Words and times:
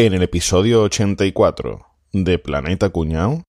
En 0.00 0.14
el 0.14 0.22
episodio 0.22 0.82
84 0.82 1.84
de 2.12 2.38
Planeta 2.38 2.90
Cuñao. 2.90 3.47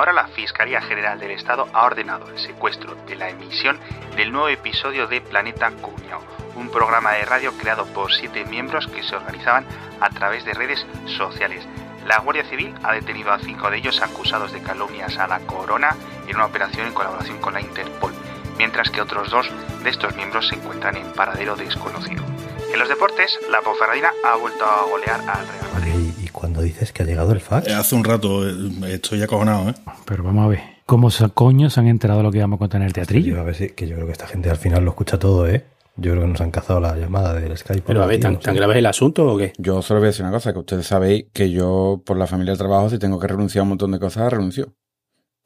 Noticia 0.00 0.12
de 0.12 0.12
última 0.12 0.12
hora. 0.12 0.12
La 0.12 0.28
Fiscalía 0.28 0.80
General 0.80 1.18
del 1.18 1.30
Estado 1.32 1.68
ha 1.72 1.84
ordenado 1.84 2.28
el 2.28 2.38
secuestro 2.38 2.94
de 3.06 3.16
la 3.16 3.28
emisión 3.28 3.78
del 4.16 4.32
nuevo 4.32 4.48
episodio 4.48 5.06
de 5.06 5.20
Planeta 5.20 5.70
Cuñao, 5.70 6.22
un 6.56 6.70
programa 6.70 7.12
de 7.12 7.24
radio 7.24 7.52
creado 7.56 7.86
por 7.86 8.12
siete 8.12 8.44
miembros 8.44 8.86
que 8.86 9.02
se 9.02 9.16
organizaban 9.16 9.66
a 10.00 10.10
través 10.10 10.44
de 10.44 10.54
redes 10.54 10.86
sociales. 11.06 11.66
La 12.06 12.18
Guardia 12.20 12.44
Civil 12.44 12.74
ha 12.82 12.92
detenido 12.92 13.32
a 13.32 13.38
cinco 13.38 13.70
de 13.70 13.78
ellos 13.78 14.00
acusados 14.02 14.52
de 14.52 14.62
calumnias 14.62 15.18
a 15.18 15.26
la 15.26 15.40
corona 15.40 15.94
en 16.26 16.36
una 16.36 16.46
operación 16.46 16.86
en 16.86 16.94
colaboración 16.94 17.38
con 17.40 17.54
la 17.54 17.60
Interpol, 17.60 18.12
mientras 18.56 18.90
que 18.90 19.02
otros 19.02 19.30
dos 19.30 19.50
de 19.82 19.90
estos 19.90 20.14
miembros 20.16 20.48
se 20.48 20.54
encuentran 20.54 20.96
en 20.96 21.12
paradero 21.12 21.56
desconocido. 21.56 22.24
En 22.72 22.78
los 22.78 22.88
deportes, 22.88 23.38
la 23.50 23.60
Ponferradina 23.60 24.12
ha 24.24 24.36
vuelto 24.36 24.64
a 24.64 24.82
golear 24.84 25.20
al 25.20 25.46
Real 25.46 25.72
Madrid. 25.74 25.99
¿Y, 26.40 26.46
y 26.46 26.50
cuando 26.50 26.62
dices 26.62 26.92
que 26.92 27.02
ha 27.02 27.06
llegado 27.06 27.32
el 27.32 27.40
fax? 27.40 27.68
Eh, 27.68 27.74
Hace 27.74 27.94
un 27.94 28.04
rato 28.04 28.48
eh, 28.48 28.54
estoy 28.88 29.22
acojonado, 29.22 29.70
¿eh? 29.70 29.74
Pero 30.04 30.22
vamos 30.24 30.44
a 30.46 30.48
ver, 30.48 30.60
¿cómo 30.86 31.10
se, 31.10 31.28
coño 31.30 31.70
se 31.70 31.80
han 31.80 31.88
enterado 31.88 32.20
de 32.20 32.24
lo 32.24 32.32
que 32.32 32.38
íbamos 32.38 32.56
a 32.56 32.60
contar 32.60 32.80
en 32.80 32.86
el 32.86 32.92
Yo, 32.92 32.94
teatrillo? 32.94 33.40
a 33.40 33.42
ver 33.44 33.54
si, 33.54 33.70
que 33.70 33.86
yo 33.86 33.94
creo 33.96 34.06
que 34.06 34.12
esta 34.12 34.26
gente 34.26 34.50
al 34.50 34.56
final 34.56 34.84
lo 34.84 34.90
escucha 34.90 35.18
todo, 35.18 35.46
¿eh? 35.48 35.64
Yo 35.96 36.12
creo 36.12 36.22
que 36.22 36.28
nos 36.28 36.40
han 36.40 36.50
cazado 36.50 36.80
la 36.80 36.96
llamada 36.96 37.34
del 37.34 37.56
Skype. 37.58 37.82
Pero 37.86 38.02
a 38.02 38.06
ver, 38.06 38.20
¿tan, 38.20 38.34
no 38.34 38.38
sé. 38.40 38.44
tan 38.46 38.54
grave 38.56 38.72
es 38.74 38.78
el 38.78 38.86
asunto 38.86 39.26
o 39.26 39.36
qué? 39.36 39.52
Yo 39.58 39.82
solo 39.82 40.00
voy 40.00 40.06
a 40.06 40.10
decir 40.10 40.24
una 40.24 40.32
cosa, 40.32 40.52
que 40.52 40.58
ustedes 40.60 40.86
sabéis 40.86 41.26
que 41.32 41.50
yo, 41.50 42.00
por 42.06 42.16
la 42.16 42.26
familia 42.26 42.52
del 42.52 42.58
trabajo, 42.58 42.88
si 42.88 42.98
tengo 42.98 43.18
que 43.18 43.26
renunciar 43.26 43.60
a 43.60 43.62
un 43.64 43.68
montón 43.70 43.90
de 43.90 43.98
cosas, 43.98 44.32
renuncio. 44.32 44.72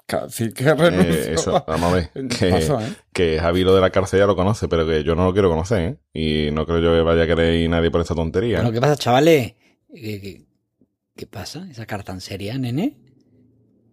Casi 0.06 0.52
que 0.52 0.72
renuncio. 0.74 1.12
Eh, 1.12 1.32
eso, 1.34 1.64
vamos 1.66 1.92
a 1.92 1.96
ver. 1.96 2.10
Que, 2.38 2.50
Pasó, 2.50 2.78
¿eh? 2.80 2.84
que 3.12 3.38
Javi 3.40 3.64
lo 3.64 3.74
de 3.74 3.80
la 3.80 3.90
cárcel 3.90 4.20
ya 4.20 4.26
lo 4.26 4.36
conoce, 4.36 4.68
pero 4.68 4.86
que 4.86 5.02
yo 5.02 5.14
no 5.16 5.24
lo 5.24 5.32
quiero 5.32 5.48
conocer, 5.48 5.80
¿eh? 5.80 5.96
Y 6.12 6.52
no 6.52 6.66
creo 6.66 6.78
yo 6.80 6.92
que 6.92 7.00
vaya 7.00 7.22
a 7.24 7.26
querer 7.26 7.54
ir 7.54 7.70
nadie 7.70 7.90
por 7.90 8.02
esta 8.02 8.14
tontería. 8.14 8.58
Bueno, 8.58 8.70
¿qué 8.70 8.80
pasa, 8.80 8.96
chavales? 8.96 9.54
¿Qué, 11.16 11.26
pasa? 11.26 11.66
¿Esa 11.70 11.86
cara 11.86 12.02
tan 12.02 12.20
seria, 12.20 12.58
nene? 12.58 12.96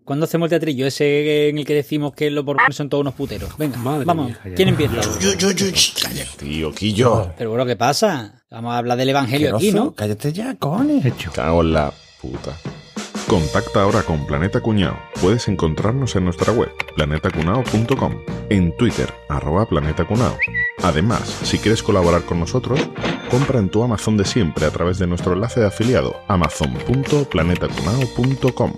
¿Cuándo 0.03 0.25
hacemos 0.25 0.47
el 0.47 0.49
teatrillo 0.49 0.87
ese 0.87 1.49
en 1.49 1.59
el 1.59 1.65
que 1.65 1.75
decimos 1.75 2.13
que 2.13 2.31
los 2.31 2.43
borbones 2.43 2.75
son 2.75 2.89
todos 2.89 3.01
unos 3.01 3.13
puteros? 3.13 3.55
Venga, 3.59 3.77
Madre 3.77 4.05
vamos. 4.05 4.27
mía. 4.27 4.53
¿Quién 4.55 4.69
empieza? 4.69 5.01
Yo, 5.19 5.33
yo, 5.35 5.51
yo, 5.51 5.67
calla. 6.01 6.25
Tío, 6.37 6.73
Quillo. 6.73 7.31
Pero 7.37 7.51
bueno, 7.51 7.67
¿qué 7.67 7.75
pasa? 7.75 8.43
Vamos 8.49 8.73
a 8.73 8.79
hablar 8.79 8.97
del 8.97 9.09
evangelio 9.09 9.55
aquí, 9.55 9.71
¿no? 9.71 9.93
Cállate 9.93 10.33
ya, 10.33 10.55
cojones. 10.55 11.13
Cago 11.31 11.61
en 11.61 11.73
la 11.73 11.93
puta. 12.19 12.57
Contacta 13.27 13.81
ahora 13.83 14.03
con 14.03 14.25
Planeta 14.25 14.59
Cuñao. 14.59 14.97
Puedes 15.21 15.47
encontrarnos 15.47 16.15
en 16.15 16.25
nuestra 16.25 16.51
web, 16.51 16.69
planetacunao.com, 16.95 18.13
en 18.49 18.75
Twitter, 18.77 19.11
arroba 19.29 19.65
Planeta 19.67 20.03
Cunao. 20.05 20.37
Además, 20.83 21.21
si 21.43 21.57
quieres 21.57 21.81
colaborar 21.81 22.23
con 22.23 22.39
nosotros, 22.41 22.79
compra 23.29 23.59
en 23.59 23.69
tu 23.69 23.83
Amazon 23.83 24.17
de 24.17 24.25
siempre 24.25 24.65
a 24.65 24.71
través 24.71 24.99
de 24.99 25.07
nuestro 25.07 25.31
enlace 25.33 25.61
de 25.61 25.67
afiliado, 25.67 26.17
amazon.planetacunao.com. 26.27 28.73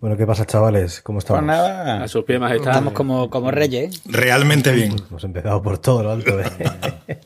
Bueno, 0.00 0.16
¿qué 0.16 0.26
pasa, 0.26 0.46
chavales? 0.46 1.00
¿Cómo 1.02 1.16
Pues 1.16 1.24
estamos? 1.24 1.42
nada. 1.44 2.04
A 2.04 2.08
sus 2.08 2.22
pies 2.24 2.38
majestad. 2.38 2.68
Estamos 2.70 2.92
como, 2.92 3.28
como 3.30 3.50
reyes. 3.50 3.96
¿eh? 3.96 4.00
Realmente 4.06 4.70
bien. 4.72 4.94
Hemos 5.10 5.24
empezado 5.24 5.60
por 5.60 5.78
todo 5.78 6.04
lo 6.04 6.12
alto, 6.12 6.38
¿eh? 6.40 6.44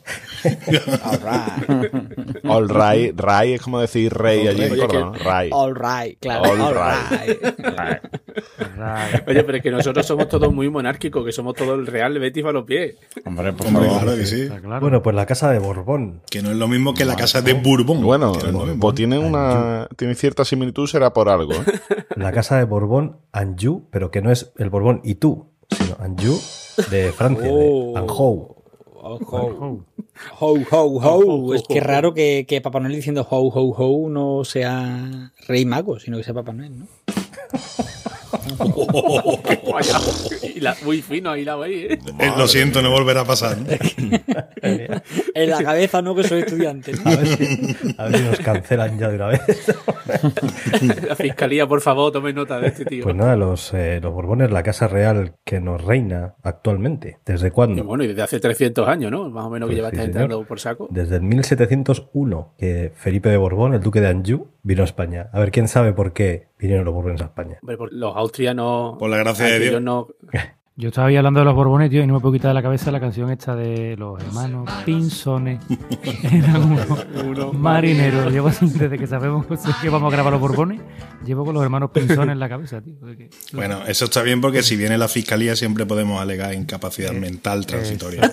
All 1.03 1.19
right. 1.19 2.45
All 2.45 2.67
right, 2.67 3.19
right 3.19 3.55
es 3.55 3.61
como 3.61 3.79
decir 3.79 4.13
rey 4.13 4.47
allí 4.47 4.63
en 4.63 4.77
Córdoba, 4.77 5.11
¿no? 5.11 5.13
Right. 5.13 5.51
All 5.53 5.73
right, 5.75 6.17
claro. 6.19 6.43
All 6.51 6.61
All, 6.61 6.73
right. 6.73 7.39
right. 7.59 9.27
Oye, 9.27 9.43
pero 9.43 9.57
es 9.57 9.63
que 9.63 9.71
nosotros 9.71 10.05
somos 10.05 10.27
todos 10.27 10.53
muy 10.53 10.69
monárquicos, 10.69 11.23
que 11.25 11.31
somos 11.31 11.53
todo 11.55 11.75
el 11.75 11.87
real 11.87 12.17
Betis 12.19 12.45
a 12.45 12.51
los 12.51 12.63
pies. 12.65 12.95
Hombre, 13.25 13.53
por 13.53 13.67
Hombre, 13.67 13.85
favor. 13.85 14.01
claro 14.03 14.17
que 14.17 14.25
sí. 14.25 14.47
Claro. 14.61 14.81
bueno, 14.81 15.01
pues 15.01 15.15
la 15.15 15.25
casa 15.25 15.51
de 15.51 15.59
Borbón. 15.59 16.21
Que 16.29 16.41
no 16.41 16.51
es 16.51 16.57
lo 16.57 16.67
mismo 16.67 16.93
que 16.93 17.05
la 17.05 17.15
casa 17.15 17.41
de 17.41 17.53
Bourbon. 17.53 18.01
Bueno, 18.01 18.33
no 18.51 18.65
pues 18.79 18.95
tiene 18.95 19.17
una 19.19 19.87
tiene 19.97 20.15
cierta 20.15 20.45
similitud, 20.45 20.87
será 20.87 21.13
por 21.13 21.29
algo. 21.29 21.53
¿eh? 21.53 22.05
La 22.15 22.31
casa 22.31 22.57
de 22.57 22.65
Borbón 22.65 23.17
Anjou, 23.31 23.87
pero 23.91 24.11
que 24.11 24.21
no 24.21 24.31
es 24.31 24.51
el 24.57 24.69
Borbón 24.69 25.01
y 25.03 25.15
tú, 25.15 25.51
sino 25.69 25.95
Anjou 25.99 26.39
de 26.89 27.11
Francia, 27.11 27.47
Oh. 27.51 27.93
de 27.93 27.99
Anjou. 27.99 28.55
Ho, 29.05 29.19
ho. 29.21 29.85
Ho, 30.39 30.53
ho, 30.71 30.99
ho. 30.99 31.53
Es 31.55 31.63
que 31.63 31.77
es 31.79 31.83
raro 31.83 32.13
que, 32.13 32.45
que 32.47 32.61
Papá 32.61 32.79
Noel 32.79 32.95
diciendo 32.95 33.25
ho, 33.29 33.47
ho, 33.47 33.75
ho 33.75 34.09
no 34.09 34.45
sea 34.45 35.31
Rey 35.47 35.65
Mago, 35.65 35.99
sino 35.99 36.17
que 36.17 36.23
sea 36.23 36.33
Papá 36.33 36.53
Noel, 36.53 36.79
¿no? 36.79 36.87
Vaya, 39.71 39.97
y 40.55 40.59
la- 40.59 40.75
muy 40.83 41.01
fino 41.01 41.31
ahí 41.31 41.45
¿eh? 41.47 41.99
Lo 42.37 42.47
siento, 42.47 42.81
no 42.81 42.91
volverá 42.91 43.21
a 43.21 43.25
pasar. 43.25 43.57
En 45.35 45.49
la 45.49 45.61
cabeza, 45.63 46.01
¿no? 46.01 46.15
Que 46.15 46.23
soy 46.23 46.39
estudiante. 46.41 46.93
¿no? 46.93 47.11
A 47.11 47.15
ver, 47.15 47.27
si, 47.27 47.95
a 47.97 48.03
ver 48.05 48.17
si 48.17 48.23
nos 48.23 48.39
cancelan 48.39 48.97
ya 48.97 49.09
de 49.09 49.15
una 49.15 49.27
vez. 49.27 49.41
La 51.07 51.15
fiscalía, 51.15 51.67
por 51.67 51.81
favor, 51.81 52.11
tome 52.11 52.33
nota 52.33 52.59
de 52.59 52.67
este 52.67 52.85
tío. 52.85 53.03
Pues 53.03 53.15
nada, 53.15 53.35
los, 53.35 53.73
eh, 53.73 53.99
los 54.01 54.13
Borbones, 54.13 54.51
la 54.51 54.63
casa 54.63 54.87
real 54.87 55.35
que 55.43 55.59
nos 55.59 55.83
reina 55.83 56.35
actualmente. 56.43 57.17
¿Desde 57.25 57.47
Y 57.47 57.51
cuándo? 57.51 57.83
bueno, 57.83 58.03
y 58.03 58.07
desde 58.07 58.21
hace 58.21 58.39
300 58.39 58.87
años, 58.87 59.11
¿no? 59.11 59.29
Más 59.29 59.45
o 59.45 59.49
menos 59.49 59.67
que 59.69 59.75
Pues 59.75 59.77
lleva 59.77 59.89
sí, 59.89 59.95
esta 59.95 60.03
gente 60.03 60.19
señor. 60.19 60.29
dando 60.29 60.47
por 60.47 60.59
saco. 60.59 60.87
Desde 60.91 61.15
el 61.17 61.23
1701, 61.23 62.53
que 62.57 62.91
Felipe 62.95 63.29
de 63.29 63.37
Borbón, 63.37 63.73
el 63.73 63.81
duque 63.81 64.01
de 64.01 64.07
Anjou, 64.07 64.47
vino 64.61 64.81
a 64.81 64.85
España. 64.85 65.29
A 65.33 65.39
ver, 65.39 65.51
¿quién 65.51 65.67
sabe 65.67 65.93
por 65.93 66.13
qué 66.13 66.47
vinieron 66.57 66.85
los 66.85 66.93
Borbones 66.93 67.21
a 67.21 67.25
España? 67.25 67.57
Hombre, 67.61 67.77
por- 67.77 67.91
los 67.93 68.15
austrianos. 68.33 68.97
Por 68.97 69.09
la 69.09 69.17
gracia 69.17 69.45
de 69.45 69.59
Dios. 69.59 69.81
no. 69.81 70.07
Yo 70.75 70.89
estaba 70.89 71.09
ahí 71.09 71.15
hablando 71.15 71.39
de 71.39 71.45
los 71.45 71.53
Borbones, 71.53 71.91
tío, 71.91 72.01
y 72.01 72.07
no 72.07 72.15
me 72.15 72.19
puedo 72.19 72.33
quitar 72.33 72.49
de 72.49 72.55
la 72.55 72.63
cabeza 72.63 72.89
la 72.89 72.99
canción 72.99 73.29
esta 73.29 73.55
de 73.55 73.95
los 73.95 74.19
hermanos 74.19 74.67
Pinzones. 74.83 75.59
Eran 76.23 76.79
unos 77.21 77.53
marineros. 77.53 78.33
Llevo 78.33 78.47
así, 78.47 78.67
desde 78.69 78.97
que 78.97 79.05
sabemos 79.05 79.45
que 79.45 79.89
vamos 79.89 80.11
a 80.11 80.15
grabar 80.15 80.33
los 80.33 80.41
Borbones, 80.41 80.81
llevo 81.23 81.45
con 81.45 81.53
los 81.53 81.63
hermanos 81.63 81.91
Pinzones 81.91 82.33
en 82.33 82.39
la 82.39 82.49
cabeza, 82.49 82.81
tío. 82.81 82.95
Bueno, 83.51 83.85
eso 83.85 84.05
está 84.05 84.23
bien 84.23 84.41
porque 84.41 84.63
si 84.63 84.75
viene 84.75 84.97
la 84.97 85.07
fiscalía 85.07 85.55
siempre 85.55 85.85
podemos 85.85 86.19
alegar 86.19 86.55
incapacidad 86.55 87.11
mental 87.11 87.67
transitoria. 87.67 88.31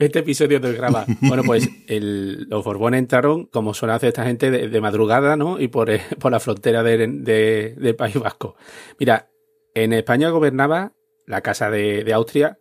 Este 0.00 0.18
episodio 0.20 0.60
te 0.60 0.72
graba. 0.72 1.06
Bueno, 1.20 1.44
pues 1.44 1.68
el- 1.86 2.48
los 2.48 2.64
Borbones 2.64 2.98
entraron, 2.98 3.44
como 3.46 3.74
suele 3.74 3.94
hacer 3.94 4.08
esta 4.08 4.24
gente, 4.24 4.50
de, 4.50 4.68
de 4.68 4.80
madrugada, 4.80 5.36
¿no? 5.36 5.60
Y 5.60 5.68
por, 5.68 5.90
eh, 5.90 6.00
por 6.18 6.32
la 6.32 6.40
frontera 6.40 6.82
de- 6.82 7.06
de- 7.06 7.74
del 7.78 7.94
País 7.94 8.18
Vasco. 8.18 8.56
Mira, 8.98 9.30
en 9.74 9.92
España 9.92 10.30
gobernaba 10.30 10.94
la 11.26 11.42
Casa 11.42 11.70
de, 11.70 12.02
de 12.02 12.12
Austria 12.12 12.58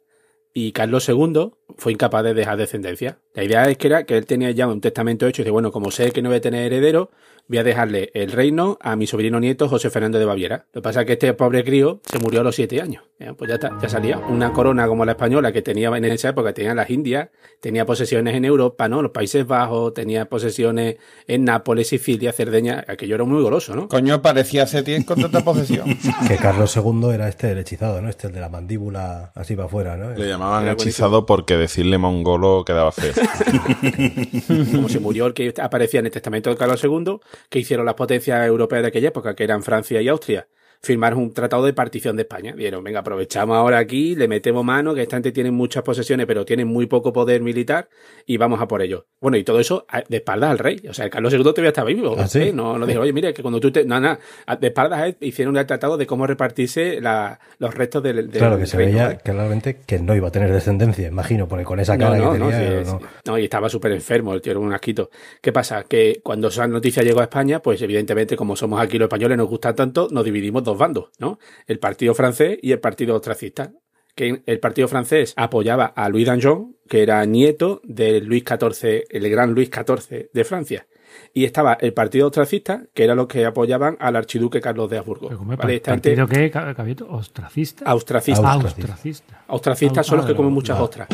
y 0.53 0.71
Carlos 0.73 1.07
II 1.09 1.51
fue 1.77 1.91
incapaz 1.93 2.23
de 2.23 2.33
dejar 2.33 2.57
descendencia. 2.57 3.19
La 3.39 3.45
idea 3.45 3.63
es 3.69 3.77
que 3.77 3.87
era 3.87 4.03
que 4.03 4.17
él 4.17 4.25
tenía 4.25 4.51
ya 4.51 4.67
un 4.67 4.81
testamento 4.81 5.25
hecho 5.25 5.41
y 5.41 5.45
dice, 5.45 5.51
bueno, 5.51 5.71
como 5.71 5.91
sé 5.91 6.11
que 6.11 6.21
no 6.21 6.27
voy 6.27 6.39
a 6.39 6.41
tener 6.41 6.65
heredero, 6.65 7.09
voy 7.47 7.57
a 7.57 7.63
dejarle 7.63 8.11
el 8.13 8.33
reino 8.33 8.77
a 8.81 8.97
mi 8.97 9.07
sobrino 9.07 9.39
nieto 9.39 9.69
José 9.69 9.89
Fernando 9.89 10.19
de 10.19 10.25
Baviera. 10.25 10.65
Lo 10.73 10.81
que 10.81 10.83
pasa 10.83 11.01
es 11.01 11.07
que 11.07 11.13
este 11.13 11.33
pobre 11.33 11.63
crío 11.63 12.01
se 12.03 12.19
murió 12.19 12.41
a 12.41 12.43
los 12.43 12.55
siete 12.55 12.81
años. 12.81 13.03
Ya, 13.19 13.33
Pues 13.33 13.49
ya 13.49 13.55
está, 13.55 13.77
ya 13.81 13.89
salía. 13.89 14.17
Una 14.17 14.53
corona 14.53 14.87
como 14.87 15.03
la 15.03 15.13
española 15.13 15.51
que 15.51 15.61
tenía 15.61 15.89
en 15.89 16.05
esa 16.05 16.29
época, 16.29 16.53
tenía 16.53 16.73
las 16.75 16.89
Indias, 16.89 17.29
tenía 17.59 17.85
posesiones 17.85 18.35
en 18.35 18.45
Europa, 18.45 18.87
¿no? 18.87 19.01
Los 19.01 19.11
Países 19.11 19.45
Bajos, 19.45 19.93
tenía 19.93 20.25
posesiones 20.25 20.97
en 21.27 21.43
Nápoles, 21.43 21.87
Sicilia, 21.87 22.31
Cerdeña, 22.31 22.85
aquello 22.87 23.15
era 23.15 23.23
muy 23.23 23.41
goloso, 23.41 23.75
¿no? 23.75 23.89
Coño, 23.89 24.21
parecía 24.21 24.67
Setién 24.67 25.03
con 25.03 25.19
tanta 25.19 25.43
posesión. 25.43 25.97
Que 26.27 26.37
Carlos 26.37 26.75
II 26.77 27.09
era 27.13 27.27
este 27.27 27.51
el 27.51 27.57
hechizado, 27.57 28.01
¿no? 28.01 28.09
Este 28.09 28.27
el 28.27 28.33
de 28.33 28.41
la 28.41 28.49
mandíbula 28.49 29.31
así 29.33 29.55
para 29.55 29.65
afuera, 29.65 29.97
¿no? 29.97 30.11
Le 30.11 30.27
llamaban 30.27 30.63
Era 30.63 30.73
hechizado 30.73 31.25
porque 31.25 31.57
decirle 31.57 31.97
mongolo 31.97 32.63
quedaba 32.63 32.91
feo. 32.91 33.13
como 34.71 34.89
se 34.89 34.99
murió 34.99 35.25
el 35.27 35.33
que 35.33 35.53
aparecía 35.61 35.99
en 35.99 36.07
el 36.07 36.11
testamento 36.11 36.49
de 36.49 36.57
Carlos 36.57 36.83
II, 36.83 37.19
que 37.49 37.59
hicieron 37.59 37.85
las 37.85 37.95
potencias 37.95 38.45
europeas 38.45 38.81
de 38.81 38.87
aquella 38.89 39.09
época, 39.09 39.35
que 39.35 39.43
eran 39.43 39.63
Francia 39.63 40.01
y 40.01 40.07
Austria. 40.07 40.47
Firmar 40.81 41.13
un 41.15 41.33
tratado 41.33 41.65
de 41.65 41.73
partición 41.73 42.15
de 42.15 42.21
España. 42.23 42.53
Vieron, 42.53 42.83
venga, 42.83 42.99
aprovechamos 42.99 43.57
ahora 43.57 43.77
aquí, 43.79 44.15
le 44.15 44.27
metemos 44.27 44.63
mano, 44.63 44.93
que 44.95 45.01
esta 45.01 45.17
gente 45.17 45.31
tiene 45.31 45.51
muchas 45.51 45.83
posesiones, 45.83 46.25
pero 46.25 46.45
tienen 46.45 46.67
muy 46.67 46.85
poco 46.85 47.11
poder 47.11 47.41
militar, 47.41 47.89
y 48.25 48.37
vamos 48.37 48.61
a 48.61 48.67
por 48.67 48.81
ello. 48.81 49.05
Bueno, 49.19 49.35
y 49.37 49.43
todo 49.43 49.59
eso 49.59 49.85
de 50.07 50.17
espaldas 50.17 50.51
al 50.51 50.57
rey. 50.59 50.81
O 50.89 50.93
sea, 50.93 51.09
Carlos 51.09 51.33
II 51.33 51.43
todavía 51.43 51.69
estaba 51.69 51.87
vivo. 51.89 52.15
¿Ah, 52.17 52.27
sí? 52.27 52.39
¿eh? 52.43 52.53
No, 52.53 52.77
no 52.77 52.85
dijo, 52.85 53.01
oye, 53.01 53.11
mire, 53.11 53.33
que 53.33 53.41
cuando 53.41 53.59
tú 53.59 53.71
te. 53.71 53.83
Nada, 53.83 54.19
nada, 54.47 54.55
de 54.55 54.67
espaldas 54.67 54.99
a 54.99 55.07
él 55.07 55.17
hicieron 55.19 55.57
el 55.57 55.65
tratado 55.65 55.97
de 55.97 56.05
cómo 56.07 56.25
repartirse 56.25 57.01
la- 57.01 57.39
los 57.57 57.73
restos 57.73 58.01
del, 58.01 58.15
del 58.29 58.39
Claro, 58.39 58.57
que 58.57 58.65
se 58.65 58.77
reino, 58.77 58.93
veía 58.99 59.17
claramente 59.17 59.79
que 59.85 59.99
no 59.99 60.15
iba 60.15 60.29
a 60.29 60.31
tener 60.31 60.51
descendencia, 60.51 61.07
imagino, 61.07 61.47
porque 61.47 61.65
con 61.65 61.79
esa 61.81 61.97
cara 61.97 62.17
no, 62.17 62.31
que 62.33 62.39
no, 62.39 62.49
tenía. 62.49 62.83
sí, 62.83 62.89
no. 62.91 62.99
sí. 62.99 63.05
No, 63.25 63.37
y 63.37 63.43
estaba 63.43 63.67
súper 63.69 63.91
enfermo, 63.91 64.33
el 64.33 64.41
tío 64.41 64.51
era 64.51 64.59
un 64.61 64.73
asquito. 64.73 65.09
¿Qué 65.41 65.51
pasa? 65.51 65.83
Que 65.83 66.21
cuando 66.23 66.47
esa 66.47 66.65
noticia 66.67 67.03
llegó 67.03 67.19
a 67.19 67.23
España, 67.23 67.59
pues 67.61 67.81
evidentemente, 67.81 68.37
como 68.37 68.55
somos 68.55 68.79
aquí 68.79 68.97
los 68.97 69.07
españoles, 69.07 69.37
nos 69.37 69.49
gusta 69.49 69.75
tanto, 69.75 70.07
nos 70.11 70.23
dividimos 70.23 70.63
dos 70.69 70.77
bandos, 70.77 71.09
¿no? 71.19 71.37
El 71.67 71.79
partido 71.79 72.13
francés 72.13 72.57
y 72.61 72.71
el 72.71 72.79
partido 72.79 73.15
ostracista. 73.15 73.71
Que 74.15 74.41
el 74.45 74.59
partido 74.59 74.87
francés 74.89 75.33
apoyaba 75.37 75.85
a 75.85 76.09
Louis 76.09 76.25
d'Anjou, 76.25 76.75
que 76.89 77.03
era 77.03 77.23
nieto 77.25 77.79
de 77.85 78.19
Luis 78.19 78.43
XIV, 78.45 79.05
el 79.09 79.29
gran 79.29 79.53
Luis 79.53 79.69
XIV 79.69 80.29
de 80.33 80.43
Francia. 80.43 80.87
Y 81.33 81.45
estaba 81.45 81.73
el 81.79 81.93
partido 81.93 82.27
ostracista, 82.27 82.83
que 82.93 83.03
era 83.05 83.15
los 83.15 83.27
que 83.27 83.45
apoyaban 83.45 83.95
al 83.99 84.15
archiduque 84.17 84.59
Carlos 84.59 84.89
de 84.89 84.97
Habsburgo. 84.97 85.29
¿Vale? 85.29 85.75
Esta 85.77 85.91
gente- 85.91 86.09
¿Partido 86.15 86.27
qué, 86.27 86.51
Ca- 86.51 86.73
Cabieto? 86.75 87.07
¿Ostracista? 87.09 87.85
Austracista. 87.85 88.41
Ah, 88.43 88.53
Austracista. 88.53 88.81
Ostracista. 88.93 89.43
Austracistas 89.47 90.05
son 90.05 90.17
los 90.17 90.25
que 90.25 90.33
Ah, 90.33 90.35
comen 90.35 90.51
muchas 90.53 90.77
no. 90.77 90.83
ostras. 90.83 91.07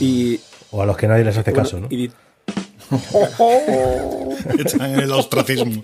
Y 0.00 0.38
O 0.72 0.82
a 0.82 0.86
los 0.86 0.96
que 0.96 1.08
nadie 1.08 1.24
les 1.24 1.36
hace 1.38 1.52
caso, 1.52 1.80
¿no? 1.80 1.88
Bueno, 1.88 2.02
y 2.02 2.08
di- 2.08 2.12
Están 4.64 4.90
en 4.94 5.00
el 5.00 5.10
ostracismo. 5.12 5.80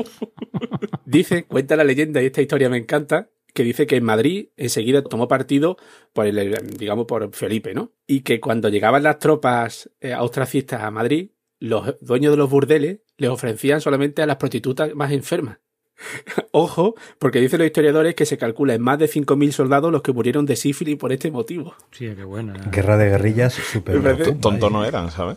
Dice, 1.12 1.44
cuenta 1.44 1.76
la 1.76 1.84
leyenda, 1.84 2.22
y 2.22 2.26
esta 2.26 2.42
historia 2.42 2.68
me 2.68 2.78
encanta, 2.78 3.28
que 3.54 3.62
dice 3.64 3.86
que 3.86 3.96
en 3.96 4.04
Madrid 4.04 4.48
enseguida 4.56 5.02
tomó 5.02 5.28
partido 5.28 5.76
por 6.12 6.26
el, 6.26 6.56
digamos, 6.78 7.06
por 7.06 7.32
Felipe, 7.34 7.74
¿no? 7.74 7.92
Y 8.06 8.20
que 8.22 8.40
cuando 8.40 8.68
llegaban 8.70 9.02
las 9.02 9.18
tropas 9.18 9.90
eh, 10.00 10.12
austracistas 10.14 10.82
a 10.82 10.90
Madrid, 10.90 11.30
los 11.58 11.96
dueños 12.00 12.32
de 12.32 12.38
los 12.38 12.48
burdeles 12.50 13.00
les 13.18 13.30
ofrecían 13.30 13.80
solamente 13.80 14.22
a 14.22 14.26
las 14.26 14.36
prostitutas 14.36 14.94
más 14.94 15.12
enfermas. 15.12 15.58
Ojo, 16.52 16.94
porque 17.18 17.40
dicen 17.40 17.58
los 17.58 17.66
historiadores 17.66 18.14
que 18.14 18.24
se 18.26 18.38
calcula 18.38 18.74
en 18.74 18.80
más 18.80 18.98
de 18.98 19.06
5.000 19.06 19.52
soldados 19.52 19.92
los 19.92 20.02
que 20.02 20.12
murieron 20.12 20.46
de 20.46 20.56
sífilis 20.56 20.96
por 20.96 21.12
este 21.12 21.30
motivo. 21.30 21.74
Sí, 21.92 22.08
qué 22.16 22.24
buena. 22.24 22.54
Guerra 22.72 22.96
de 22.96 23.10
guerrillas 23.10 23.56
parece- 23.84 24.32
Tonto 24.32 24.70
no 24.70 24.84
eran, 24.84 25.10
¿sabes? 25.10 25.36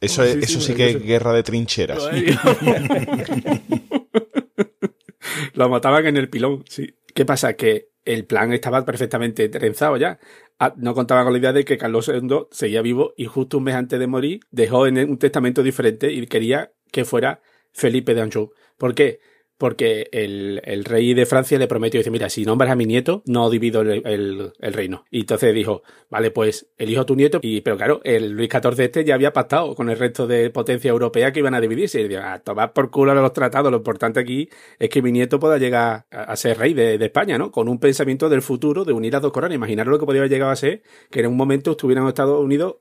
Eso, 0.00 0.24
es, 0.24 0.32
Sí, 0.32 0.40
eso 0.42 0.60
sí 0.60 0.74
que 0.74 0.90
es 0.90 1.02
guerra 1.02 1.32
de 1.32 1.42
trincheras. 1.44 2.02
Lo 5.54 5.68
mataban 5.68 6.06
en 6.06 6.16
el 6.16 6.28
pilón, 6.28 6.64
sí. 6.68 6.94
¿Qué 7.14 7.24
pasa? 7.24 7.54
Que 7.54 7.88
el 8.04 8.24
plan 8.26 8.52
estaba 8.52 8.84
perfectamente 8.84 9.48
trenzado 9.48 9.96
ya. 9.96 10.18
Ah, 10.58 10.74
No 10.76 10.94
contaba 10.94 11.24
con 11.24 11.32
la 11.32 11.38
idea 11.38 11.52
de 11.52 11.64
que 11.64 11.78
Carlos 11.78 12.08
II 12.08 12.46
seguía 12.50 12.82
vivo 12.82 13.14
y 13.16 13.26
justo 13.26 13.58
un 13.58 13.64
mes 13.64 13.74
antes 13.74 13.98
de 13.98 14.06
morir 14.06 14.40
dejó 14.50 14.86
en 14.86 14.98
un 14.98 15.18
testamento 15.18 15.62
diferente 15.62 16.12
y 16.12 16.26
quería 16.26 16.72
que 16.90 17.04
fuera 17.04 17.40
Felipe 17.72 18.14
de 18.14 18.22
Anjou. 18.22 18.52
¿Por 18.76 18.94
qué? 18.94 19.20
Porque 19.62 20.08
el, 20.10 20.84
rey 20.84 21.14
de 21.14 21.24
Francia 21.24 21.56
le 21.56 21.68
prometió, 21.68 22.00
dice, 22.00 22.10
mira, 22.10 22.28
si 22.28 22.44
nombras 22.44 22.68
a 22.68 22.74
mi 22.74 22.84
nieto, 22.84 23.22
no 23.26 23.48
divido 23.48 23.82
el, 23.82 24.52
reino. 24.58 25.04
Y 25.08 25.20
entonces 25.20 25.54
dijo, 25.54 25.84
vale, 26.10 26.32
pues 26.32 26.66
elijo 26.78 27.02
a 27.02 27.06
tu 27.06 27.14
nieto. 27.14 27.38
Y, 27.42 27.60
pero 27.60 27.76
claro, 27.76 28.00
el 28.02 28.32
Luis 28.32 28.48
XIV 28.50 28.80
este 28.80 29.04
ya 29.04 29.14
había 29.14 29.32
pactado 29.32 29.76
con 29.76 29.88
el 29.88 30.00
resto 30.00 30.26
de 30.26 30.50
potencia 30.50 30.90
europea 30.90 31.30
que 31.30 31.38
iban 31.38 31.54
a 31.54 31.60
dividirse. 31.60 32.00
Y 32.00 32.08
dijo, 32.08 32.22
a 32.24 32.40
tomar 32.40 32.72
por 32.72 32.90
culo 32.90 33.14
los 33.14 33.32
tratados. 33.32 33.70
Lo 33.70 33.76
importante 33.76 34.18
aquí 34.18 34.48
es 34.80 34.88
que 34.88 35.00
mi 35.00 35.12
nieto 35.12 35.38
pueda 35.38 35.58
llegar 35.58 36.06
a, 36.10 36.34
ser 36.34 36.58
rey 36.58 36.74
de, 36.74 36.96
España, 36.96 37.38
¿no? 37.38 37.52
Con 37.52 37.68
un 37.68 37.78
pensamiento 37.78 38.28
del 38.28 38.42
futuro 38.42 38.84
de 38.84 38.92
unir 38.92 39.12
las 39.12 39.22
dos 39.22 39.30
coronas. 39.30 39.54
Imaginaros 39.54 39.92
lo 39.92 40.00
que 40.00 40.06
podría 40.06 40.22
haber 40.22 40.32
llegado 40.32 40.50
a 40.50 40.56
ser 40.56 40.82
que 41.08 41.20
en 41.20 41.26
un 41.26 41.36
momento 41.36 41.70
estuvieran 41.70 42.08
Estados 42.08 42.44
Unidos 42.44 42.78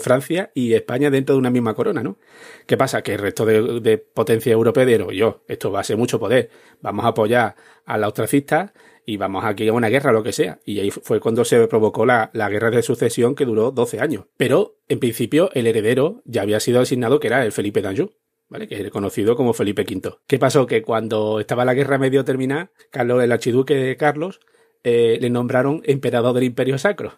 Francia 0.00 0.50
y 0.54 0.74
España 0.74 1.10
dentro 1.10 1.34
de 1.34 1.38
una 1.38 1.50
misma 1.50 1.74
corona, 1.74 2.02
¿no? 2.02 2.18
¿Qué 2.66 2.76
pasa? 2.76 3.02
Que 3.02 3.14
el 3.14 3.18
resto 3.18 3.44
de, 3.44 3.80
de 3.80 3.98
potencia 3.98 4.52
europea 4.52 4.84
dijeron, 4.84 5.10
yo, 5.10 5.42
esto 5.48 5.70
va 5.70 5.80
a 5.80 5.84
ser 5.84 5.96
mucho 5.96 6.18
poder, 6.18 6.50
vamos 6.80 7.04
a 7.04 7.08
apoyar 7.08 7.54
a 7.84 7.98
la 7.98 8.08
ostracista 8.08 8.72
y 9.04 9.16
vamos 9.16 9.44
aquí 9.44 9.68
a 9.68 9.72
una 9.72 9.88
guerra, 9.88 10.12
lo 10.12 10.22
que 10.22 10.32
sea. 10.32 10.60
Y 10.64 10.80
ahí 10.80 10.90
fue 10.90 11.20
cuando 11.20 11.44
se 11.44 11.66
provocó 11.66 12.06
la, 12.06 12.30
la 12.32 12.48
guerra 12.48 12.70
de 12.70 12.82
sucesión 12.82 13.34
que 13.34 13.44
duró 13.44 13.70
12 13.70 14.00
años. 14.00 14.26
Pero, 14.36 14.76
en 14.88 15.00
principio, 15.00 15.50
el 15.54 15.66
heredero 15.66 16.22
ya 16.24 16.42
había 16.42 16.60
sido 16.60 16.80
asignado 16.80 17.20
que 17.20 17.26
era 17.28 17.44
el 17.44 17.52
Felipe 17.52 17.82
d'Anjou. 17.82 18.12
¿Vale? 18.48 18.68
Que 18.68 18.78
es 18.78 18.90
conocido 18.90 19.34
como 19.34 19.54
Felipe 19.54 19.82
V. 19.82 20.18
¿Qué 20.26 20.38
pasó? 20.38 20.66
Que 20.66 20.82
cuando 20.82 21.40
estaba 21.40 21.64
la 21.64 21.72
guerra 21.72 21.96
medio 21.96 22.22
terminada, 22.22 22.70
Carlos, 22.90 23.24
el 23.24 23.32
archiduque 23.32 23.74
de 23.74 23.96
Carlos, 23.96 24.40
eh, 24.84 25.16
le 25.22 25.30
nombraron 25.30 25.80
emperador 25.84 26.34
del 26.34 26.44
Imperio 26.44 26.76
Sacro. 26.76 27.14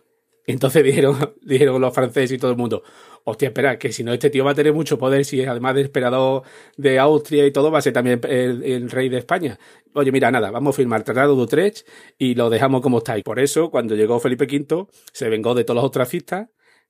Entonces 0.47 0.85
dijeron, 0.85 1.35
dijeron 1.43 1.81
los 1.81 1.95
franceses 1.95 2.33
y 2.33 2.39
todo 2.39 2.51
el 2.51 2.57
mundo, 2.57 2.83
hostia, 3.25 3.49
espera, 3.49 3.79
que 3.79 3.93
si 3.93 4.05
no 4.05 4.13
este 4.13 4.31
tío 4.31 4.45
va 4.45 4.53
a 4.53 4.55
tener 4.55 4.73
mucho 4.73 4.99
poder, 4.99 5.25
si 5.25 5.45
además 5.45 5.75
de 5.75 5.83
emperador 5.83 6.43
de 6.77 6.99
Austria 6.99 7.47
y 7.47 7.53
todo, 7.53 7.71
va 7.71 7.79
a 7.79 7.83
ser 7.83 7.93
también 7.93 8.21
el, 8.29 8.91
rey 8.91 9.09
de 9.09 9.19
España. 9.19 9.59
Oye, 9.95 10.13
mira, 10.13 10.31
nada, 10.31 10.51
vamos 10.51 10.75
a 10.75 10.77
firmar 10.77 11.01
el 11.01 11.05
Tratado 11.05 11.35
de 11.35 11.43
Utrecht 11.43 11.87
y 12.19 12.35
lo 12.35 12.51
dejamos 12.51 12.83
como 12.83 12.99
está. 12.99 13.17
Por 13.25 13.39
eso, 13.39 13.71
cuando 13.71 13.95
llegó 13.95 14.21
Felipe 14.21 14.45
V, 14.45 14.87
se 15.13 15.29
vengó 15.29 15.55
de 15.55 15.65
todos 15.65 15.77
los 15.77 15.85
ostracistas, 15.85 16.49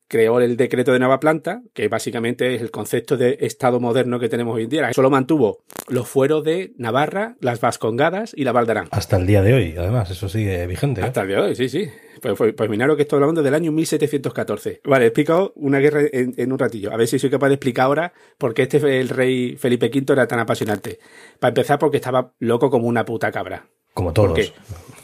creó 0.09 0.41
el 0.41 0.57
decreto 0.57 0.93
de 0.93 0.99
nueva 0.99 1.21
planta, 1.21 1.63
que 1.73 1.89
básicamente 1.89 2.55
es 2.55 2.63
el 2.63 2.71
concepto 2.71 3.17
de 3.17 3.39
Estado 3.41 3.81
moderno 3.81 4.19
que 4.21 4.29
tenemos 4.29 4.55
hoy 4.57 4.65
en 4.65 4.69
día. 4.71 4.93
Solo 4.93 5.11
mantuvo 5.11 5.65
los 5.89 6.09
fueros 6.09 6.45
de 6.45 6.73
Navarra, 6.77 7.37
las 7.41 7.61
Vascongadas 7.61 8.33
y 8.37 8.45
la 8.45 8.53
Valdarán. 8.53 8.89
Hasta 8.91 9.17
el 9.17 9.27
día 9.27 9.43
de 9.43 9.55
hoy, 9.55 9.75
además, 9.77 10.11
eso 10.11 10.29
sigue 10.29 10.67
vigente. 10.67 11.01
¿eh? 11.01 11.05
Hasta 11.05 11.23
el 11.23 11.29
día 11.29 11.37
de 11.39 11.43
hoy, 11.49 11.57
sí, 11.57 11.69
sí. 11.69 11.89
Pues, 12.23 12.35
pues, 12.39 12.55
pues 12.55 12.71
miraros 12.71 12.97
que 12.97 13.03
estoy 13.03 13.17
hablando 13.21 13.43
del 13.43 13.55
año 13.55 13.73
1714. 13.73 14.81
Vale, 14.85 15.05
he 15.05 15.09
explicado 15.09 15.53
una 15.57 15.79
guerra 15.79 16.03
en, 16.13 16.35
en 16.37 16.53
un 16.53 16.59
ratillo. 16.59 16.93
A 16.93 16.97
ver 16.97 17.07
si 17.09 17.19
soy 17.19 17.31
capaz 17.31 17.49
de 17.49 17.55
explicar 17.55 17.87
ahora 17.87 18.13
por 18.39 18.55
qué 18.55 18.63
este 18.63 19.01
el 19.01 19.09
rey 19.09 19.57
Felipe 19.57 19.91
V 19.93 20.13
era 20.13 20.27
tan 20.27 20.39
apasionante. 20.39 20.99
Para 21.41 21.51
empezar, 21.51 21.79
porque 21.79 21.97
estaba 21.99 22.33
loco 22.39 22.71
como 22.71 22.87
una 22.87 23.05
puta 23.05 23.31
cabra. 23.33 23.67
Como 23.93 24.13
todos. 24.13 24.53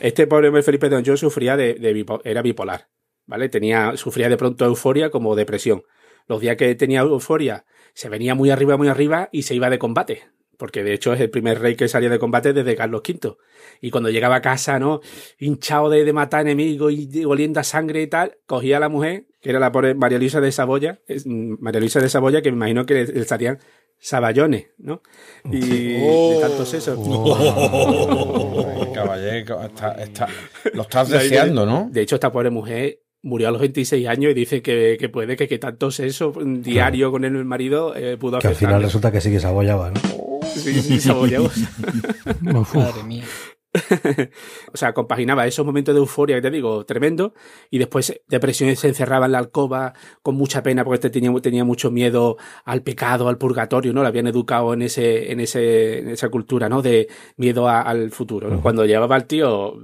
Este 0.01 0.27
pobre 0.27 0.63
Felipe 0.63 0.89
de 0.89 0.97
Anjou 0.97 1.17
sufría 1.17 1.57
de, 1.57 1.75
de 1.75 1.95
bipo- 1.95 2.21
era 2.25 2.43
bipolar, 2.43 2.89
¿vale? 3.31 3.49
Tenía, 3.49 3.97
sufría 3.97 4.29
de 4.29 4.37
pronto 4.37 4.65
euforia 4.67 5.09
como 5.11 5.35
depresión. 5.37 5.85
Los 6.27 6.41
días 6.41 6.57
que 6.57 6.75
tenía 6.75 7.01
euforia, 7.01 7.65
se 7.95 8.09
venía 8.11 8.35
muy 8.35 8.51
arriba, 8.51 8.77
muy 8.77 8.89
arriba 8.89 9.29
y 9.33 9.43
se 9.43 9.55
iba 9.55 9.71
de 9.71 9.79
combate. 9.79 10.23
Porque 10.59 10.85
de 10.85 10.93
hecho 10.93 11.15
es 11.15 11.21
el 11.21 11.31
primer 11.31 11.59
rey 11.59 11.75
que 11.75 11.89
salía 11.89 12.11
de 12.11 12.19
combate 12.19 12.53
desde 12.53 12.77
Carlos 12.77 13.01
V. 13.09 13.37
Y 13.81 13.91
cuando 13.91 14.11
llegaba 14.11 14.37
a 14.37 14.41
casa, 14.43 14.79
¿no? 14.79 15.01
Hinchado 15.39 15.89
de, 15.89 16.05
de 16.05 16.13
matar 16.13 16.43
enemigos 16.43 16.93
y 16.93 17.07
de- 17.07 17.25
oliendo 17.25 17.61
a 17.61 17.65
sangre 17.65 18.03
y 18.03 18.07
tal, 18.09 18.37
cogía 18.45 18.77
a 18.77 18.81
la 18.81 18.91
mujer, 18.91 19.25
que 19.41 19.49
era 19.49 19.59
la 19.59 19.73
pobre 19.73 19.95
María 19.95 20.19
Luisa 20.19 20.41
de 20.43 20.53
Saboya, 20.53 21.01
es, 21.07 21.25
mm, 21.27 21.55
María 21.61 21.81
Luisa 21.81 21.99
de 22.01 22.11
Saboya, 22.11 22.43
que 22.43 22.51
me 22.51 22.57
imagino 22.59 22.85
que 22.85 22.93
le, 22.93 23.07
le 23.07 23.21
estarían 23.21 23.59
saballones, 23.99 24.67
¿no? 24.77 25.01
Y 25.51 25.61
de 25.95 26.39
tanto 26.43 26.67
sesos. 26.67 26.99
Ay, 26.99 28.93
caballero, 28.95 29.63
está- 29.63 29.93
está- 29.95 30.29
lo 30.75 30.83
estás 30.83 31.09
deseando, 31.09 31.65
¿no? 31.67 31.89
De 31.91 32.03
hecho, 32.03 32.17
esta 32.17 32.31
pobre 32.31 32.51
mujer 32.51 33.01
murió 33.23 33.49
a 33.49 33.51
los 33.51 33.61
26 33.61 34.07
años 34.09 34.31
y 34.31 34.35
dice 34.35 34.63
que, 34.63 34.97
que 34.99 35.09
puede 35.09 35.37
que, 35.37 35.47
que 35.49 35.59
tanto 35.59 35.91
sexo 35.91 36.33
diario 36.43 37.11
con 37.11 37.25
el 37.25 37.45
marido 37.45 37.95
eh, 37.95 38.17
pudo 38.17 38.39
Que 38.39 38.49
al 38.49 38.55
final 38.55 38.83
resulta 38.83 39.13
que 39.13 39.21
sí 39.21 39.31
que 39.31 39.41
se 39.41 39.47
abollaba, 39.47 39.91
¿no? 39.91 40.01
Sí, 40.55 40.73
sí, 40.81 41.01
se 41.01 41.11
abollaba. 41.11 41.49
Madre 42.41 43.03
mía. 43.07 43.25
o 44.73 44.77
sea, 44.77 44.93
compaginaba 44.93 45.47
esos 45.47 45.65
momentos 45.65 45.95
de 45.95 46.01
euforia 46.01 46.35
que 46.37 46.43
te 46.43 46.51
digo, 46.51 46.85
tremendo, 46.85 47.35
y 47.71 47.79
después 47.79 48.21
depresión 48.27 48.75
se 48.75 48.89
encerraba 48.89 49.27
en 49.27 49.33
la 49.33 49.39
alcoba 49.39 49.93
con 50.23 50.35
mucha 50.35 50.63
pena 50.65 50.83
porque 50.85 50.97
este 50.97 51.11
tenía, 51.11 51.33
tenía 51.41 51.65
mucho 51.65 51.93
miedo 51.93 52.37
al 52.65 52.83
pecado, 52.83 53.29
al 53.29 53.39
purgatorio, 53.39 53.93
¿no? 53.93 54.03
Le 54.03 54.09
habían 54.09 54.27
educado 54.27 54.75
en 54.75 54.83
ese, 54.83 55.31
en 55.31 55.39
ese, 55.39 56.01
en 56.01 56.09
esa 56.09 56.29
cultura, 56.31 56.69
¿no? 56.69 56.83
De 56.83 57.07
miedo 57.37 57.69
a- 57.69 57.83
al 57.83 58.11
futuro. 58.11 58.49
¿no? 58.51 58.61
Cuando 58.61 58.85
llevaba 58.87 59.17
el 59.17 59.27
tío 59.27 59.75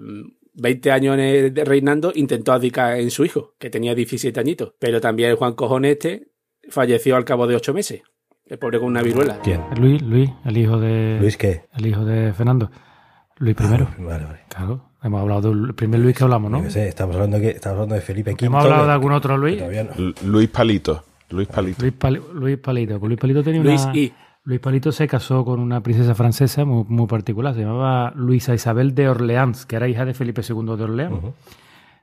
20 0.56 0.90
años 0.90 1.16
reinando, 1.64 2.12
intentó 2.14 2.52
abdicar 2.52 2.98
en 2.98 3.10
su 3.10 3.24
hijo, 3.24 3.54
que 3.58 3.70
tenía 3.70 3.94
17 3.94 4.38
añitos. 4.40 4.72
Pero 4.78 5.00
también 5.00 5.36
Juan 5.36 5.54
Cojones 5.54 5.92
este 5.92 6.28
falleció 6.68 7.16
al 7.16 7.24
cabo 7.24 7.46
de 7.46 7.56
8 7.56 7.72
meses. 7.74 8.02
El 8.46 8.58
pobre 8.58 8.78
con 8.78 8.88
una 8.88 9.02
viruela. 9.02 9.40
¿Quién? 9.42 9.60
Luis, 9.78 10.00
Luis, 10.02 10.30
el 10.44 10.56
hijo 10.56 10.78
de. 10.78 11.18
¿Luis 11.20 11.36
qué? 11.36 11.62
El 11.76 11.86
hijo 11.86 12.04
de 12.04 12.32
Fernando. 12.32 12.70
Luis 13.38 13.56
I. 13.60 13.64
Vale, 14.02 14.24
vale. 14.24 14.40
Claro. 14.48 14.90
Hemos 15.02 15.20
hablado 15.20 15.50
del 15.54 15.74
primer 15.74 16.00
Luis 16.00 16.16
que 16.16 16.24
hablamos, 16.24 16.50
¿no? 16.50 16.58
Yo 16.58 16.64
qué 16.64 16.70
sé, 16.70 16.88
estamos 16.88 17.14
hablando, 17.16 17.38
que, 17.38 17.50
estamos 17.50 17.74
hablando 17.76 17.94
de 17.96 18.00
Felipe 18.00 18.32
V. 18.32 18.46
Hemos 18.46 18.64
hablado 18.64 18.86
de 18.86 18.92
algún 18.92 19.12
otro 19.12 19.36
Luis. 19.36 19.60
no. 19.60 20.14
Luis 20.24 20.48
Palito. 20.48 21.04
Luis 21.30 21.48
Palito. 21.48 21.82
Luis, 21.82 21.92
Pali- 21.92 22.20
Luis 22.34 22.56
Palito. 22.58 22.98
Luis 22.98 23.18
Palito 23.18 23.42
tenía 23.42 23.62
Luis 23.62 23.82
una. 23.84 23.96
I. 23.96 24.12
Luis 24.46 24.60
Palito 24.60 24.92
se 24.92 25.08
casó 25.08 25.44
con 25.44 25.58
una 25.58 25.80
princesa 25.80 26.14
francesa 26.14 26.64
muy, 26.64 26.84
muy 26.86 27.08
particular. 27.08 27.52
Se 27.52 27.62
llamaba 27.62 28.12
Luisa 28.14 28.54
Isabel 28.54 28.94
de 28.94 29.08
Orleans, 29.08 29.66
que 29.66 29.74
era 29.74 29.88
hija 29.88 30.04
de 30.04 30.14
Felipe 30.14 30.40
II 30.48 30.76
de 30.76 30.84
Orleans. 30.84 31.18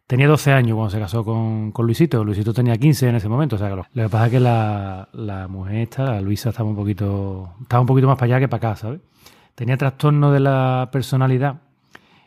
Tenía 0.08 0.28
12 0.28 0.52
años 0.52 0.76
cuando 0.76 0.90
se 0.90 1.00
casó 1.00 1.24
con, 1.24 1.72
con 1.72 1.86
Luisito. 1.86 2.22
Luisito 2.26 2.54
tenía 2.54 2.78
15 2.78 3.08
en 3.08 3.16
ese 3.16 3.30
momento. 3.30 3.56
O 3.56 3.60
sea, 3.60 3.70
lo, 3.70 3.86
lo 3.94 4.04
que 4.04 4.10
pasa 4.10 4.26
es 4.26 4.32
que 4.34 4.40
la, 4.42 5.08
la 5.14 5.48
mujer 5.48 5.76
esta, 5.76 6.04
la 6.04 6.20
Luisa, 6.20 6.50
estaba 6.50 6.68
un 6.68 6.76
poquito 6.76 7.54
estaba 7.62 7.80
un 7.80 7.88
poquito 7.88 8.08
más 8.08 8.18
para 8.18 8.36
allá 8.36 8.40
que 8.42 8.50
para 8.50 8.72
acá, 8.72 8.76
¿sabes? 8.76 9.00
Tenía 9.56 9.78
trastorno 9.78 10.34
de 10.34 10.42
la 10.42 10.90
personalidad 10.92 11.62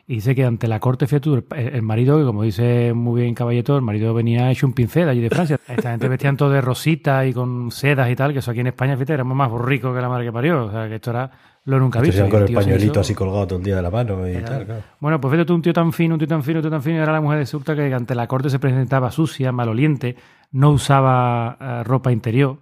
Y 0.08 0.16
dice 0.16 0.36
que 0.36 0.44
ante 0.44 0.68
la 0.68 0.78
corte, 0.78 1.06
fíjate 1.08 1.20
tú, 1.24 1.34
el, 1.34 1.44
el 1.56 1.82
marido, 1.82 2.16
que 2.16 2.24
como 2.24 2.44
dice 2.44 2.92
muy 2.94 3.22
bien 3.22 3.34
Caballeto, 3.34 3.74
el 3.76 3.82
marido 3.82 4.14
venía 4.14 4.50
hecho 4.52 4.64
un 4.66 4.72
pincel 4.72 5.08
allí 5.08 5.20
de 5.20 5.30
Francia. 5.30 5.58
Esta 5.68 5.90
gente 5.90 6.08
vestían 6.08 6.36
todo 6.36 6.50
de 6.50 6.60
rosita 6.60 7.26
y 7.26 7.32
con 7.32 7.72
sedas 7.72 8.08
y 8.08 8.14
tal, 8.14 8.32
que 8.32 8.38
eso 8.38 8.52
aquí 8.52 8.60
en 8.60 8.68
España, 8.68 8.94
fíjate, 8.94 9.14
éramos 9.14 9.36
más 9.36 9.50
ricos 9.50 9.92
que 9.94 10.00
la 10.00 10.08
madre 10.08 10.26
que 10.26 10.32
parió. 10.32 10.66
O 10.66 10.70
sea, 10.70 10.88
que 10.88 10.94
esto 10.96 11.10
era 11.10 11.28
lo 11.64 11.80
nunca 11.80 12.00
visto. 12.00 12.28
Con 12.28 12.42
el 12.44 12.54
pañuelito 12.54 12.92
hizo- 12.92 13.00
así 13.00 13.14
colgado 13.16 13.48
todo 13.48 13.58
el 13.58 13.64
día 13.64 13.74
de 13.74 13.82
la 13.82 13.90
mano 13.90 14.28
y 14.28 14.34
Era- 14.34 14.44
tal, 14.44 14.64
claro. 14.66 14.82
Bueno, 15.00 15.20
pues 15.20 15.32
fíjate 15.32 15.46
tú, 15.48 15.54
un 15.56 15.62
tío 15.62 15.72
tan 15.72 15.92
fino, 15.92 16.14
un 16.14 16.18
tío 16.20 16.28
tan 16.28 16.44
fino, 16.44 16.58
un 16.60 16.62
tío 16.62 16.70
tan 16.70 16.82
fino, 16.82 16.96
y 16.98 17.00
ahora 17.00 17.12
la 17.14 17.20
mujer 17.20 17.38
resulta 17.40 17.74
que 17.74 17.92
ante 17.92 18.14
la 18.14 18.28
corte 18.28 18.48
se 18.48 18.60
presentaba 18.60 19.10
sucia, 19.10 19.50
maloliente, 19.50 20.14
no 20.52 20.70
usaba 20.70 21.56
eh, 21.60 21.82
ropa 21.82 22.12
interior. 22.12 22.58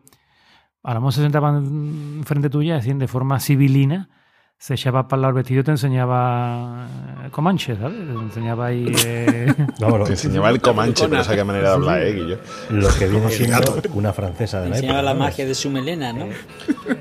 A 0.82 0.94
lo 0.94 1.00
mejor 1.00 1.12
se 1.12 1.20
sentaba 1.20 1.50
en- 1.50 2.22
frente 2.24 2.48
tuya, 2.48 2.76
así 2.76 2.90
de 2.94 3.06
forma 3.06 3.38
civilina, 3.38 4.08
se 4.58 4.74
echaba 4.74 5.06
para 5.08 5.28
el 5.28 5.34
vestido 5.34 5.60
y 5.60 5.64
te 5.64 5.72
enseñaba 5.72 6.86
eh, 7.24 7.30
Comanche, 7.30 7.76
¿sabes? 7.76 7.98
Te 7.98 8.12
enseñaba 8.12 8.66
ahí... 8.66 8.86
eh, 9.04 9.54
lo, 9.80 10.04
Te 10.04 10.12
enseñaba 10.12 10.50
el 10.50 10.60
Comanche, 10.60 11.06
pero 11.08 11.20
esa 11.20 11.34
qué 11.34 11.44
manera 11.44 11.68
de 11.70 11.74
hablar, 11.74 12.02
¿eh, 12.02 12.12
Guillo? 12.12 12.38
lo 12.70 12.88
que 12.98 13.06
viene 13.08 13.28
siendo 13.30 13.58
gato. 13.58 13.88
una 13.94 14.12
francesa 14.12 14.60
de 14.60 14.70
la 14.70 14.76
Enseñaba 14.76 15.00
época. 15.00 15.12
la 15.12 15.18
¿no? 15.18 15.20
magia 15.24 15.46
de 15.46 15.54
su 15.54 15.70
melena, 15.70 16.12
¿no? 16.12 16.26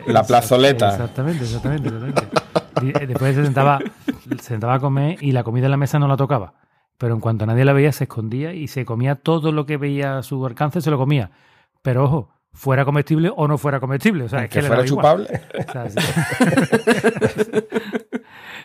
La 0.08 0.24
plazoleta. 0.24 0.90
Exactamente, 0.92 1.44
exactamente. 1.46 1.88
exactamente. 1.90 2.28
Y, 2.82 2.90
eh, 2.90 3.08
después 3.08 3.36
se 3.36 3.44
sentaba, 3.46 3.80
se 4.30 4.44
sentaba 4.44 4.74
a 4.76 4.80
comer 4.80 5.18
y 5.22 5.32
la 5.32 5.44
comida 5.44 5.66
en 5.68 5.72
la 5.72 5.78
mesa 5.78 6.00
no 6.00 6.08
la 6.08 6.18
tocaba. 6.18 6.56
Pero 6.98 7.14
en 7.16 7.22
cuanto 7.22 7.46
nadie 7.46 7.64
la 7.66 7.74
veía, 7.74 7.92
se 7.92 8.06
escondía 8.06 8.54
y 8.54 8.68
se 8.68 8.84
comía 8.84 9.16
todo 9.16 9.52
lo 9.52 9.66
que 9.66 9.78
veía 9.78 10.18
a 10.18 10.24
su 10.24 10.46
alcance, 10.46 10.82
se 10.82 10.92
lo 10.92 10.98
comía. 10.98 11.32
Pero 11.82 12.04
ojo, 12.06 12.33
fuera 12.54 12.86
comestible 12.86 13.32
o 13.36 13.48
no 13.48 13.58
fuera 13.58 13.80
comestible. 13.80 14.24
O 14.26 14.30
sea, 14.30 14.44
es 14.46 14.50
que, 14.50 14.62
fuera 14.62 14.86
chupable. 14.86 15.28
O 15.68 15.72
sea, 15.72 15.90
sí. 15.90 15.98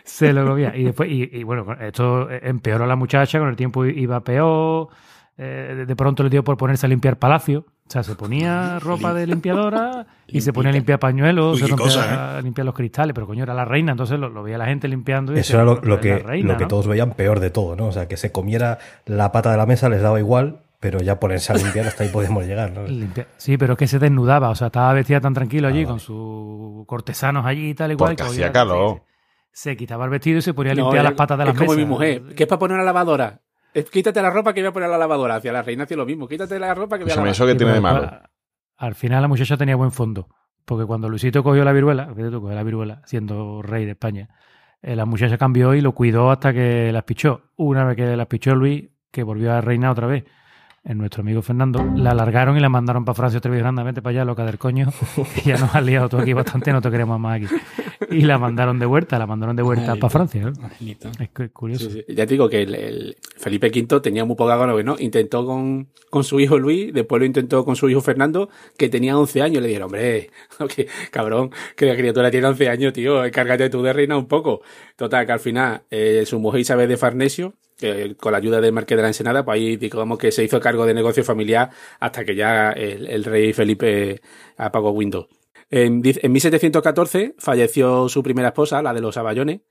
se 0.03 0.33
lo 0.33 0.45
comía. 0.47 0.75
Y 0.75 0.83
después, 0.83 1.09
y, 1.09 1.29
y 1.31 1.43
bueno, 1.43 1.65
esto 1.79 2.29
empeoró 2.29 2.83
a 2.85 2.87
la 2.87 2.95
muchacha, 2.95 3.39
con 3.39 3.49
el 3.49 3.55
tiempo 3.55 3.85
iba 3.85 4.19
peor. 4.21 4.87
eh, 5.37 5.85
de- 5.87 5.95
pronto 5.95 6.21
le 6.23 6.29
dio 6.29 6.43
por 6.43 6.57
ponerse 6.57 6.85
a 6.85 6.89
limpiar 6.89 7.17
palacio. 7.17 7.65
O 7.87 7.91
sea, 7.91 8.03
se 8.03 8.13
ponía 8.13 8.77
ropa 8.77 9.13
de 9.15 9.25
limpiadora 9.25 10.05
y 10.27 10.41
se 10.41 10.53
ponía 10.53 10.69
a 10.69 10.73
limpiar 10.73 10.99
pañuelos, 10.99 11.55
Uy, 11.55 11.61
se 11.61 11.67
rompía 11.67 11.85
cosa, 11.85 12.37
a 12.37 12.41
limpiar 12.41 12.65
los 12.65 12.75
cristales. 12.75 13.13
Pero 13.15 13.25
coño, 13.25 13.43
era 13.43 13.53
la 13.55 13.65
reina, 13.65 13.93
entonces 13.93 14.19
lo, 14.19 14.29
lo 14.29 14.43
veía 14.43 14.57
la 14.59 14.65
gente 14.67 14.87
limpiando. 14.87 15.33
Y 15.35 15.39
Eso 15.39 15.55
era 15.55 15.63
lo, 15.63 15.75
"Pero 15.79 15.87
lo 15.87 15.95
es 15.95 16.01
que, 16.01 16.19
reina, 16.19 16.51
lo 16.53 16.57
que 16.57 16.65
¿no?". 16.65 16.67
todos 16.67 16.85
veían 16.87 17.13
peor 17.13 17.39
de 17.39 17.49
todo, 17.49 17.75
¿no? 17.75 17.87
O 17.87 17.91
sea, 17.91 18.07
que 18.07 18.17
se 18.17 18.31
comiera 18.31 18.77
la 19.05 19.31
pata 19.31 19.49
de 19.51 19.57
la 19.57 19.65
mesa 19.65 19.89
les 19.89 20.01
daba 20.03 20.19
igual, 20.19 20.59
pero 20.79 20.99
ya 20.99 21.19
ponerse 21.19 21.51
a 21.51 21.55
limpiar 21.57 21.87
hasta 21.87 22.03
ahí 22.03 22.09
podíamos 22.09 22.45
llegar, 22.45 22.71
¿no? 22.71 22.85
Limpia- 22.87 23.27
Sí, 23.37 23.57
pero 23.57 23.73
es 23.73 23.79
que 23.79 23.87
se 23.87 23.99
desnudaba, 23.99 24.49
o 24.49 24.55
sea, 24.55 24.67
estaba 24.67 24.93
vestida 24.93 25.19
tan 25.19 25.33
tranquilo 25.33 25.67
allí, 25.67 25.83
Ah, 25.83 25.87
con 25.87 25.99
sus 25.99 26.85
cortesanos 26.87 27.45
allí 27.45 27.69
y 27.69 27.73
tal 27.73 27.91
y 27.91 27.95
cual. 27.95 28.11
Porque 28.11 28.23
que 28.23 28.29
hacía 28.29 28.51
calor. 28.51 29.01
Se, 29.51 29.71
se 29.71 29.77
quitaba 29.77 30.05
el 30.05 30.11
vestido 30.11 30.37
y 30.39 30.41
se 30.41 30.53
ponía 30.53 30.71
a 30.71 30.75
limpiar 30.75 31.03
las 31.03 31.13
patas 31.13 31.37
de 31.37 31.45
las 31.45 31.53
Es 31.55 31.59
como 31.59 31.73
mi 31.75 31.85
mujer. 31.85 32.23
¿Qué 32.35 32.43
es 32.43 32.49
para 32.49 32.59
poner 32.59 32.75
a 32.75 32.79
la 32.79 32.85
lavadora? 32.85 33.41
Es, 33.73 33.89
quítate 33.89 34.21
la 34.21 34.29
ropa 34.31 34.53
que 34.53 34.61
voy 34.61 34.69
a 34.69 34.73
poner 34.73 34.87
a 34.89 34.91
la 34.93 34.97
lavadora. 34.97 35.35
Hacia 35.35 35.51
la 35.51 35.61
reina 35.61 35.83
hacia 35.83 35.97
lo 35.97 36.05
mismo. 36.05 36.27
Quítate 36.27 36.57
la 36.59 36.73
ropa 36.73 36.97
que 36.97 37.03
voy 37.03 37.11
a 37.11 37.15
lavar. 37.15 37.31
¿eso 37.31 37.47
Sí, 37.47 37.55
tiene 37.57 37.73
de 37.73 37.81
malo? 37.81 38.09
Al 38.77 38.95
final 38.95 39.21
la 39.21 39.27
muchacha 39.27 39.57
tenía 39.57 39.75
buen 39.75 39.91
fondo. 39.91 40.27
Porque 40.65 40.85
cuando 40.85 41.09
Luisito 41.09 41.43
cogió 41.43 41.63
la 41.65 41.71
viruela, 41.73 42.07
fíjate 42.15 42.31
tú, 42.31 42.41
cogió 42.41 42.55
la 42.55 42.63
viruela 42.63 43.01
siendo 43.05 43.61
rey 43.61 43.85
de 43.85 43.91
España, 43.91 44.29
eh, 44.81 44.95
la 44.95 45.05
muchacha 45.05 45.37
cambió 45.37 45.73
y 45.73 45.81
lo 45.81 45.93
cuidó 45.93 46.31
hasta 46.31 46.53
que 46.53 46.91
las 46.91 47.03
pichó. 47.03 47.41
Una 47.57 47.83
vez 47.85 47.95
que 47.95 48.15
las 48.15 48.27
pichó 48.27 48.55
Luis, 48.55 48.85
que 49.11 49.23
volvió 49.23 49.51
a 49.53 49.61
reinar 49.61 49.91
otra 49.91 50.07
vez, 50.07 50.23
en 50.83 50.97
nuestro 50.97 51.21
amigo 51.21 51.41
Fernando, 51.41 51.83
la 51.95 52.11
alargaron 52.11 52.57
y 52.57 52.59
la 52.59 52.69
mandaron 52.69 53.05
para 53.05 53.13
Francia 53.15 53.37
otra 53.39 53.51
vez 53.51 53.59
grandamente 53.59 54.01
para 54.01 54.11
allá, 54.11 54.25
loca 54.25 54.45
del 54.45 54.57
coño, 54.57 54.91
que 55.35 55.41
ya 55.41 55.57
nos 55.57 55.75
has 55.75 55.83
liado 55.83 56.09
tú 56.09 56.17
aquí 56.17 56.33
bastante, 56.33 56.71
no 56.71 56.81
te 56.81 56.89
queremos 56.89 57.19
más 57.19 57.41
aquí. 57.41 57.53
Y 58.11 58.21
la 58.21 58.37
mandaron 58.37 58.79
de 58.79 58.85
vuelta, 58.85 59.19
la 59.19 59.27
mandaron 59.27 59.55
de 59.55 59.61
vuelta 59.63 59.95
para 59.97 60.09
Francia. 60.09 60.41
¿no? 60.41 60.63
Angelito. 60.63 61.09
Es 61.19 61.29
cu- 61.29 61.49
curioso. 61.51 61.89
Sí, 61.89 62.03
sí. 62.07 62.15
Ya 62.15 62.25
te 62.25 62.33
digo 62.33 62.49
que 62.49 62.61
el, 62.61 62.73
el 62.75 63.17
Felipe 63.37 63.67
V 63.67 63.99
tenía 64.01 64.25
muy 64.25 64.35
poca 64.35 64.55
gana, 64.55 64.73
¿no? 64.81 64.95
Intentó 64.99 65.45
con, 65.45 65.89
con 66.09 66.23
su 66.23 66.39
hijo 66.39 66.57
Luis, 66.57 66.93
después 66.93 67.19
lo 67.19 67.25
intentó 67.25 67.65
con 67.65 67.75
su 67.75 67.89
hijo 67.89 68.01
Fernando, 68.01 68.49
que 68.77 68.89
tenía 68.89 69.17
11 69.17 69.41
años. 69.41 69.61
Le 69.61 69.67
dijeron, 69.67 69.87
hombre, 69.87 70.31
que, 70.75 70.87
cabrón, 71.11 71.51
que 71.75 71.85
la 71.85 71.95
criatura 71.95 72.31
tiene 72.31 72.47
11 72.47 72.69
años, 72.69 72.93
tío, 72.93 73.23
encárgate 73.25 73.69
tú 73.69 73.81
de 73.83 73.93
reina 73.93 74.17
un 74.17 74.27
poco. 74.27 74.61
Total, 74.95 75.25
que 75.25 75.31
al 75.33 75.39
final, 75.39 75.83
eh, 75.91 76.23
su 76.25 76.39
mujer 76.39 76.61
Isabel 76.61 76.87
de 76.89 76.97
Farnesio, 76.97 77.53
con 78.17 78.31
la 78.31 78.37
ayuda 78.37 78.59
del 78.61 78.71
Marqués 78.73 78.95
de 78.97 79.01
la 79.01 79.07
Ensenada, 79.09 79.43
pues 79.45 79.55
ahí 79.55 79.77
digamos 79.77 80.17
que 80.17 80.31
se 80.31 80.43
hizo 80.43 80.59
cargo 80.59 80.85
de 80.85 80.93
negocio 80.93 81.23
familiar 81.23 81.69
hasta 81.99 82.25
que 82.25 82.35
ya 82.35 82.71
el, 82.71 83.07
el 83.07 83.23
rey 83.23 83.53
Felipe 83.53 84.21
apagó 84.57 84.91
Windows. 84.91 85.27
En, 85.71 86.01
dice- 86.01 86.19
en 86.23 86.31
1714 86.31 87.35
falleció 87.37 88.09
su 88.09 88.23
primera 88.23 88.47
esposa, 88.49 88.81
la 88.81 88.93
de 88.93 89.01
los 89.01 89.17
Aballones, 89.17 89.61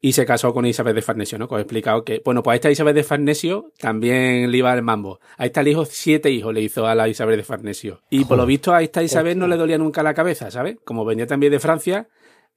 y 0.00 0.12
se 0.12 0.24
casó 0.24 0.54
con 0.54 0.64
Isabel 0.66 0.94
de 0.94 1.02
Farnesio, 1.02 1.36
¿no? 1.38 1.48
Que 1.48 1.54
os 1.56 1.58
he 1.58 1.62
explicado 1.62 2.04
que, 2.04 2.22
bueno, 2.24 2.42
pues 2.44 2.52
a 2.52 2.56
esta 2.56 2.70
Isabel 2.70 2.94
de 2.94 3.02
Farnesio 3.02 3.72
también 3.80 4.50
le 4.52 4.58
iba 4.58 4.72
el 4.72 4.82
mambo. 4.82 5.18
A 5.36 5.46
esta 5.46 5.62
le 5.64 5.70
hizo 5.70 5.84
siete 5.84 6.30
hijos, 6.30 6.54
le 6.54 6.60
hizo 6.60 6.86
a 6.86 6.94
la 6.94 7.08
Isabel 7.08 7.36
de 7.38 7.42
Farnesio. 7.42 8.00
Y 8.08 8.24
por 8.24 8.36
lo 8.38 8.46
visto 8.46 8.72
a 8.72 8.82
esta 8.82 9.02
Isabel 9.02 9.36
no 9.38 9.48
le 9.48 9.56
dolía 9.56 9.78
nunca 9.78 10.04
la 10.04 10.14
cabeza, 10.14 10.50
¿sabes? 10.52 10.76
Como 10.84 11.04
venía 11.04 11.26
también 11.26 11.50
de 11.50 11.58
Francia, 11.58 12.08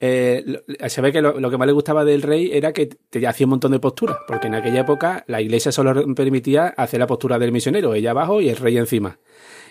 eh, 0.01 0.43
se 0.87 1.01
ve 1.01 1.11
que 1.11 1.21
lo, 1.21 1.49
que 1.49 1.57
más 1.57 1.67
le 1.67 1.73
gustaba 1.73 2.03
del 2.03 2.21
rey 2.23 2.49
era 2.51 2.73
que 2.73 2.87
te 2.87 3.25
hacía 3.27 3.45
un 3.45 3.51
montón 3.51 3.71
de 3.71 3.79
posturas, 3.79 4.17
porque 4.27 4.47
en 4.47 4.55
aquella 4.55 4.81
época 4.81 5.23
la 5.27 5.39
iglesia 5.41 5.71
solo 5.71 5.93
permitía 6.15 6.67
hacer 6.67 6.99
la 6.99 7.07
postura 7.07 7.37
del 7.39 7.51
misionero, 7.51 7.93
ella 7.93 8.11
abajo 8.11 8.41
y 8.41 8.49
el 8.49 8.57
rey 8.57 8.77
encima. 8.77 9.19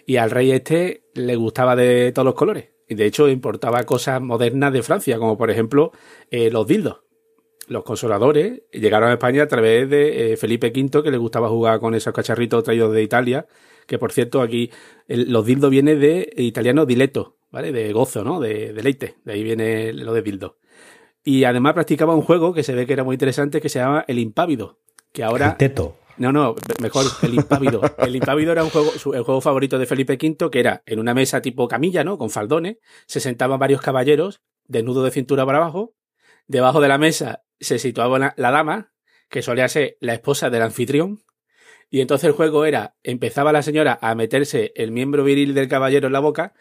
Y 0.07 0.17
al 0.17 0.31
rey 0.31 0.53
este 0.53 1.03
le 1.15 1.37
gustaba 1.37 1.77
de 1.77 2.13
todos 2.13 2.25
los 2.25 2.35
colores. 2.35 2.71
Y 2.89 2.95
de 2.95 3.07
hecho 3.07 3.29
importaba 3.29 3.83
cosas 3.85 4.21
modernas 4.21 4.73
de 4.73 4.83
Francia, 4.83 5.19
como 5.19 5.37
por 5.37 5.51
ejemplo 5.51 5.93
eh, 6.31 6.51
los 6.51 6.67
dildos. 6.67 7.03
Los 7.69 7.85
consoladores 7.85 8.63
llegaron 8.73 9.11
a 9.11 9.13
España 9.13 9.45
a 9.45 9.47
través 9.47 9.89
de 9.89 10.33
eh, 10.33 10.37
Felipe 10.37 10.73
V, 10.75 11.03
que 11.05 11.11
le 11.11 11.19
gustaba 11.19 11.49
jugar 11.49 11.79
con 11.79 11.95
esos 11.95 12.13
cacharritos 12.13 12.65
traídos 12.65 12.93
de 12.93 13.03
Italia. 13.03 13.47
Que 13.87 13.99
por 13.99 14.11
cierto, 14.11 14.43
aquí 14.43 14.71
el- 15.07 15.31
los 15.31 15.47
dildos 15.47 15.71
viene 15.71 15.95
de 15.95 16.33
italiano 16.37 16.85
dileto, 16.87 17.37
¿vale? 17.51 17.73
De 17.73 17.93
gozo, 17.93 18.25
¿no? 18.25 18.41
De 18.41 18.73
deleite. 18.73 19.17
De 19.25 19.33
ahí 19.33 19.43
viene 19.43 19.93
lo 19.93 20.13
de 20.13 20.23
dildo. 20.23 20.59
Y 21.23 21.45
además 21.45 21.75
practicaba 21.75 22.15
un 22.15 22.23
juego 22.23 22.55
que 22.55 22.63
se 22.63 22.75
ve 22.75 22.87
que 22.87 22.95
era 22.95 23.05
muy 23.05 23.15
interesante 23.15 23.61
que 23.61 23.69
se 23.69 23.79
llama 23.79 24.05
el 24.09 24.19
impávido. 24.19 24.79
Que 25.13 25.23
ahora. 25.23 25.51
El 25.51 25.57
teto. 25.57 25.97
No, 26.17 26.33
no, 26.33 26.55
mejor 26.83 27.07
el 27.23 27.35
impávido. 27.35 27.81
El 27.99 28.15
impávido 28.15 28.53
era 28.53 28.63
un 28.63 28.69
juego, 28.69 28.93
el 28.93 29.23
juego 29.23 29.41
favorito 29.41 29.79
de 29.79 29.87
Felipe 29.87 30.19
V, 30.21 30.51
que 30.51 30.61
era 30.61 30.83
en 30.85 30.99
una 30.99 31.15
mesa 31.15 31.41
tipo 31.41 31.67
camilla, 31.67 32.05
¿no? 32.05 32.19
Con 32.19 32.29
faldones. 32.29 32.77
Se 33.07 33.21
sentaban 33.21 33.59
varios 33.59 33.81
caballeros, 33.81 34.43
desnudos 34.67 35.05
de 35.05 35.13
cintura 35.13 35.47
para 35.47 35.59
abajo. 35.59 35.95
Debajo 36.47 36.83
de 36.83 36.89
la 36.89 36.99
mesa 36.99 37.45
se 37.59 37.79
situaba 37.79 38.19
la, 38.19 38.35
la 38.37 38.51
dama, 38.51 38.93
que 39.31 39.41
solía 39.41 39.67
ser 39.69 39.97
la 40.01 40.13
esposa 40.13 40.51
del 40.51 40.61
anfitrión. 40.61 41.23
Y 41.89 42.03
entonces 42.03 42.27
el 42.27 42.33
juego 42.33 42.67
era, 42.67 42.97
empezaba 43.03 43.51
la 43.51 43.63
señora 43.63 43.99
a 44.03 44.15
meterse 44.15 44.73
el 44.77 44.93
miembro 44.93 45.25
viril 45.25 45.55
del 45.55 45.69
caballero 45.69 46.09
en 46.09 46.13
la 46.13 46.21
boca, 46.21 46.53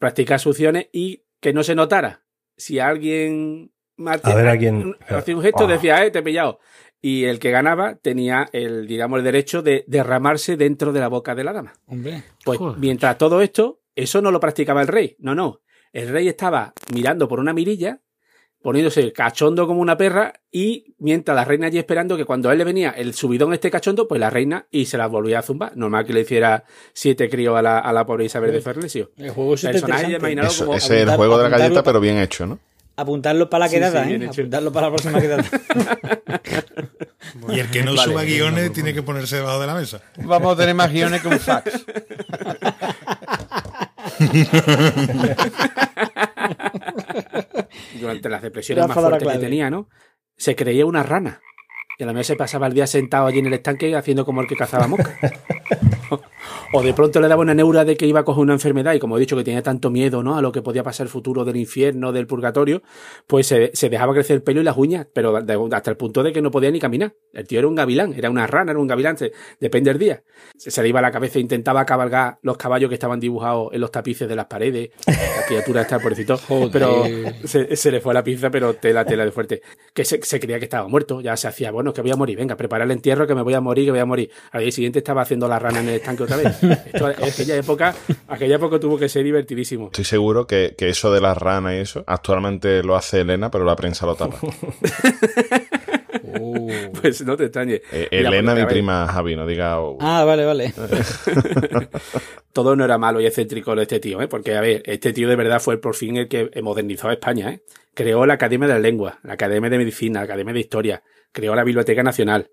practicar 0.00 0.40
succiones 0.40 0.88
y 0.92 1.22
que 1.40 1.52
no 1.52 1.62
se 1.62 1.76
notara. 1.76 2.24
Si 2.56 2.80
alguien 2.80 3.70
A 4.04 4.34
ver 4.34 4.48
a 4.48 4.58
quién- 4.58 4.96
hacía 5.08 5.36
un 5.36 5.42
gesto, 5.42 5.66
decía, 5.68 6.04
eh, 6.04 6.10
te 6.10 6.18
he 6.18 6.22
pillado. 6.22 6.58
Y 7.02 7.24
el 7.24 7.38
que 7.38 7.50
ganaba 7.50 7.94
tenía 7.96 8.48
el, 8.52 8.86
digamos, 8.86 9.18
el 9.18 9.24
derecho 9.24 9.62
de 9.62 9.84
derramarse 9.86 10.56
dentro 10.56 10.92
de 10.92 11.00
la 11.00 11.08
boca 11.08 11.34
de 11.34 11.44
la 11.44 11.52
dama. 11.52 11.72
Hombre. 11.86 12.24
Pues 12.44 12.58
Joder. 12.58 12.78
mientras 12.78 13.16
todo 13.16 13.40
esto, 13.40 13.80
eso 13.94 14.20
no 14.20 14.30
lo 14.30 14.40
practicaba 14.40 14.82
el 14.82 14.88
rey. 14.88 15.16
No, 15.18 15.34
no. 15.34 15.60
El 15.92 16.08
rey 16.08 16.28
estaba 16.28 16.72
mirando 16.94 17.26
por 17.28 17.40
una 17.40 17.52
mirilla, 17.52 18.00
poniéndose 18.62 19.12
cachondo 19.12 19.66
como 19.66 19.80
una 19.80 19.96
perra, 19.96 20.32
y 20.52 20.94
mientras 20.98 21.34
la 21.34 21.44
reina 21.44 21.68
allí 21.68 21.78
esperando 21.78 22.16
que 22.16 22.24
cuando 22.24 22.48
a 22.48 22.52
él 22.52 22.58
le 22.58 22.64
venía 22.64 22.90
el 22.90 23.14
subidón 23.14 23.54
este 23.54 23.70
cachondo, 23.70 24.06
pues 24.08 24.20
la 24.20 24.30
reina 24.30 24.66
y 24.70 24.86
se 24.86 24.98
la 24.98 25.06
volvía 25.06 25.38
a 25.38 25.42
zumbar. 25.42 25.76
Normal 25.76 26.04
que 26.04 26.12
le 26.12 26.20
hiciera 26.20 26.64
siete 26.92 27.30
críos 27.30 27.56
a 27.56 27.62
la, 27.62 27.78
a 27.78 27.92
la 27.92 28.04
pobre 28.04 28.24
Isabel 28.26 28.52
de 28.52 28.60
Fernesio. 28.60 29.10
El 29.16 29.30
juego 29.30 29.54
es 29.54 29.62
Personaje 29.62 30.12
imaginaros 30.12 30.54
Eso, 30.54 30.66
como 30.66 30.76
ese 30.76 31.02
es 31.02 31.08
el 31.08 31.16
juego 31.16 31.38
de 31.38 31.44
la 31.44 31.48
galleta, 31.58 31.82
pero 31.82 32.00
bien 32.00 32.18
hecho, 32.18 32.46
¿no? 32.46 32.58
Apuntarlo 32.96 33.48
para 33.48 33.64
la 33.64 33.68
Sí, 33.70 33.76
quedada, 33.76 34.04
sí, 34.04 34.12
¿eh? 34.12 34.16
hecho. 34.16 34.40
Apuntarlo 34.42 34.72
para 34.72 34.88
la 34.88 34.96
próxima 34.96 35.20
quedada. 35.20 35.44
Y 37.48 37.60
el 37.60 37.70
que 37.70 37.82
no 37.82 37.94
Vale. 37.94 38.12
suba 38.12 38.22
guiones 38.24 38.72
tiene 38.72 38.92
que 38.92 39.02
ponerse 39.02 39.36
debajo 39.36 39.60
de 39.60 39.66
la 39.66 39.74
mesa. 39.74 40.00
Vamos 40.16 40.54
a 40.54 40.56
tener 40.58 40.74
más 40.74 40.92
guiones 40.92 41.22
que 41.22 41.28
un 41.28 41.38
fax. 41.38 41.84
durante 48.00 48.28
las 48.28 48.42
depresiones 48.42 48.86
más 48.86 48.96
fuertes 48.96 49.28
que 49.28 49.38
tenía, 49.38 49.70
¿no? 49.70 49.88
Se 50.36 50.56
creía 50.56 50.86
una 50.86 51.02
rana. 51.02 51.40
Y 51.98 52.02
a 52.02 52.06
la 52.06 52.12
vez 52.12 52.26
se 52.26 52.36
pasaba 52.36 52.66
el 52.66 52.74
día 52.74 52.86
sentado 52.86 53.26
allí 53.26 53.40
en 53.40 53.46
el 53.46 53.54
estanque 53.54 53.94
haciendo 53.94 54.24
como 54.24 54.40
el 54.40 54.46
que 54.46 54.56
cazaba 54.56 54.86
moscas. 54.86 55.14
O 56.72 56.82
de 56.84 56.94
pronto 56.94 57.20
le 57.20 57.26
daba 57.26 57.42
una 57.42 57.52
neura 57.52 57.84
de 57.84 57.96
que 57.96 58.06
iba 58.06 58.20
a 58.20 58.24
coger 58.24 58.42
una 58.42 58.52
enfermedad 58.52 58.94
y 58.94 59.00
como 59.00 59.16
he 59.16 59.20
dicho 59.20 59.36
que 59.36 59.42
tenía 59.42 59.60
tanto 59.60 59.90
miedo, 59.90 60.22
¿no? 60.22 60.36
A 60.38 60.42
lo 60.42 60.52
que 60.52 60.62
podía 60.62 60.84
pasar 60.84 61.06
el 61.06 61.10
futuro 61.10 61.44
del 61.44 61.56
infierno, 61.56 62.12
del 62.12 62.28
purgatorio, 62.28 62.80
pues 63.26 63.48
se, 63.48 63.72
se 63.74 63.88
dejaba 63.88 64.14
crecer 64.14 64.36
el 64.36 64.42
pelo 64.44 64.60
y 64.60 64.64
las 64.64 64.76
uñas, 64.76 65.08
pero 65.12 65.36
hasta 65.36 65.90
el 65.90 65.96
punto 65.96 66.22
de 66.22 66.32
que 66.32 66.40
no 66.40 66.52
podía 66.52 66.70
ni 66.70 66.78
caminar. 66.78 67.12
El 67.32 67.48
tío 67.48 67.58
era 67.58 67.66
un 67.66 67.74
gavilán, 67.74 68.12
era 68.16 68.30
una 68.30 68.46
rana, 68.46 68.70
era 68.70 68.78
un 68.80 68.86
gavilán, 68.86 69.18
se- 69.18 69.32
depende 69.58 69.90
del 69.90 69.98
día. 69.98 70.22
Se, 70.56 70.70
se 70.70 70.80
le 70.82 70.88
iba 70.90 71.00
a 71.00 71.02
la 71.02 71.10
cabeza 71.10 71.38
e 71.38 71.42
intentaba 71.42 71.84
cabalgar 71.84 72.38
los 72.42 72.56
caballos 72.56 72.88
que 72.88 72.94
estaban 72.94 73.18
dibujados 73.18 73.70
en 73.72 73.80
los 73.80 73.90
tapices 73.90 74.28
de 74.28 74.36
las 74.36 74.46
paredes. 74.46 74.90
La 75.08 75.46
criatura 75.48 75.80
está 75.82 75.98
pobrecito. 75.98 76.38
Joder. 76.46 76.70
Pero 76.70 77.04
se, 77.48 77.74
se 77.74 77.90
le 77.90 78.00
fue 78.00 78.14
la 78.14 78.22
pinza, 78.22 78.48
pero 78.48 78.74
tela, 78.74 79.04
tela 79.04 79.24
de 79.24 79.32
fuerte. 79.32 79.60
Que 79.92 80.04
se, 80.04 80.22
se 80.22 80.38
creía 80.38 80.60
que 80.60 80.66
estaba 80.66 80.86
muerto, 80.86 81.20
ya 81.20 81.36
se 81.36 81.48
hacía, 81.48 81.72
bueno, 81.72 81.92
que 81.92 82.00
voy 82.00 82.12
a 82.12 82.16
morir, 82.16 82.38
venga, 82.38 82.56
preparar 82.56 82.86
el 82.86 82.92
entierro, 82.92 83.26
que 83.26 83.34
me 83.34 83.42
voy 83.42 83.54
a 83.54 83.60
morir, 83.60 83.86
que 83.86 83.90
voy 83.90 84.00
a 84.00 84.06
morir. 84.06 84.30
Al 84.52 84.62
día 84.62 84.70
siguiente 84.70 85.00
estaba 85.00 85.22
haciendo 85.22 85.48
la 85.48 85.58
rana 85.58 85.80
en 85.80 85.88
el 85.88 85.94
estanque 85.96 86.22
otra 86.22 86.36
vez. 86.36 86.59
Esto, 86.62 87.06
aquella 87.06 87.56
época, 87.56 87.94
aquella 88.28 88.56
época 88.56 88.78
tuvo 88.78 88.98
que 88.98 89.08
ser 89.08 89.24
divertidísimo. 89.24 89.86
Estoy 89.86 90.04
seguro 90.04 90.46
que, 90.46 90.74
que 90.76 90.88
eso 90.88 91.12
de 91.12 91.20
las 91.20 91.36
ranas 91.36 91.74
y 91.74 91.78
eso, 91.78 92.04
actualmente 92.06 92.82
lo 92.82 92.96
hace 92.96 93.20
Elena, 93.20 93.50
pero 93.50 93.64
la 93.64 93.76
prensa 93.76 94.06
lo 94.06 94.14
tapa. 94.14 94.38
Uh. 96.22 96.70
Pues 97.00 97.24
no 97.24 97.36
te 97.36 97.44
extrañes. 97.44 97.80
Eh, 97.92 98.08
Elena, 98.10 98.52
porque, 98.52 98.66
mi 98.66 98.70
prima 98.70 99.06
Javi, 99.06 99.36
no 99.36 99.46
diga... 99.46 99.80
oh, 99.80 99.96
Ah, 100.00 100.24
vale, 100.24 100.44
vale. 100.44 100.72
Todo 102.52 102.76
no 102.76 102.84
era 102.84 102.98
malo 102.98 103.20
y 103.20 103.26
excéntrico 103.26 103.74
de 103.74 103.82
este 103.82 104.00
tío, 104.00 104.20
¿eh? 104.20 104.28
Porque, 104.28 104.56
a 104.56 104.60
ver, 104.60 104.82
este 104.84 105.12
tío 105.12 105.28
de 105.28 105.36
verdad 105.36 105.60
fue 105.60 105.80
por 105.80 105.94
fin 105.94 106.16
el 106.16 106.28
que 106.28 106.50
modernizó 106.62 107.08
a 107.08 107.12
España, 107.12 107.50
¿eh? 107.50 107.62
Creó 107.94 108.26
la 108.26 108.34
Academia 108.34 108.68
de 108.68 108.74
la 108.74 108.80
Lengua, 108.80 109.18
la 109.22 109.34
Academia 109.34 109.70
de 109.70 109.78
Medicina, 109.78 110.20
la 110.20 110.24
Academia 110.24 110.54
de 110.54 110.60
Historia, 110.60 111.02
creó 111.32 111.54
la 111.54 111.64
Biblioteca 111.64 112.02
Nacional, 112.02 112.50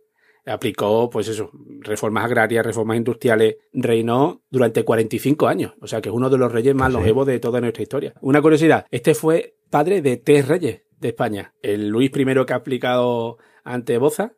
aplicó, 0.51 1.09
pues 1.09 1.27
eso, 1.27 1.51
reformas 1.81 2.25
agrarias, 2.25 2.65
reformas 2.65 2.97
industriales, 2.97 3.57
reinó 3.73 4.41
durante 4.49 4.83
45 4.83 5.47
años, 5.47 5.73
o 5.81 5.87
sea 5.87 6.01
que 6.01 6.09
es 6.09 6.15
uno 6.15 6.29
de 6.29 6.37
los 6.37 6.51
reyes 6.51 6.73
más 6.75 6.87
Sí. 6.89 6.93
longevos 6.93 7.27
de 7.27 7.39
toda 7.39 7.61
nuestra 7.61 7.83
historia. 7.83 8.13
Una 8.21 8.41
curiosidad, 8.41 8.85
este 8.91 9.13
fue 9.13 9.55
padre 9.69 10.01
de 10.01 10.17
tres 10.17 10.47
reyes 10.47 10.81
de 10.99 11.09
España, 11.09 11.53
el 11.61 11.89
Luis 11.89 12.11
I 12.15 12.25
que 12.45 12.53
ha 12.53 12.57
aplicado 12.57 13.37
ante 13.63 13.97
Boza, 13.97 14.33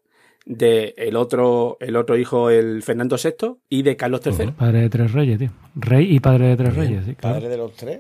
de 0.46 0.96
el 0.98 1.16
otro, 1.16 1.78
el 1.80 1.96
otro 1.96 2.18
hijo, 2.18 2.50
el 2.50 2.82
Fernando 2.82 3.18
VI, 3.24 3.58
y 3.70 3.84
de 3.84 3.96
Carlos 3.96 4.22
III. 4.26 4.52
Padre 4.58 4.82
de 4.82 4.90
tres 4.90 5.12
reyes, 5.14 5.38
tío. 5.38 5.52
Rey 5.76 6.16
y 6.16 6.20
padre 6.20 6.48
de 6.48 6.58
tres 6.58 6.74
Bien. 6.76 6.88
reyes, 6.88 7.06
sí, 7.06 7.16
claro. 7.16 7.36
Padre 7.36 7.50
de 7.50 7.58
los 7.58 7.74
tres. 7.76 8.00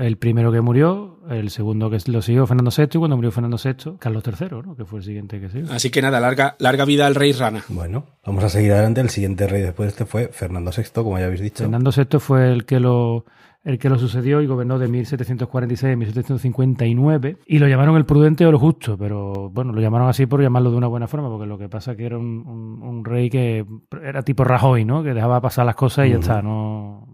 El 0.00 0.16
primero 0.16 0.50
que 0.50 0.60
murió, 0.60 1.20
el 1.30 1.50
segundo 1.50 1.88
que 1.88 1.98
lo 2.10 2.20
siguió 2.20 2.46
Fernando 2.48 2.72
VI, 2.76 2.84
y 2.94 2.98
cuando 2.98 3.14
murió 3.16 3.30
Fernando 3.30 3.56
VI, 3.62 3.92
Carlos 4.00 4.24
III, 4.26 4.48
¿no? 4.66 4.74
Que 4.74 4.84
fue 4.84 4.98
el 4.98 5.04
siguiente 5.04 5.40
que 5.40 5.48
siguió. 5.48 5.72
Así 5.72 5.88
que 5.90 6.02
nada, 6.02 6.18
larga, 6.18 6.56
larga 6.58 6.84
vida 6.84 7.06
al 7.06 7.14
rey 7.14 7.32
rana. 7.32 7.62
Bueno, 7.68 8.04
vamos 8.26 8.42
a 8.42 8.48
seguir 8.48 8.72
adelante. 8.72 9.00
El 9.00 9.08
siguiente 9.10 9.46
rey 9.46 9.62
después 9.62 9.86
de 9.86 9.90
este 9.90 10.04
fue 10.04 10.28
Fernando 10.32 10.72
VI, 10.76 10.82
como 10.94 11.16
ya 11.18 11.26
habéis 11.26 11.42
dicho. 11.42 11.62
Fernando 11.62 11.92
VI 11.96 12.18
fue 12.18 12.52
el 12.52 12.64
que 12.64 12.80
lo 12.80 13.24
el 13.64 13.78
que 13.78 13.88
lo 13.90 13.98
sucedió 13.98 14.40
y 14.40 14.46
gobernó 14.46 14.78
de 14.78 14.88
1746 14.88 15.92
a 15.92 15.96
1759 15.96 17.36
y 17.46 17.58
lo 17.58 17.68
llamaron 17.68 17.96
el 17.96 18.06
prudente 18.06 18.46
o 18.46 18.50
el 18.50 18.56
justo, 18.56 18.96
pero 18.96 19.50
bueno, 19.50 19.72
lo 19.72 19.80
llamaron 19.80 20.08
así 20.08 20.26
por 20.26 20.40
llamarlo 20.40 20.70
de 20.70 20.76
una 20.76 20.86
buena 20.86 21.06
forma, 21.06 21.28
porque 21.28 21.46
lo 21.46 21.58
que 21.58 21.68
pasa 21.68 21.90
es 21.90 21.96
que 21.98 22.06
era 22.06 22.16
un, 22.16 22.46
un- 22.46 22.82
un 22.82 23.04
rey 23.04 23.28
que 23.28 23.66
era 24.02 24.22
tipo 24.22 24.44
Rajoy, 24.44 24.84
¿no? 24.84 25.02
Que 25.02 25.12
dejaba 25.12 25.40
pasar 25.40 25.66
las 25.66 25.74
cosas 25.76 26.06
y 26.06 26.10
ya 26.10 26.18
está, 26.18 26.40
no 26.40 26.48
no- 26.48 27.07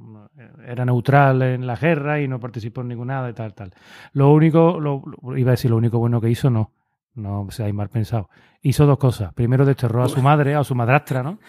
era 0.66 0.85
neutral 0.85 1.42
en 1.42 1.66
la 1.66 1.76
guerra 1.76 2.21
y 2.21 2.28
no 2.28 2.38
participó 2.40 2.80
en 2.83 2.88
ninguna 2.88 3.28
y 3.28 3.33
tal, 3.33 3.54
tal. 3.54 3.73
Lo 4.12 4.33
único, 4.33 4.78
lo, 4.80 5.02
lo- 5.23 5.37
iba 5.37 5.50
a 5.50 5.52
decir 5.52 5.71
lo 5.71 5.76
único 5.76 5.99
bueno 5.99 6.21
que 6.21 6.30
hizo, 6.30 6.50
no, 6.50 6.71
no 7.14 7.47
seáis 7.50 7.75
mal 7.75 7.88
pensado. 7.88 8.28
Hizo 8.62 8.87
dos 8.87 8.99
cosas. 8.99 9.33
Primero 9.35 9.64
desterró 9.64 10.02
a 10.02 10.09
su 10.09 10.23
madre, 10.23 10.54
a 10.54 10.64
su 10.64 10.75
madrastra, 10.75 11.23
¿no? 11.23 11.38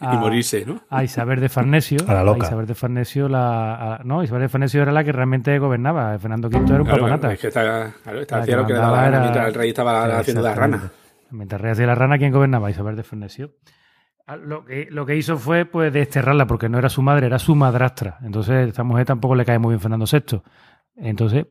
Y 0.00 0.06
morirse, 0.16 0.64
¿no? 0.64 0.80
a 0.88 1.02
Isabel 1.02 1.40
de 1.40 1.48
Farnesio. 1.48 1.98
A 2.06 2.14
la 2.14 2.22
loca. 2.22 2.46
Isabel 2.46 2.64
de 2.64 2.76
Farnesio, 2.76 3.28
la, 3.28 3.96
a- 3.96 4.00
no, 4.04 4.22
Isabel 4.22 4.42
de 4.42 4.48
Farnesio 4.48 4.82
era 4.82 4.92
la 4.92 5.02
que 5.02 5.10
realmente 5.10 5.58
gobernaba. 5.58 6.16
Fernando 6.18 6.46
V 6.48 6.58
era 6.58 6.76
un 6.76 6.84
Claro, 6.84 7.00
papanata. 7.02 7.32
es 7.32 7.40
que 7.40 7.48
está, 7.48 7.92
claro, 8.04 8.20
está 8.20 8.36
La 8.36 8.42
haciendo 8.42 8.62
lo 8.62 8.66
que 8.68 8.72
le 8.74 8.78
daba 8.78 9.08
era- 9.08 9.20
mientras 9.20 9.48
el 9.48 9.54
rey 9.54 9.68
estaba 9.70 10.06
Sí, 10.06 10.12
haciendo 10.20 10.42
la 10.42 10.54
rana. 10.54 10.92
Mientras 11.30 11.58
el 11.58 11.62
rey 11.64 11.72
hacía 11.72 11.86
la 11.88 11.94
rana, 11.96 12.18
¿quién 12.18 12.32
gobernaba? 12.32 12.70
Isabel 12.70 12.94
de 12.94 13.02
Farnesio. 13.02 13.50
Ah, 14.30 14.36
Lo 14.36 14.64
que, 14.64 14.86
lo 14.88 15.04
que 15.04 15.16
hizo 15.16 15.36
fue 15.38 15.64
pues 15.64 15.92
desterrarla, 15.92 16.46
porque 16.46 16.68
no 16.68 16.78
era 16.78 16.88
su 16.88 17.02
madre, 17.02 17.26
era 17.26 17.40
su 17.40 17.56
madrastra. 17.56 18.18
Entonces, 18.22 18.68
esta 18.68 18.84
mujer 18.84 19.04
tampoco 19.04 19.34
le 19.34 19.44
cae 19.44 19.58
muy 19.58 19.70
bien 19.70 19.80
Fernando 19.80 20.06
VI. 20.06 20.40
Entonces, 20.94 21.46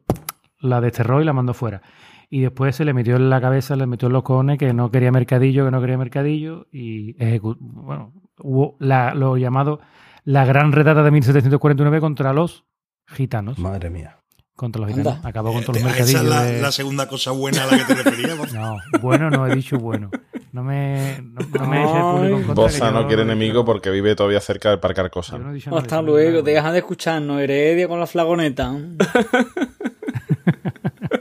la 0.62 0.80
desterró 0.80 1.22
y 1.22 1.26
la 1.26 1.34
mandó 1.34 1.54
fuera. 1.54 1.82
Y 2.30 2.40
después 2.40 2.78
se 2.78 2.86
le 2.86 2.94
metió 2.94 3.18
en 3.18 3.30
la 3.30 3.42
cabeza, 3.42 3.76
le 3.76 3.86
metió 3.86 4.08
en 4.08 4.14
los 4.14 4.24
cojones 4.24 4.58
que 4.58 4.74
no 4.74 4.92
quería 4.92 5.12
mercadillo, 5.12 5.66
que 5.66 5.72
no 5.72 5.82
quería 5.82 5.98
mercadillo. 5.98 6.68
Y 6.72 7.18
bueno, 7.60 8.14
hubo 8.38 8.78
lo 8.80 9.36
llamado 9.36 9.82
la 10.24 10.46
gran 10.46 10.72
redada 10.72 11.04
de 11.04 11.12
1749 11.12 12.00
contra 12.00 12.32
los 12.32 12.64
gitanos. 13.08 13.60
Madre 13.60 13.90
mía. 13.90 14.20
Contra 14.60 14.82
los 14.82 14.90
Anda. 14.92 15.12
gitanos. 15.12 15.26
Acabó 15.26 15.54
con 15.54 15.64
todos 15.64 15.82
los 15.82 15.86
Esa 15.86 15.90
mercadillos. 15.90 16.22
es 16.22 16.28
la, 16.30 16.44
de- 16.44 16.62
la 16.62 16.72
segunda 16.74 17.08
cosa 17.08 17.32
buena 17.32 17.64
a 17.64 17.68
la 17.68 17.78
que 17.78 17.86
te 17.86 18.04
referías. 18.04 18.38
no, 18.54 18.76
bueno 19.02 19.30
no 19.30 19.48
he 19.48 19.56
dicho 19.56 19.78
bueno. 19.80 20.12
No 20.52 20.64
me, 20.64 21.22
no, 21.22 21.40
no 21.60 21.66
me 21.68 21.84
eche 21.84 21.96
el 21.96 22.02
público 22.02 22.38
en 22.40 22.44
contra. 22.44 22.54
Boza 22.66 22.86
yo 22.88 22.92
no 22.92 23.08
quiere 23.08 23.22
enemigo 23.22 23.64
porque 23.64 23.90
vive 23.90 24.16
todavía 24.16 24.42
cerca 24.42 24.70
del 24.72 24.80
Parque 24.80 25.00
yo 25.00 25.06
Arcosa. 25.06 25.38
no 25.38 25.78
Hasta 25.78 25.96
no 25.98 26.02
luego, 26.02 26.42
deja 26.42 26.72
de 26.74 26.80
escucharnos, 26.80 27.40
Heredia 27.40 27.88
con 27.88 28.00
la 28.02 28.08
flagoneta. 28.08 28.76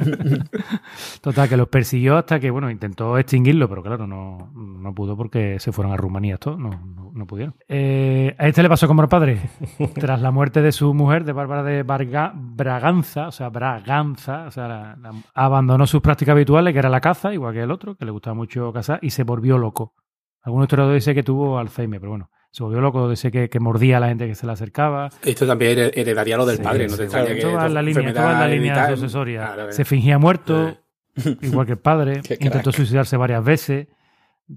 Total, 1.21 1.49
que 1.49 1.57
los 1.57 1.69
persiguió 1.69 2.17
hasta 2.17 2.38
que, 2.41 2.50
bueno, 2.50 2.71
intentó 2.71 3.19
extinguirlo, 3.19 3.69
pero 3.69 3.83
claro, 3.83 4.07
no, 4.07 4.50
no 4.55 4.95
pudo 4.95 5.17
porque 5.17 5.59
se 5.59 5.73
fueron 5.73 5.93
a 5.93 5.97
Rumanía 5.97 6.39
todos, 6.39 6.59
no, 6.59 6.71
no, 6.71 7.11
no 7.13 7.26
pudieron. 7.26 7.54
Eh, 7.69 8.35
a 8.39 8.47
este 8.49 8.63
le 8.63 8.69
pasó 8.69 8.87
como 8.87 9.02
al 9.02 9.09
padre. 9.09 9.41
Tras 9.95 10.21
la 10.21 10.30
muerte 10.30 10.63
de 10.63 10.73
su 10.73 10.95
mujer, 10.95 11.25
de 11.25 11.32
Bárbara 11.32 11.63
de 11.63 11.82
Varga- 11.85 12.32
Braganza, 12.35 13.28
o 13.28 13.32
sea, 13.32 13.49
Braganza, 13.49 14.45
o 14.47 14.50
sea, 14.50 14.69
la- 14.69 14.97
la- 15.00 15.13
abandonó 15.35 15.87
sus 15.87 16.00
prácticas 16.00 16.32
habituales, 16.32 16.73
que 16.73 16.78
era 16.78 16.89
la 16.89 17.00
caza, 17.00 17.32
igual 17.35 17.54
que 17.54 17.63
el 17.63 17.71
otro, 17.71 17.97
que 17.97 18.04
le 18.04 18.11
gustaba 18.11 18.35
mucho 18.35 18.73
cazar, 18.73 18.99
y 19.02 19.11
se 19.11 19.25
volvió 19.25 19.59
loco. 19.59 19.95
Algunos 20.43 20.67
historiadores 20.67 21.02
dicen 21.02 21.15
que 21.15 21.23
tuvo 21.23 21.59
Alzheimer, 21.59 22.00
pero 22.00 22.11
bueno, 22.13 22.30
se 22.50 22.63
volvió 22.63 22.80
loco, 22.80 23.08
dice 23.11 23.30
que, 23.30 23.49
que 23.49 23.61
mordía 23.61 23.99
a 23.99 24.00
la 24.00 24.08
gente 24.08 24.26
que 24.26 24.34
se 24.34 24.47
le 24.47 24.52
acercaba. 24.52 25.11
Esto 25.23 25.47
también 25.47 25.78
hered- 25.78 25.93
heredaría 25.95 26.37
lo 26.37 26.47
del 26.47 26.56
Sí, 26.56 26.63
padre, 26.63 26.84
no 26.87 26.93
sí, 26.93 26.97
te 26.99 27.04
extraña 27.04 27.26
que 27.34 27.34
la 27.69 27.82
línea, 27.82 28.08
en 28.08 28.15
la 28.15 28.49
línea 28.49 28.89
sucesoria. 28.97 29.52
Claro, 29.54 29.73
Se 29.73 29.84
fingía 29.84 30.19
muerto, 30.19 30.69
Eh. 30.69 31.37
igual 31.43 31.67
que 31.67 31.73
el 31.73 31.78
padre. 31.78 32.21
Intentó 32.41 32.73
suicidarse 32.73 33.17
varias 33.17 33.45
veces. 33.45 33.89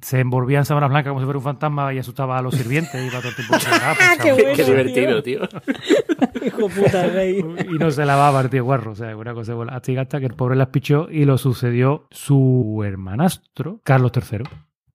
Se 0.01 0.21
envolvía 0.21 0.57
en 0.59 0.63
sábanas 0.63 0.89
blancas 0.89 1.09
como 1.09 1.19
si 1.19 1.25
fuera 1.25 1.37
un 1.39 1.43
fantasma 1.43 1.93
y 1.93 1.97
asustaba 1.99 2.37
a 2.37 2.41
los 2.41 2.55
sirvientes. 2.55 2.95
Iba 2.95 3.19
todo 3.19 3.27
el 3.27 3.35
tiempo 3.35 3.55
ah, 3.69 3.93
pues, 3.97 4.17
Qué 4.23 4.31
bueno. 4.31 4.55
Qué 4.55 4.63
divertido, 4.63 5.21
tío. 5.21 5.41
Hijo 6.45 6.69
puta 6.69 7.07
rey. 7.07 7.39
Y 7.69 7.73
no 7.77 7.91
se 7.91 8.05
lavaba 8.05 8.39
el 8.39 8.49
tío 8.49 8.63
guarro. 8.63 8.91
O 8.91 8.95
sea, 8.95 9.15
una 9.17 9.33
cosa 9.33 9.53
buena. 9.53 9.75
Hasta 9.75 9.91
hasta 9.99 10.19
que 10.21 10.27
el 10.27 10.33
pobre 10.35 10.55
las 10.55 10.67
pichó 10.67 11.07
y 11.11 11.25
lo 11.25 11.37
sucedió 11.37 12.07
su 12.09 12.81
hermanastro, 12.85 13.81
Carlos 13.83 14.13
III. 14.15 14.43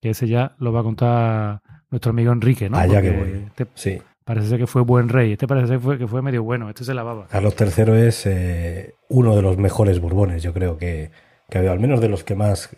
Que 0.01 0.09
ese 0.11 0.27
ya 0.27 0.55
lo 0.57 0.71
va 0.73 0.79
a 0.79 0.83
contar 0.83 1.61
nuestro 1.91 2.11
amigo 2.11 2.31
Enrique, 2.31 2.69
¿no? 2.69 2.77
Allá 2.77 3.01
que 3.01 3.11
Porque 3.11 3.31
voy. 3.31 3.43
este 3.47 3.67
Sí. 3.75 4.01
parece 4.23 4.47
ser 4.49 4.59
que 4.59 4.67
fue 4.67 4.81
buen 4.81 5.09
rey. 5.09 5.33
Este 5.33 5.47
parece 5.47 5.67
ser 5.67 5.77
que 5.77 5.83
fue, 5.83 5.97
que 5.97 6.07
fue 6.07 6.21
medio 6.21 6.43
bueno. 6.43 6.69
Este 6.69 6.83
se 6.83 6.93
lavaba. 6.93 7.27
Carlos 7.27 7.55
III 7.59 7.93
es 8.07 8.25
eh, 8.25 8.93
uno 9.09 9.35
de 9.35 9.41
los 9.41 9.57
mejores 9.57 9.99
Borbones, 9.99 10.43
yo 10.43 10.53
creo 10.53 10.77
que, 10.77 11.11
que 11.49 11.57
ha 11.57 11.59
habido, 11.59 11.73
al 11.73 11.79
menos 11.79 12.01
de 12.01 12.09
los 12.09 12.23
que 12.23 12.35
más 12.35 12.69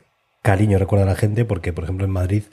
cariño 0.42 0.78
recuerda 0.80 1.06
a 1.06 1.10
la 1.10 1.16
gente, 1.16 1.46
porque, 1.46 1.74
por 1.74 1.84
ejemplo, 1.86 2.06
en 2.06 2.12
Madrid 2.12 2.44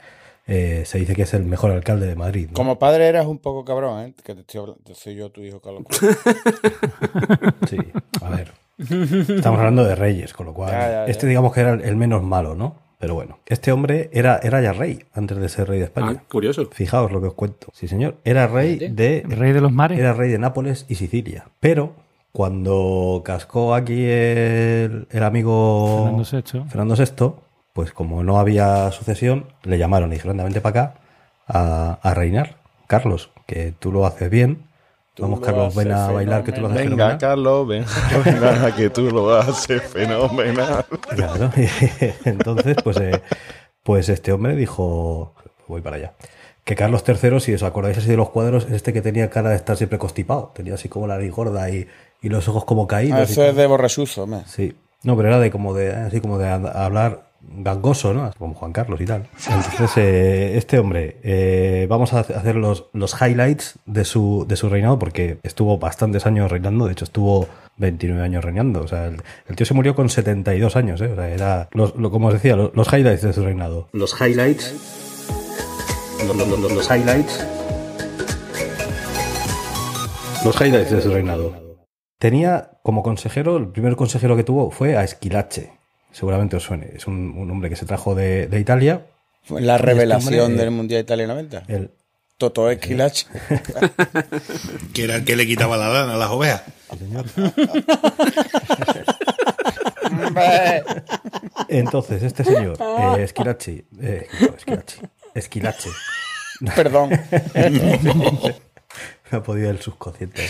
eh, 0.47 0.83
se 0.85 0.97
dice 0.99 1.13
que 1.15 1.23
es 1.23 1.33
el 1.33 1.43
mejor 1.45 1.71
alcalde 1.71 2.07
de 2.07 2.15
Madrid. 2.15 2.47
¿no? 2.49 2.53
Como 2.53 2.79
padre 2.79 3.07
eras 3.07 3.25
un 3.27 3.37
poco 3.39 3.63
cabrón, 3.65 3.99
¿eh? 4.05 4.13
Que 4.23 4.33
te 4.33 4.41
estoy 4.41 4.61
hablando. 4.61 4.81
Soy 4.95 5.15
yo, 5.15 5.29
tu 5.29 5.41
hijo, 5.41 5.59
Carlos. 5.61 5.83
Sí, 7.69 7.77
a 8.21 8.29
ver. 8.29 8.51
Estamos 8.79 9.59
hablando 9.59 9.83
de 9.83 9.95
reyes, 9.95 10.33
con 10.33 10.45
lo 10.45 10.53
cual. 10.53 10.71
Ya, 10.71 10.79
ya, 10.79 10.89
ya. 10.89 11.05
Este, 11.05 11.27
digamos 11.27 11.53
que 11.53 11.61
era 11.61 11.73
el 11.73 11.95
menos 11.95 12.23
malo, 12.23 12.55
¿no? 12.55 12.75
Pero 12.99 13.13
bueno, 13.13 13.39
este 13.45 13.71
hombre 13.71 14.09
era, 14.11 14.39
era 14.41 14.59
ya 14.61 14.73
rey 14.73 15.03
antes 15.13 15.37
de 15.37 15.49
ser 15.49 15.67
rey 15.67 15.77
de 15.79 15.85
Ah, 15.85 15.87
España. 15.87 16.23
curioso. 16.31 16.67
Fijaos 16.71 17.11
lo 17.11 17.21
que 17.21 17.27
os 17.27 17.33
cuento. 17.35 17.67
Sí, 17.73 17.87
señor. 17.87 18.17
Era 18.23 18.47
rey 18.47 18.77
de 18.89 19.23
rey 19.27 19.51
de 19.53 19.61
los 19.61 19.71
mares. 19.71 19.99
Era 19.99 20.13
rey 20.13 20.31
de 20.31 20.39
Nápoles 20.39 20.85
y 20.89 20.95
Sicilia. 20.95 21.45
Pero 21.59 21.93
cuando 22.31 23.21
cascó 23.25 23.73
aquí 23.75 24.03
el, 24.05 25.07
el 25.11 25.23
amigo 25.23 26.05
Fernando 26.05 26.23
VI. 26.63 26.69
Fernando 26.69 26.95
VI, 26.95 27.33
pues 27.73 27.91
como 27.91 28.23
no 28.23 28.39
había 28.39 28.91
sucesión, 28.91 29.45
le 29.63 29.77
llamaron 29.77 30.09
y 30.11 30.13
dijeron, 30.13 30.31
"Anda, 30.35 30.43
vente 30.45 30.61
para 30.61 30.81
acá 30.81 30.95
a, 31.47 31.99
a 32.01 32.13
reinar. 32.13 32.57
Carlos, 32.87 33.31
que 33.45 33.73
tú 33.77 33.91
lo 33.91 34.05
haces 34.05 34.29
bien. 34.29 34.63
Tú 35.17 35.23
Vamos, 35.23 35.39
lo 35.39 35.45
Carlos, 35.47 35.75
ven 35.75 35.91
a 35.91 36.11
bailar, 36.11 36.43
que 36.43 36.51
tú 36.51 36.61
lo 36.61 36.67
haces 36.67 36.77
Venga, 36.77 36.89
fenomenal. 36.91 37.17
Carlos, 37.17 37.67
ven, 37.67 37.85
venga, 38.25 38.75
que 38.75 38.89
tú 38.91 39.09
lo 39.09 39.35
haces 39.35 39.81
fenomenal. 39.81 40.85
Claro. 41.09 41.51
Entonces, 42.25 42.77
pues, 42.83 42.97
eh, 42.97 43.21
pues 43.81 44.09
este 44.09 44.31
hombre 44.31 44.55
dijo, 44.55 45.33
voy 45.67 45.81
para 45.81 45.95
allá. 45.95 46.13
Que 46.63 46.75
Carlos 46.75 47.03
III, 47.07 47.39
si 47.39 47.53
os 47.55 47.63
acordáis 47.63 47.97
así 47.97 48.07
de 48.09 48.17
los 48.17 48.29
cuadros, 48.29 48.65
es 48.65 48.73
este 48.73 48.93
que 48.93 49.01
tenía 49.01 49.29
cara 49.31 49.49
de 49.49 49.55
estar 49.55 49.75
siempre 49.75 49.97
constipado. 49.97 50.51
Tenía 50.53 50.75
así 50.75 50.87
como 50.87 51.07
la 51.07 51.15
nariz 51.15 51.31
gorda 51.33 51.67
y, 51.71 51.87
y 52.21 52.29
los 52.29 52.47
ojos 52.47 52.65
como 52.65 52.85
caídos. 52.87 53.17
Ah, 53.19 53.23
eso 53.23 53.43
es 53.43 53.55
de 53.55 53.65
borrasuso, 53.65 54.27
me. 54.27 54.43
Sí. 54.45 54.75
No, 55.03 55.15
pero 55.17 55.29
era 55.29 55.39
de 55.39 55.49
como 55.49 55.73
de 55.73 55.93
así 55.95 56.21
como 56.21 56.37
de 56.37 56.47
a- 56.47 56.55
hablar 56.55 57.26
gangoso, 57.49 58.13
¿no? 58.13 58.31
Como 58.37 58.53
Juan 58.53 58.73
Carlos 58.73 58.99
y 59.01 59.05
tal. 59.05 59.27
Entonces, 59.49 59.91
eh, 59.97 60.57
este 60.57 60.79
hombre, 60.79 61.17
eh, 61.23 61.87
vamos 61.89 62.13
a 62.13 62.19
hacer 62.19 62.55
los, 62.55 62.85
los 62.93 63.15
highlights 63.21 63.79
de 63.85 64.03
su, 64.05 64.45
de 64.47 64.55
su 64.55 64.69
reinado 64.69 64.99
porque 64.99 65.37
estuvo 65.43 65.77
bastantes 65.77 66.25
años 66.25 66.51
reinando, 66.51 66.85
de 66.85 66.91
hecho 66.91 67.05
estuvo 67.05 67.47
29 67.77 68.21
años 68.23 68.43
reinando. 68.43 68.81
O 68.81 68.87
sea, 68.87 69.05
el, 69.07 69.21
el 69.47 69.55
tío 69.55 69.65
se 69.65 69.73
murió 69.73 69.95
con 69.95 70.09
72 70.09 70.75
años, 70.75 70.99
¿eh? 71.01 71.07
O 71.11 71.15
sea, 71.15 71.29
era, 71.29 71.69
los, 71.71 71.95
lo- 71.95 72.11
como 72.11 72.27
os 72.27 72.33
decía, 72.33 72.55
los, 72.55 72.75
los 72.75 72.91
highlights 72.91 73.21
de 73.21 73.33
su 73.33 73.43
reinado. 73.43 73.87
Los 73.93 74.19
highlights. 74.19 74.73
Los, 76.25 76.35
los- 76.35 76.47
los- 76.59 76.71
los 76.71 76.89
highlights. 76.91 77.45
Los 80.43 80.59
highlights 80.61 80.91
de 80.91 81.01
su 81.01 81.11
reinado. 81.11 81.53
Tenía 82.19 82.71
como 82.83 83.03
consejero, 83.03 83.57
el 83.57 83.67
primer 83.69 83.95
consejero 83.95 84.35
que 84.35 84.43
tuvo 84.43 84.71
fue 84.71 84.97
a 84.97 85.03
Esquilache. 85.03 85.71
Seguramente 86.17 86.55
os 86.55 86.63
suene. 86.63 86.93
Es 86.95 87.05
un, 87.05 87.35
un 87.37 87.51
hombre 87.51 87.69
que 87.69 87.75
se 87.75 87.85
trajo 87.85 88.15
de, 88.15 88.47
de 88.47 88.59
Italia. 88.59 89.05
Fue 89.43 89.61
la 89.61 89.75
este 89.75 89.85
revelación 89.85 90.53
eh, 90.53 90.55
del 90.55 90.71
Mundial 90.71 91.01
Italia 91.01 91.27
90. 91.27 91.65
El, 91.67 91.91
Toto 92.37 92.71
Esquilache. 92.71 93.27
Que 94.95 95.03
era 95.03 95.17
el 95.17 95.25
que 95.25 95.35
le 95.35 95.45
quitaba 95.45 95.77
la 95.77 95.89
lana 95.89 96.15
a 96.15 96.17
las 96.17 96.31
ovejas. 96.31 96.63
entonces, 101.67 102.23
este 102.23 102.43
señor, 102.43 102.79
eh, 102.81 103.21
Esquilache, 103.23 103.85
eh, 104.01 104.27
no, 104.41 104.47
Esquilache, 104.55 105.01
Esquilache, 105.35 105.89
Perdón. 106.75 107.11
me 107.11 108.55
ha 109.37 109.43
podido 109.43 109.69
el 109.69 109.79
subconsciente. 109.79 110.49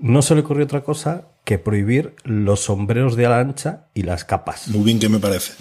No 0.00 0.20
se 0.22 0.34
le 0.34 0.40
ocurrió 0.40 0.64
otra 0.64 0.80
cosa 0.80 1.28
que 1.50 1.58
prohibir 1.58 2.14
los 2.22 2.60
sombreros 2.60 3.16
de 3.16 3.26
ala 3.26 3.40
ancha 3.40 3.86
y 3.92 4.02
las 4.04 4.24
capas. 4.24 4.68
Muy 4.68 4.84
bien 4.84 5.00
que 5.00 5.08
me 5.08 5.18
parece. 5.18 5.52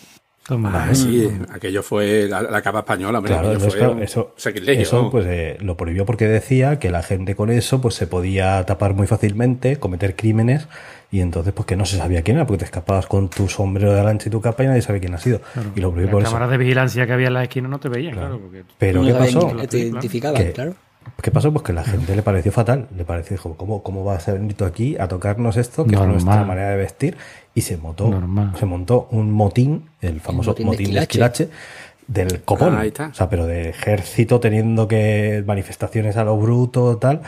Toma. 0.47 0.87
Ah, 0.89 0.93
sí, 0.95 1.27
aquello 1.51 1.81
fue 1.83 2.27
la, 2.27 2.41
la 2.43 2.61
capa 2.61 2.79
española, 2.79 3.17
hombre. 3.19 3.33
Claro, 3.33 3.59
fue 3.59 3.69
claro, 3.71 3.99
eso, 4.01 4.33
sacrilegio. 4.37 4.81
eso 4.83 5.09
pues 5.11 5.25
eh, 5.27 5.57
lo 5.61 5.77
prohibió 5.77 6.05
porque 6.05 6.27
decía 6.27 6.77
que 6.79 6.89
la 6.91 7.01
gente 7.03 7.35
con 7.35 7.49
eso 7.51 7.81
pues 7.81 7.95
se 7.95 8.05
podía 8.07 8.63
tapar 8.65 8.93
muy 8.93 9.07
fácilmente, 9.07 9.77
cometer 9.77 10.15
crímenes 10.15 10.67
y 11.11 11.21
entonces 11.21 11.53
pues 11.53 11.65
que 11.65 11.75
no 11.75 11.85
se 11.85 11.97
sabía 11.97 12.21
quién 12.23 12.37
era 12.37 12.45
porque 12.45 12.59
te 12.59 12.65
escapabas 12.65 13.05
con 13.07 13.29
tu 13.29 13.47
sombrero 13.47 13.93
de 13.93 14.03
lancha 14.03 14.29
y 14.29 14.31
tu 14.31 14.41
capa 14.41 14.63
y 14.63 14.67
nadie 14.67 14.81
sabía 14.83 15.01
quién 15.01 15.13
ha 15.15 15.19
sido 15.19 15.41
y 15.75 15.79
lo 15.81 15.91
prohibió 15.91 16.05
Las 16.05 16.11
por 16.13 16.21
eso. 16.23 16.31
cámaras 16.31 16.49
de 16.51 16.57
vigilancia 16.57 17.05
que 17.07 17.13
había 17.13 17.27
en 17.27 17.33
la 17.35 17.43
esquina 17.43 17.67
no 17.67 17.79
te 17.79 17.89
veían, 17.89 18.13
claro. 18.13 18.39
porque 18.39 18.63
Pero 18.77 19.01
No 19.01 19.07
¿qué 19.07 19.13
pasó? 19.13 19.51
te 19.69 19.77
identificaban, 19.79 20.51
claro. 20.51 20.75
¿Qué 21.21 21.31
pasó? 21.31 21.51
Pues 21.51 21.63
que 21.63 21.73
la 21.73 21.83
gente 21.83 22.15
le 22.15 22.21
pareció 22.21 22.51
fatal. 22.51 22.87
Le 22.95 23.03
pareció, 23.03 23.35
dijo, 23.35 23.55
¿cómo, 23.55 23.83
cómo 23.83 24.03
vas 24.03 24.27
a 24.29 24.33
venir 24.33 24.53
tú 24.53 24.65
aquí 24.65 24.97
a 24.97 25.07
tocarnos 25.07 25.57
esto? 25.57 25.85
Que 25.85 25.95
Normal. 25.95 26.17
es 26.17 26.23
nuestra 26.23 26.45
manera 26.45 26.69
de 26.69 26.77
vestir. 26.77 27.17
Y 27.53 27.61
se 27.61 27.77
montó, 27.77 28.07
Normal. 28.07 28.53
se 28.57 28.65
montó 28.65 29.07
un 29.11 29.31
motín, 29.31 29.89
el 30.01 30.21
famoso 30.21 30.51
motín 30.51 30.65
de 30.65 30.71
motín, 30.71 30.93
de 30.93 30.99
Esquilache. 30.99 31.43
Esquilache, 31.43 31.59
del 32.07 32.41
copón. 32.43 32.75
Ah, 32.75 32.81
ahí 32.81 32.89
está. 32.89 33.07
O 33.07 33.13
sea, 33.13 33.29
pero 33.29 33.45
de 33.45 33.69
ejército 33.69 34.39
teniendo 34.39 34.87
que 34.87 35.43
manifestaciones 35.45 36.15
a 36.17 36.23
lo 36.23 36.37
bruto, 36.37 36.97
tal. 36.97 37.21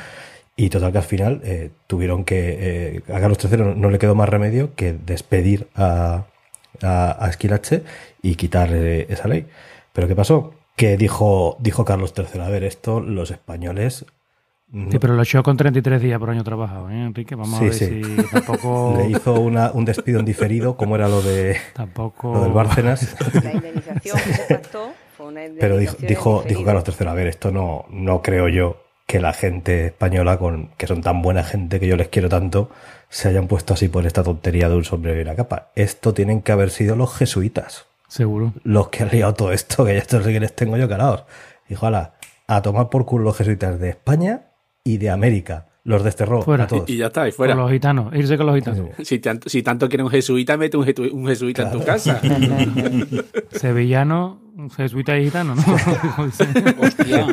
Y 0.55 0.69
total 0.69 0.91
que 0.91 0.97
al 0.97 1.03
final 1.03 1.41
eh, 1.43 1.71
tuvieron 1.87 2.23
que. 2.23 3.01
Eh, 3.07 3.13
a 3.13 3.19
Carlos 3.19 3.39
III 3.43 3.57
no, 3.57 3.75
no 3.75 3.89
le 3.89 3.99
quedó 3.99 4.15
más 4.15 4.29
remedio 4.29 4.73
que 4.75 4.93
despedir 4.93 5.67
a, 5.75 6.25
a, 6.81 7.25
a 7.25 7.29
Esquilache 7.29 7.83
y 8.21 8.35
quitar 8.35 8.69
eh, 8.71 9.07
esa 9.09 9.27
ley. 9.27 9.47
Pero 9.93 10.07
¿qué 10.07 10.15
pasó? 10.15 10.53
Que 10.75 10.97
dijo, 10.97 11.57
dijo 11.59 11.85
Carlos 11.85 12.13
III, 12.17 12.41
a 12.41 12.49
ver, 12.49 12.63
esto 12.63 12.99
los 13.01 13.29
españoles 13.31 14.05
no- 14.73 14.89
Sí, 14.89 14.99
pero 14.99 15.15
lo 15.15 15.21
echó 15.21 15.43
con 15.43 15.57
33 15.57 16.01
días 16.01 16.17
por 16.17 16.29
año 16.29 16.43
trabajado, 16.45 16.89
¿eh, 16.89 17.03
Enrique? 17.03 17.35
Vamos 17.35 17.59
Sí, 17.59 17.65
a 17.65 17.67
ver 17.67 17.73
sí. 17.73 18.01
si 18.03 18.23
tampoco... 18.31 18.95
le 18.97 19.09
hizo 19.09 19.33
una, 19.33 19.71
un 19.73 19.83
despido 19.83 20.19
en 20.19 20.25
diferido, 20.25 20.77
como 20.77 20.95
era 20.95 21.09
lo 21.09 21.21
de 21.21 21.57
Tampoco... 21.73 22.33
lo 22.33 22.43
del 22.43 22.53
Bárcenas. 22.53 23.15
La 23.43 23.51
indemnización 23.53 24.17
que 24.23 24.33
se 24.33 24.43
pactó 24.55 24.91
fue 25.17 25.27
una 25.27 25.41
Pero 25.59 25.77
dijo, 25.77 25.95
indemnización 25.99 26.07
dijo, 26.07 26.43
dijo. 26.47 26.63
Carlos 26.63 26.83
III, 26.87 27.07
a 27.07 27.13
ver, 27.13 27.27
esto 27.27 27.51
no, 27.51 27.85
no 27.89 28.21
creo 28.21 28.47
yo 28.47 28.77
que 29.05 29.19
la 29.19 29.33
gente 29.33 29.87
española, 29.87 30.37
con, 30.39 30.69
que 30.77 30.87
son 30.87 31.01
tan 31.01 31.21
buena 31.21 31.43
gente 31.43 31.81
que 31.81 31.87
yo 31.87 31.97
les 31.97 32.07
quiero 32.07 32.29
tanto, 32.29 32.69
se 33.09 33.27
hayan 33.27 33.47
puesto 33.47 33.73
así 33.73 33.89
por 33.89 34.05
esta 34.07 34.23
tontería 34.23 34.69
de 34.69 34.77
un 34.77 34.85
sombrero 34.85 35.19
y 35.19 35.23
una 35.23 35.35
capa. 35.35 35.67
Esto 35.75 36.13
tienen 36.13 36.41
que 36.41 36.53
haber 36.53 36.69
sido 36.69 36.95
los 36.95 37.13
jesuitas, 37.13 37.87
Seguro. 38.11 38.53
los 38.63 38.89
que 38.89 39.03
han 39.03 39.09
liado 39.09 39.33
todo 39.33 39.51
esto, 39.53 39.85
que 39.85 39.93
ya 39.93 39.99
esto 39.99 40.21
sí 40.21 40.33
que 40.33 40.39
les 40.41 40.53
tengo 40.53 40.75
yo 40.75 40.89
calados. 40.89 41.23
Dijo, 41.69 41.85
ala, 41.87 42.15
a 42.47 42.61
tomar 42.61 42.89
por 42.89 43.05
culo 43.05 43.23
los 43.23 43.37
jesuitas 43.37 43.79
de 43.79 43.89
España 43.91 44.47
y 44.83 44.97
de 44.97 45.09
América. 45.09 45.67
Los 45.83 46.03
desterró 46.03 46.41
Fuera. 46.43 46.65
a 46.65 46.67
todos. 46.67 46.87
Y 46.89 46.97
ya 46.97 47.07
está, 47.07 47.27
y 47.27 47.31
Con 47.31 47.37
fuera. 47.37 47.55
los 47.55 47.71
gitanos. 47.71 48.13
Irse 48.13 48.37
con 48.37 48.45
los 48.47 48.55
gitanos. 48.55 48.89
Si, 49.03 49.17
tanto, 49.19 49.49
si 49.49 49.63
tanto 49.63 49.87
quiere 49.89 50.03
un 50.03 50.09
jesuita, 50.11 50.55
mete 50.57 50.77
un, 50.77 50.85
jetu- 50.85 51.11
un 51.11 51.25
jesuita 51.25 51.63
en 51.63 51.71
tu 51.71 51.83
casa. 51.83 52.19
Sevillano, 53.51 54.39
jesuita 54.75 55.17
y 55.17 55.25
gitano, 55.25 55.55
¿no? 55.55 55.63
Hostia. 56.81 57.27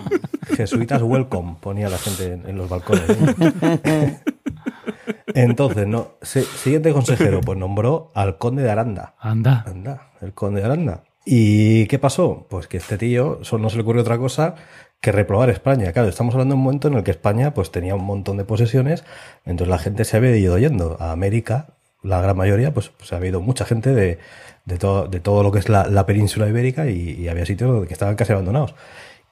Jesuitas 0.57 1.03
welcome, 1.03 1.57
ponía 1.61 1.89
la 1.89 1.99
gente 1.99 2.33
en, 2.33 2.49
en 2.49 2.57
los 2.57 2.69
balcones. 2.71 3.05
¿eh? 3.11 4.19
Entonces, 5.43 5.87
no, 5.87 6.13
siguiente 6.23 6.93
consejero, 6.93 7.41
pues 7.41 7.59
nombró 7.59 8.11
al 8.15 8.39
conde 8.39 8.63
de 8.63 8.71
Aranda. 8.71 9.15
Anda. 9.19 9.65
Anda, 9.67 10.11
el 10.21 10.33
conde 10.35 10.61
de 10.61 10.67
Aranda. 10.67 11.05
¿Y 11.25 11.87
qué 11.87 11.99
pasó? 11.99 12.47
Pues 12.49 12.69
que 12.69 12.79
este 12.79 12.97
tío 12.97 13.41
solo 13.43 13.63
no 13.63 13.71
se 13.71 13.77
le 13.77 13.83
ocurrió 13.83 14.03
otra 14.03 14.19
cosa 14.19 14.55
que 15.01 15.13
reprobar 15.13 15.51
España. 15.51 15.93
Claro, 15.93 16.09
estamos 16.09 16.35
hablando 16.35 16.55
de 16.55 16.59
un 16.59 16.65
momento 16.65 16.89
en 16.89 16.95
el 16.95 17.05
que 17.05 17.11
España 17.11 17.55
pues 17.55 17.71
tenía 17.71 17.95
un 17.95 18.05
montón 18.05 18.37
de 18.37 18.45
posesiones, 18.45 19.05
entonces 19.45 19.69
la 19.69 19.79
gente 19.79 20.05
se 20.05 20.17
había 20.17 20.37
ido 20.37 20.59
yendo 20.59 20.97
a 20.99 21.13
América, 21.13 21.75
la 22.03 22.21
gran 22.21 22.37
mayoría, 22.37 22.73
pues, 22.73 22.89
pues 22.89 23.13
había 23.13 23.31
ido 23.31 23.41
mucha 23.41 23.65
gente 23.65 23.95
de, 23.95 24.19
de, 24.65 24.79
todo, 24.79 25.07
de 25.07 25.21
todo 25.21 25.43
lo 25.43 25.53
que 25.53 25.59
es 25.59 25.69
la, 25.69 25.87
la 25.87 26.07
península 26.07 26.49
ibérica 26.49 26.89
y, 26.89 27.11
y 27.11 27.29
había 27.29 27.45
sitios 27.47 27.71
donde 27.71 27.87
que 27.87 27.93
estaban 27.93 28.17
casi 28.17 28.33
abandonados. 28.33 28.75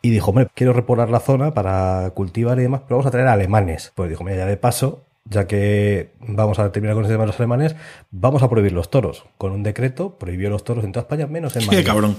Y 0.02 0.10
dijo, 0.10 0.30
hombre, 0.30 0.48
quiero 0.54 0.72
repoblar 0.72 1.10
la 1.10 1.20
zona 1.20 1.54
para 1.54 2.10
cultivar 2.14 2.58
y 2.58 2.62
demás, 2.62 2.82
pero 2.82 2.96
vamos 2.96 3.06
a 3.06 3.10
traer 3.10 3.26
alemanes. 3.26 3.92
Pues 3.94 4.08
dijo, 4.08 4.22
mira, 4.22 4.36
ya 4.36 4.46
de 4.46 4.56
paso, 4.56 5.05
ya 5.28 5.46
que 5.46 6.12
vamos 6.20 6.58
a 6.58 6.70
terminar 6.72 6.94
con 6.94 7.04
ese 7.04 7.12
tema 7.14 7.24
de 7.24 7.28
los 7.28 7.38
alemanes, 7.40 7.76
vamos 8.10 8.42
a 8.42 8.48
prohibir 8.50 8.72
los 8.72 8.90
toros. 8.90 9.24
Con 9.38 9.52
un 9.52 9.62
decreto 9.62 10.18
prohibió 10.18 10.50
los 10.50 10.64
toros 10.64 10.84
en 10.84 10.92
toda 10.92 11.02
España, 11.02 11.26
menos 11.26 11.54
en 11.56 11.62
Qué 11.62 11.66
Madrid. 11.76 11.86
cabrón. 11.86 12.16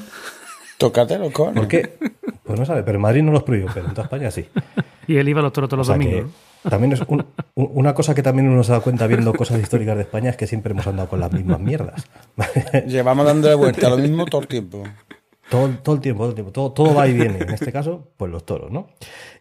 Tócate 0.78 1.18
los 1.18 1.32
cojones. 1.32 1.60
¿Por 1.60 1.68
qué? 1.68 1.98
Pues 2.44 2.60
no 2.60 2.66
sabe, 2.66 2.84
pero 2.84 2.98
en 2.98 3.02
Madrid 3.02 3.24
no 3.24 3.32
los 3.32 3.44
prohibió, 3.44 3.68
pero 3.74 3.88
en 3.88 3.94
toda 3.94 4.04
España 4.04 4.32
sí. 4.32 4.48
Y 5.08 5.16
él 5.16 5.30
iba 5.30 5.40
a 5.40 5.44
los 5.44 5.54
toros 5.54 5.70
todos 5.70 5.88
O 5.88 5.94
los 5.94 6.00
que 6.06 6.10
domingos. 6.12 6.32
también 6.70 6.92
es 6.92 7.02
un- 7.08 7.26
un- 7.56 7.72
una 7.76 7.94
cosa 7.94 8.14
que 8.14 8.22
también 8.22 8.50
uno 8.50 8.62
se 8.66 8.74
da 8.74 8.82
cuenta 8.82 9.08
viendo 9.08 9.34
cosas 9.34 9.58
históricas 9.62 9.96
de 9.96 10.02
España 10.02 10.30
es 10.32 10.36
que 10.36 10.48
siempre 10.48 10.74
hemos 10.74 10.86
andado 10.86 11.08
con 11.08 11.22
las 11.22 11.32
mismas 11.32 11.62
mierdas. 11.62 12.06
Llevamos 12.88 13.26
dándole 13.26 13.56
vuelta 13.56 13.88
a 13.88 13.92
lo 13.92 13.98
mismo 13.98 14.26
todo 14.26 14.42
el 14.42 14.48
tiempo. 14.48 14.84
Todo, 15.50 15.70
todo 15.82 15.96
el 15.96 16.02
tiempo, 16.02 16.24
todo 16.24 16.30
el 16.32 16.36
tiempo, 16.36 16.52
todo, 16.52 16.72
todo 16.74 16.94
va 16.94 17.08
y 17.08 17.14
viene. 17.14 17.38
En 17.40 17.52
este 17.52 17.72
caso, 17.72 18.10
pues 18.18 18.30
los 18.30 18.46
toros, 18.46 18.70
¿no? 18.70 18.90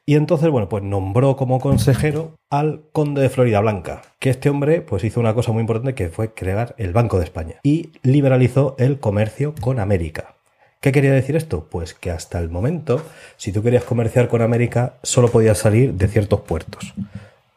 Y 0.08 0.14
entonces, 0.14 0.48
bueno, 0.50 0.68
pues 0.68 0.84
nombró 0.84 1.36
como 1.36 1.58
consejero 1.58 2.36
al 2.48 2.82
conde 2.92 3.22
de 3.22 3.28
Florida 3.28 3.58
Blanca, 3.58 4.02
que 4.20 4.30
este 4.30 4.48
hombre, 4.48 4.80
pues 4.80 5.02
hizo 5.02 5.18
una 5.18 5.34
cosa 5.34 5.50
muy 5.50 5.62
importante 5.62 5.96
que 5.96 6.10
fue 6.10 6.32
crear 6.32 6.76
el 6.78 6.92
Banco 6.92 7.18
de 7.18 7.24
España 7.24 7.56
y 7.64 7.90
liberalizó 8.02 8.76
el 8.78 9.00
comercio 9.00 9.52
con 9.60 9.80
América. 9.80 10.36
¿Qué 10.80 10.92
quería 10.92 11.12
decir 11.12 11.34
esto? 11.34 11.66
Pues 11.68 11.92
que 11.92 12.12
hasta 12.12 12.38
el 12.38 12.50
momento, 12.50 13.02
si 13.36 13.50
tú 13.50 13.64
querías 13.64 13.82
comerciar 13.82 14.28
con 14.28 14.42
América, 14.42 14.94
solo 15.02 15.28
podías 15.28 15.58
salir 15.58 15.94
de 15.94 16.06
ciertos 16.06 16.42
puertos, 16.42 16.94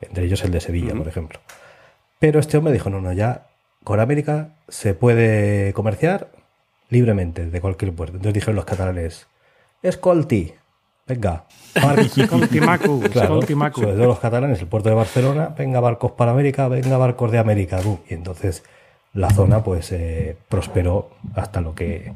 entre 0.01 0.25
ellos 0.25 0.43
el 0.43 0.49
de 0.49 0.61
Sevilla, 0.61 0.95
por 0.95 1.07
ejemplo. 1.07 1.39
Pero 2.17 2.39
este 2.39 2.57
hombre 2.57 2.73
dijo, 2.73 2.89
no, 2.89 2.99
no, 2.99 3.13
ya 3.13 3.45
con 3.83 3.99
América 3.99 4.55
se 4.67 4.95
puede 4.95 5.71
comerciar 5.73 6.31
libremente 6.89 7.45
de 7.45 7.61
cualquier 7.61 7.93
puerto. 7.93 8.15
Entonces 8.15 8.33
dijeron 8.33 8.55
los 8.55 8.65
catalanes, 8.65 9.27
escolti, 9.83 10.53
venga, 11.05 11.45
Escoltimacu, 11.75 12.99
Claro, 13.11 13.33
escoltimacu. 13.35 13.81
sobre 13.81 13.95
todo 13.95 14.05
los 14.07 14.19
catalanes, 14.19 14.59
el 14.61 14.67
puerto 14.67 14.89
de 14.89 14.95
Barcelona, 14.95 15.53
venga 15.57 15.79
barcos 15.79 16.11
para 16.13 16.31
América, 16.31 16.67
venga 16.67 16.97
barcos 16.97 17.31
de 17.31 17.37
América. 17.39 17.79
bum. 17.83 17.97
Y 18.09 18.13
entonces 18.13 18.63
la 19.13 19.29
zona 19.31 19.63
pues 19.63 19.91
eh, 19.91 20.35
prosperó 20.49 21.09
hasta 21.35 21.61
lo 21.61 21.73
que 21.75 22.13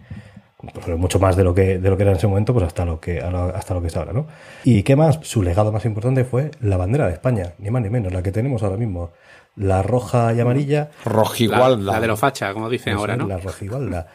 prosperó 0.72 0.98
mucho 0.98 1.20
más 1.20 1.36
de 1.36 1.44
lo 1.44 1.54
que 1.54 1.78
de 1.78 1.89
lo 1.89 1.98
que 1.98 2.04
era 2.04 2.12
en 2.12 2.18
ese 2.18 2.28
momento, 2.28 2.54
pues 2.54 2.66
hasta 2.66 2.86
lo 2.86 3.00
que 3.00 3.20
hasta 3.20 3.74
lo 3.74 3.82
que 3.82 3.88
es 3.88 3.98
ahora, 3.98 4.13
¿no? 4.13 4.28
Y 4.63 4.84
qué 4.84 4.96
más, 4.96 5.20
su 5.24 5.44
legado 5.44 5.72
más 5.74 5.84
importante 5.86 6.24
fue 6.24 6.52
la 6.62 6.78
bandera 6.78 7.08
de 7.08 7.13
España, 7.13 7.54
ni 7.60 7.70
más 7.70 7.82
ni 7.82 7.89
menos, 7.89 8.13
la 8.13 8.24
que 8.24 8.32
tenemos 8.32 8.63
ahora 8.63 8.78
mismo, 8.78 9.12
la 9.58 9.84
roja 9.84 10.34
y 10.34 10.39
amarilla, 10.39 10.89
La, 11.06 11.12
Rojigualda. 11.12 11.94
la 11.94 12.00
de 12.00 12.08
los 12.08 12.18
fachas, 12.20 12.54
como 12.54 12.70
dicen 12.70 12.94
ahora, 12.96 13.13
es, 13.13 13.20
¿no? 13.20 13.28
la 13.28 13.38
rojigualda. 13.39 14.08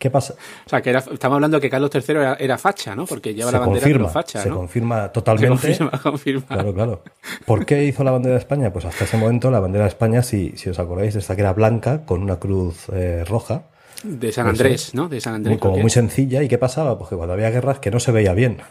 ¿Qué 0.00 0.08
pasa? 0.08 0.32
O 0.64 0.68
sea, 0.70 0.80
que 0.80 0.88
era, 0.88 1.00
estamos 1.00 1.34
hablando 1.34 1.60
que 1.60 1.68
Carlos 1.68 1.90
III 1.92 2.02
era, 2.08 2.34
era 2.36 2.56
facha, 2.56 2.96
¿no? 2.96 3.04
Porque 3.04 3.34
lleva 3.34 3.50
se 3.50 3.58
la 3.58 3.66
bandera 3.66 3.86
de 3.86 3.94
los 3.98 4.10
fachas, 4.10 4.42
se 4.44 4.48
¿no? 4.48 4.56
confirma 4.56 5.02
Se 5.04 5.08
totalmente. 5.10 5.48
confirma, 5.76 5.90
confirma. 6.02 6.46
Claro, 6.46 6.72
claro. 6.72 7.02
¿Por 7.44 7.66
qué 7.66 7.84
hizo 7.84 8.02
la 8.02 8.10
bandera 8.12 8.36
de 8.36 8.38
España? 8.40 8.72
Pues 8.72 8.86
hasta 8.86 9.04
ese 9.04 9.18
momento 9.18 9.50
la 9.50 9.60
bandera 9.60 9.84
de 9.84 9.88
España, 9.90 10.22
si, 10.22 10.54
si 10.56 10.70
os 10.70 10.78
acordáis, 10.78 11.16
esta 11.16 11.34
que 11.36 11.42
era 11.42 11.52
blanca 11.52 12.06
con 12.06 12.22
una 12.22 12.36
cruz 12.36 12.86
eh, 12.94 13.24
roja, 13.28 13.64
De 14.02 14.32
San 14.32 14.46
Andrés. 14.46 14.94
¿no? 14.94 15.10
De 15.10 15.20
San 15.20 15.34
Andrés. 15.34 15.50
muy, 15.52 15.58
como 15.60 15.76
muy 15.76 15.90
sencilla. 15.90 16.42
¿Y 16.42 16.48
qué 16.48 16.56
pasaba? 16.56 16.96
Pues 16.96 17.10
que 17.10 17.16
cuando 17.16 17.34
había 17.34 17.50
guerras 17.50 17.78
que 17.80 17.90
no 17.90 18.00
se 18.00 18.10
veía 18.10 18.32
bien. 18.32 18.62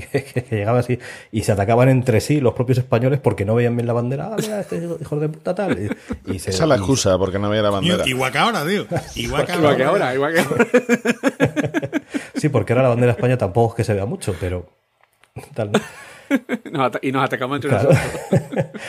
que, 0.12 0.44
llegaba 0.50 0.80
así 0.80 0.98
y 1.32 1.42
se 1.42 1.52
atacaban 1.52 1.88
entre 1.88 2.20
sí 2.20 2.40
los 2.40 2.54
propios 2.54 2.78
españoles 2.78 3.20
porque 3.20 3.44
no 3.44 3.54
veían 3.54 3.76
bien 3.76 3.86
la 3.86 3.92
bandera. 3.92 4.30
Ah, 4.32 4.36
mira, 4.40 4.60
este 4.60 4.76
hijo 5.00 5.16
de 5.16 5.28
puta 5.28 5.54
tal. 5.54 5.78
Y, 6.26 6.32
y 6.34 6.38
se- 6.38 6.50
Esa 6.50 6.64
es 6.64 6.68
la 6.68 6.76
y- 6.76 6.78
excusa, 6.78 7.16
porque 7.18 7.38
no 7.38 7.46
había 7.46 7.62
la 7.62 7.70
bandera. 7.70 8.06
Igual 8.06 8.32
que 8.32 8.38
ahora, 8.38 8.64
tío. 8.66 8.86
Igual 9.16 9.46
que 9.46 9.52
ahora. 9.52 9.72
Igual 9.72 9.76
que 9.76 9.84
ahora, 9.84 10.14
igual 10.14 10.34
que 10.34 10.40
ahora. 10.40 10.66
Sí, 12.34 12.48
porque 12.48 12.72
ahora 12.72 12.82
la 12.84 12.88
bandera 12.90 13.12
de 13.12 13.16
España 13.18 13.38
tampoco 13.38 13.72
es 13.74 13.76
que 13.76 13.84
se 13.84 13.94
vea 13.94 14.06
mucho, 14.06 14.34
pero. 14.40 14.66
tal, 15.54 15.72
¿no? 15.72 15.80
Nos 16.72 16.82
ata- 16.86 16.98
y 17.02 17.12
nos 17.12 17.22
atacamos 17.24 17.56
entre 17.56 17.70
Claro. 17.70 17.90
nosotros. 17.90 18.82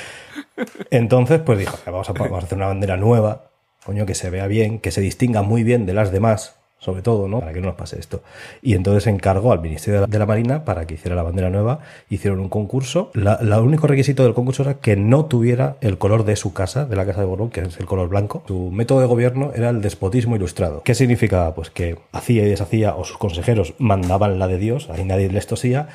Entonces, 0.89 1.41
pues 1.45 1.59
dijo, 1.59 1.77
vamos 1.85 2.09
a, 2.09 2.13
vamos 2.13 2.41
a 2.43 2.45
hacer 2.45 2.57
una 2.57 2.67
bandera 2.67 2.97
nueva, 2.97 3.49
coño, 3.85 4.05
que 4.05 4.15
se 4.15 4.29
vea 4.29 4.47
bien, 4.47 4.79
que 4.79 4.91
se 4.91 5.01
distinga 5.01 5.41
muy 5.41 5.63
bien 5.63 5.85
de 5.85 5.93
las 5.93 6.11
demás, 6.11 6.55
sobre 6.85 7.01
todo, 7.01 7.27
¿no? 7.27 7.39
Para 7.39 7.51
que 7.51 7.61
no 7.61 7.67
nos 7.67 7.75
pase 7.75 7.99
esto. 7.99 8.21
Y 8.61 8.75
entonces 8.75 9.07
encargó 9.07 9.51
al 9.51 9.59
Ministerio 9.59 10.05
de 10.05 10.19
la, 10.19 10.25
Marina 10.27 10.63
para 10.63 10.85
que 10.85 10.93
hiciera 10.93 11.15
la 11.15 11.23
bandera 11.23 11.49
nueva, 11.49 11.79
hicieron 12.09 12.39
un 12.39 12.49
concurso. 12.49 13.09
La, 13.13 13.39
la 13.41 13.59
único 13.59 13.87
requisito 13.87 14.23
del 14.23 14.35
concurso 14.35 14.61
era 14.61 14.75
que 14.75 14.95
no 14.95 15.25
tuviera 15.25 15.77
el 15.81 15.97
color 15.97 16.25
de 16.25 16.35
su 16.35 16.53
casa, 16.53 16.85
de 16.85 16.95
la 16.95 17.05
casa 17.05 17.21
de 17.21 17.25
Borbón, 17.25 17.49
que 17.49 17.61
es 17.61 17.79
el 17.79 17.87
color 17.87 18.07
blanco. 18.07 18.43
Su 18.47 18.69
método 18.71 19.01
de 19.01 19.07
gobierno 19.07 19.51
era 19.55 19.69
el 19.69 19.81
despotismo 19.81 20.35
ilustrado. 20.35 20.83
¿Qué 20.83 20.93
significaba? 20.93 21.55
Pues 21.55 21.71
que 21.71 21.97
hacía 22.11 22.43
y 22.43 22.49
deshacía, 22.49 22.95
o 22.95 23.03
sus 23.03 23.17
consejeros 23.17 23.73
mandaban 23.79 24.37
la 24.37 24.47
de 24.47 24.59
Dios, 24.59 24.89
ahí 24.91 25.03
nadie 25.03 25.29
les 25.29 25.47
tosía, 25.47 25.87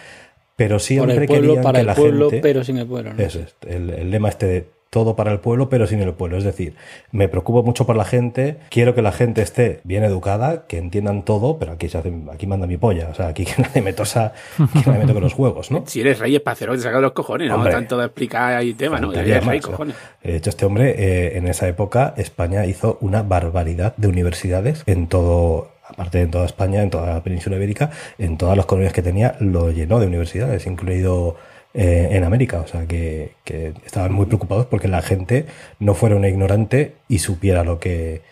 pero 0.57 0.81
siempre 0.81 1.17
el 1.17 1.27
pueblo, 1.27 1.55
querían 1.55 1.63
para 1.63 1.77
que 1.77 1.81
el 1.81 1.87
la 1.87 1.95
pueblo, 1.95 2.31
gente... 2.31 2.43
pero 2.43 2.65
sin 2.65 2.79
el 2.79 2.87
pueblo. 2.87 3.15
¿no? 3.15 3.23
Eso 3.23 3.39
es, 3.39 3.55
el, 3.67 3.91
el 3.91 4.11
lema 4.11 4.29
este 4.29 4.47
de 4.47 4.80
todo 4.91 5.15
para 5.15 5.31
el 5.31 5.39
pueblo, 5.39 5.69
pero 5.69 5.87
sin 5.87 6.01
el 6.01 6.13
pueblo. 6.15 6.37
Es 6.37 6.43
decir, 6.43 6.75
me 7.13 7.29
preocupo 7.29 7.63
mucho 7.63 7.87
por 7.87 7.97
la 7.97 8.05
gente, 8.05 8.59
quiero 8.71 8.93
que 8.93 9.03
la 9.03 9.13
gente 9.13 9.41
esté 9.41 9.81
bien 9.85 10.03
educada, 10.03 10.67
que 10.67 10.79
entiendan 10.79 11.25
todo, 11.25 11.59
pero 11.59 11.73
aquí 11.73 11.89
se 11.89 11.99
hace, 11.99 12.13
aquí 12.33 12.49
manda 12.49 12.67
mi 12.67 12.77
polla. 12.77 13.09
O 13.09 13.15
sea, 13.15 13.29
aquí 13.29 13.45
que 13.47 13.63
nadie 13.63 13.83
me 13.83 13.93
tosa, 13.93 14.33
que 14.57 14.91
nadie 14.91 14.99
me 14.99 15.07
toque 15.07 15.21
los 15.21 15.35
huevos, 15.39 15.71
¿no? 15.71 15.85
Si 15.87 16.01
eres 16.01 16.19
rey 16.19 16.35
espacero, 16.35 16.75
te 16.75 16.81
saca 16.81 17.01
los 17.01 17.13
cojones, 17.13 17.49
¿no? 17.49 17.55
Hombre. 17.55 17.73
Tanto 17.73 17.97
de 17.99 18.07
explicar 18.07 18.55
ahí 18.55 18.75
temas, 18.75 19.01
¿no? 19.01 19.13
Eres 19.13 19.47
rey, 19.47 19.61
¿no? 19.61 19.71
cojones. 19.71 19.95
De 20.25 20.37
hecho, 20.37 20.51
este 20.51 20.67
hombre, 20.67 20.95
eh, 20.99 21.39
en 21.39 21.47
esa 21.47 21.69
época, 21.69 22.13
España 22.17 22.67
hizo 22.67 22.99
una 23.01 23.23
barbaridad 23.23 23.95
de 23.97 24.09
universidades 24.09 24.83
en 24.87 25.07
todo, 25.07 25.71
aparte 25.87 26.19
de 26.19 26.25
en 26.25 26.31
toda 26.33 26.47
España, 26.47 26.83
en 26.83 26.91
toda 26.91 27.15
la 27.15 27.23
península 27.23 27.55
ibérica, 27.57 27.91
en 28.19 28.37
todas 28.37 28.57
las 28.57 28.67
colonias 28.67 28.93
que 28.93 29.03
tenía, 29.03 29.37
lo 29.39 29.71
llenó 29.71 30.01
de 30.01 30.09
universidades, 30.09 30.67
incluido 30.67 31.37
eh, 31.75 32.09
en 32.13 32.25
América. 32.25 32.61
O 32.61 32.67
sea, 32.67 32.87
que, 32.87 33.35
que 33.45 33.75
estaban 33.85 34.13
muy 34.13 34.27
preocupados 34.27 34.67
porque 34.67 34.89
la 34.89 35.03
gente 35.03 35.47
no 35.79 35.95
fuera 35.95 36.17
una 36.17 36.29
ignorante 36.29 36.95
y 37.09 37.19
supiera 37.19 37.65
lo 37.65 37.79
que, 37.79 38.23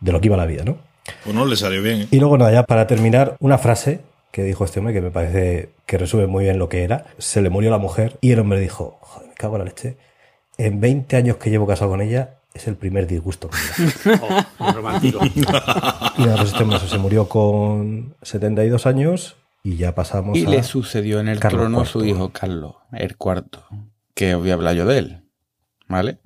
de 0.00 0.12
lo 0.12 0.20
que 0.20 0.26
iba 0.26 0.36
la 0.36 0.46
vida, 0.46 0.64
¿no? 0.64 0.78
Pues 1.24 1.34
no 1.34 1.46
le 1.46 1.56
salió 1.56 1.82
bien. 1.82 2.02
¿eh? 2.02 2.08
Y 2.10 2.18
luego, 2.18 2.36
nada, 2.38 2.52
ya 2.52 2.62
para 2.64 2.86
terminar, 2.86 3.36
una 3.40 3.58
frase 3.58 4.00
que 4.30 4.42
dijo 4.42 4.64
este 4.64 4.80
hombre 4.80 4.94
que 4.94 5.00
me 5.00 5.10
parece 5.10 5.70
que 5.86 5.98
resume 5.98 6.26
muy 6.26 6.44
bien 6.44 6.58
lo 6.58 6.68
que 6.68 6.82
era. 6.82 7.06
Se 7.18 7.40
le 7.40 7.50
murió 7.50 7.70
la 7.70 7.78
mujer 7.78 8.18
y 8.20 8.32
el 8.32 8.40
hombre 8.40 8.60
dijo, 8.60 8.98
joder, 9.00 9.28
me 9.28 9.34
cago 9.34 9.56
en 9.56 9.60
la 9.60 9.64
leche. 9.66 9.96
En 10.58 10.80
20 10.80 11.16
años 11.16 11.36
que 11.36 11.50
llevo 11.50 11.66
casado 11.66 11.90
con 11.90 12.00
ella, 12.00 12.34
es 12.52 12.66
el 12.66 12.76
primer 12.76 13.06
disgusto. 13.06 13.48
que 13.48 14.10
me 14.10 14.16
da". 14.16 14.48
Oh, 14.58 14.72
romántico. 14.72 15.20
y 15.34 15.40
nada, 15.40 16.36
pues 16.36 16.50
este 16.50 16.62
hombre 16.62 16.78
se 16.80 16.98
murió 16.98 17.28
con 17.28 18.14
72 18.22 18.86
años 18.86 19.36
y 19.62 19.76
ya 19.76 19.94
pasamos 19.94 20.36
Y 20.36 20.46
a... 20.46 20.50
le 20.50 20.62
sucedió 20.62 21.20
en 21.20 21.28
el 21.28 21.40
Carlos 21.40 21.62
trono 21.62 21.80
IV. 21.80 21.86
su 21.86 22.04
hijo 22.04 22.30
Carlos, 22.30 22.74
el 22.92 23.16
cuarto, 23.16 23.64
que 24.14 24.34
os 24.34 24.40
voy 24.40 24.50
a 24.50 24.54
hablar 24.54 24.74
yo 24.74 24.86
de 24.86 24.98
él. 24.98 25.24
¿Vale? 25.88 26.20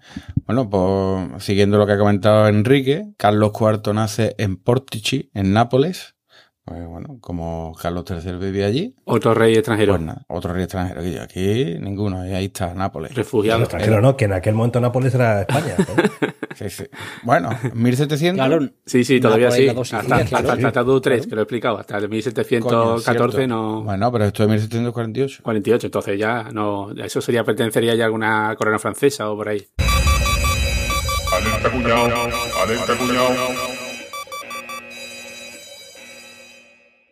Bueno, 0.46 0.68
pues 0.68 1.44
siguiendo 1.44 1.78
lo 1.78 1.86
que 1.86 1.92
ha 1.92 1.98
comentado 1.98 2.48
Enrique, 2.48 3.12
Carlos 3.16 3.52
IV 3.58 3.94
nace 3.94 4.34
en 4.38 4.56
Portici, 4.56 5.30
en 5.34 5.52
Nápoles. 5.52 6.16
Pues 6.64 6.86
bueno, 6.86 7.18
como 7.20 7.74
Carlos 7.80 8.04
III 8.08 8.36
vivía 8.36 8.66
allí, 8.66 8.94
Otro 9.04 9.34
rey 9.34 9.54
extranjero. 9.56 9.94
pues 9.94 10.02
nada, 10.06 10.24
otro 10.28 10.52
rey 10.52 10.62
extranjero. 10.62 11.00
Aquí 11.20 11.76
ninguno, 11.80 12.24
y 12.24 12.32
ahí 12.34 12.44
está, 12.46 12.72
Nápoles. 12.72 13.12
Refugiado. 13.16 13.62
Extranjero, 13.62 14.00
no, 14.00 14.16
que 14.16 14.26
en 14.26 14.32
aquel 14.34 14.54
momento 14.54 14.80
Nápoles 14.80 15.12
era 15.14 15.40
España. 15.40 15.74
¿eh? 15.78 16.28
Sí, 16.54 16.68
sí. 16.68 16.84
Bueno, 17.24 17.48
1700. 17.74 18.46
Claro, 18.46 18.68
Sí, 18.84 19.04
sí, 19.04 19.18
todavía 19.20 19.48
Nápoles, 19.48 19.88
sí. 19.88 19.96
Hasta, 19.96 20.16
hasta 20.16 20.24
claro. 20.28 20.52
el 20.52 20.58
Tratado 20.60 20.90
de 20.92 20.96
Utrecht, 20.98 21.22
Claro. 21.24 21.28
que 21.30 21.34
lo 21.34 21.40
he 21.40 21.44
explicado. 21.44 21.78
Hasta 21.78 21.94
el 21.96 22.02
Coño, 22.02 22.10
1714 22.10 23.02
cierto. 23.36 23.46
no... 23.48 23.82
Bueno, 23.82 24.12
pero 24.12 24.24
esto 24.26 24.42
es 24.44 24.48
1748. 24.50 25.42
48, 25.42 25.86
entonces 25.86 26.18
ya 26.18 26.44
no... 26.52 26.90
Eso 26.92 27.20
sería 27.22 27.42
pertenecería 27.42 27.94
ya 27.94 28.04
a 28.04 28.06
alguna 28.06 28.54
corona 28.56 28.78
francesa 28.78 29.30
o 29.30 29.36
por 29.36 29.48
ahí. 29.48 29.66
Alerta 31.32 31.70
cuñado, 31.72 32.14
alerta 32.62 32.98
cuñado. 32.98 33.61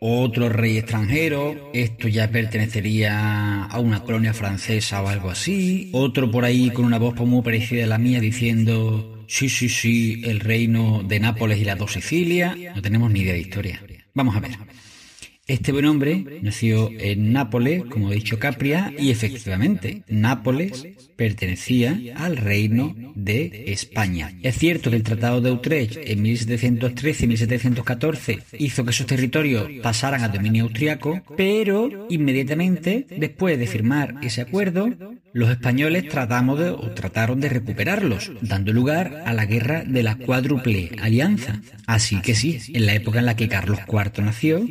Otro 0.02 0.48
rey 0.48 0.78
extranjero, 0.78 1.70
esto 1.74 2.08
ya 2.08 2.30
pertenecería 2.30 3.64
a 3.66 3.78
una 3.80 4.02
colonia 4.02 4.32
francesa 4.32 5.02
o 5.02 5.08
algo 5.08 5.28
así. 5.28 5.90
Otro 5.92 6.30
por 6.30 6.46
ahí 6.46 6.70
con 6.70 6.86
una 6.86 6.98
voz 6.98 7.16
muy 7.16 7.42
parecida 7.42 7.84
a 7.84 7.86
la 7.86 7.98
mía 7.98 8.18
diciendo, 8.18 9.26
sí, 9.28 9.50
sí, 9.50 9.68
sí, 9.68 10.22
el 10.24 10.40
reino 10.40 11.02
de 11.06 11.20
Nápoles 11.20 11.58
y 11.58 11.66
las 11.66 11.76
dos 11.76 11.92
Sicilias. 11.92 12.56
No 12.74 12.80
tenemos 12.80 13.10
ni 13.10 13.20
idea 13.20 13.34
de 13.34 13.40
historia. 13.40 13.82
Vamos 14.14 14.34
a 14.34 14.40
ver. 14.40 14.52
Este 15.50 15.72
buen 15.72 15.86
hombre 15.86 16.38
nació 16.42 16.90
en 16.96 17.32
Nápoles, 17.32 17.82
como 17.86 18.06
ha 18.06 18.12
dicho 18.12 18.38
Capria, 18.38 18.94
y 18.96 19.10
efectivamente, 19.10 20.04
Nápoles 20.06 20.86
pertenecía 21.16 22.00
al 22.14 22.36
reino 22.36 22.94
de 23.16 23.64
España. 23.66 24.32
Es 24.44 24.56
cierto 24.58 24.90
que 24.90 24.96
el 24.96 25.02
Tratado 25.02 25.40
de 25.40 25.50
Utrecht 25.50 25.98
en 26.04 26.22
1713 26.22 27.24
y 27.24 27.28
1714 27.28 28.38
hizo 28.60 28.84
que 28.84 28.90
esos 28.92 29.08
territorios 29.08 29.68
pasaran 29.82 30.22
a 30.22 30.28
dominio 30.28 30.62
austriaco, 30.62 31.20
pero 31.36 32.06
inmediatamente 32.08 33.08
después 33.18 33.58
de 33.58 33.66
firmar 33.66 34.14
ese 34.22 34.42
acuerdo, 34.42 34.88
los 35.32 35.50
españoles 35.50 36.08
tratamos 36.08 36.60
de, 36.60 36.70
o 36.70 36.92
trataron 36.92 37.40
de 37.40 37.48
recuperarlos, 37.48 38.30
dando 38.40 38.72
lugar 38.72 39.24
a 39.26 39.34
la 39.34 39.46
guerra 39.46 39.82
de 39.84 40.04
la 40.04 40.14
cuádruple 40.14 40.92
alianza. 41.02 41.60
Así 41.88 42.20
que 42.20 42.36
sí, 42.36 42.60
en 42.72 42.86
la 42.86 42.94
época 42.94 43.18
en 43.18 43.26
la 43.26 43.34
que 43.34 43.48
Carlos 43.48 43.80
IV 43.88 44.22
nació, 44.24 44.64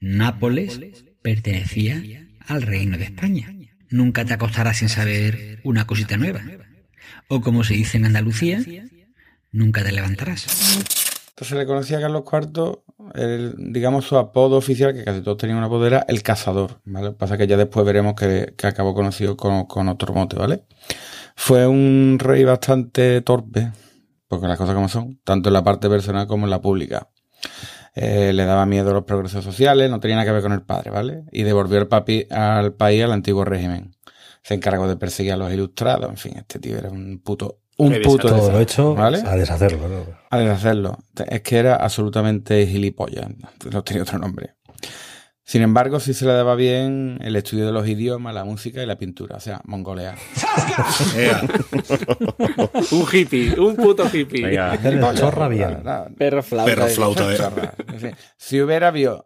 Nápoles 0.00 1.04
pertenecía 1.22 2.02
al 2.46 2.62
reino 2.62 2.98
de 2.98 3.04
España. 3.04 3.52
Nunca 3.88 4.24
te 4.24 4.34
acostarás 4.34 4.78
sin 4.78 4.88
saber 4.88 5.60
una 5.64 5.86
cosita 5.86 6.16
nueva. 6.16 6.42
O 7.28 7.40
como 7.40 7.64
se 7.64 7.74
dice 7.74 7.96
en 7.96 8.06
Andalucía, 8.06 8.60
nunca 9.52 9.82
te 9.82 9.92
levantarás. 9.92 10.46
Entonces 11.30 11.58
le 11.58 11.66
conocía 11.66 11.98
a 11.98 12.00
Carlos 12.00 12.24
IV, 12.30 12.78
el, 13.14 13.54
digamos 13.58 14.06
su 14.06 14.16
apodo 14.16 14.56
oficial, 14.56 14.94
que 14.94 15.04
casi 15.04 15.20
todos 15.20 15.36
tenían 15.36 15.58
un 15.58 15.64
apodo, 15.64 15.86
era 15.86 16.04
el 16.08 16.22
cazador, 16.22 16.80
¿vale? 16.84 17.12
Pasa 17.12 17.36
que 17.36 17.46
ya 17.46 17.58
después 17.58 17.84
veremos 17.84 18.14
que, 18.14 18.54
acabó 18.62 18.94
conocido 18.94 19.36
con, 19.36 19.66
con 19.66 19.88
otro 19.88 20.14
mote, 20.14 20.36
¿vale? 20.36 20.62
Fue 21.34 21.66
un 21.66 22.16
rey 22.18 22.44
bastante 22.44 23.20
torpe, 23.20 23.70
porque 24.28 24.46
las 24.46 24.56
cosas 24.56 24.74
como 24.74 24.88
son, 24.88 25.20
tanto 25.24 25.50
en 25.50 25.52
la 25.52 25.62
parte 25.62 25.90
personal 25.90 26.26
como 26.26 26.46
en 26.46 26.50
la 26.50 26.62
pública. 26.62 27.10
Eh, 27.98 28.34
le 28.34 28.44
daba 28.44 28.66
miedo 28.66 28.90
a 28.90 28.92
los 28.92 29.04
progresos 29.04 29.42
sociales, 29.42 29.90
no 29.90 30.00
tenía 30.00 30.16
nada 30.16 30.26
que 30.26 30.32
ver 30.32 30.42
con 30.42 30.52
el 30.52 30.60
padre, 30.60 30.90
¿vale? 30.90 31.24
Y 31.32 31.44
devolvió 31.44 31.78
el 31.78 31.88
papi, 31.88 32.26
al 32.30 32.74
país 32.74 33.02
al 33.02 33.12
antiguo 33.12 33.42
régimen. 33.46 33.96
Se 34.42 34.52
encargó 34.52 34.86
de 34.86 34.96
perseguir 34.96 35.32
a 35.32 35.36
los 35.38 35.50
ilustrados, 35.50 36.10
en 36.10 36.18
fin, 36.18 36.34
este 36.36 36.58
tío 36.58 36.76
era 36.76 36.90
un 36.90 37.20
puto... 37.24 37.60
Un 37.78 37.92
Qué 37.92 38.00
puto 38.00 38.28
Todo 38.28 38.52
lo 38.52 38.60
hecho 38.60 38.94
¿vale? 38.94 39.22
a 39.26 39.36
deshacerlo. 39.36 39.88
¿no? 39.88 40.04
a 40.30 40.38
deshacerlo. 40.38 40.98
Es 41.26 41.42
que 41.42 41.56
era 41.56 41.76
absolutamente 41.76 42.66
gilipollas. 42.66 43.28
No 43.70 43.82
tenía 43.82 44.02
otro 44.02 44.18
nombre. 44.18 44.54
Sin 45.48 45.62
embargo, 45.62 46.00
sí 46.00 46.12
se 46.12 46.24
le 46.26 46.32
daba 46.32 46.56
bien 46.56 47.18
el 47.22 47.36
estudio 47.36 47.66
de 47.66 47.72
los 47.72 47.86
idiomas, 47.86 48.34
la 48.34 48.44
música 48.44 48.82
y 48.82 48.86
la 48.86 48.98
pintura. 48.98 49.36
O 49.36 49.40
sea, 49.40 49.60
mongolear. 49.64 50.16
Ea, 51.16 51.40
Un 52.90 53.06
hippie, 53.12 53.54
un 53.60 53.76
puto 53.76 54.04
hippie. 54.12 54.42
Venga. 54.44 54.76
Chorra 55.14 55.46
bien. 55.46 55.84
Perro 56.18 56.42
flauta. 56.42 56.70
perro 56.72 56.84
de- 56.86 56.90
flauta, 56.90 57.32
eh. 57.32 57.36
Chorra. 57.36 57.74
En 57.92 58.00
fin, 58.00 58.10
Si 58.36 58.60
hubiera 58.60 58.88
habido, 58.88 59.24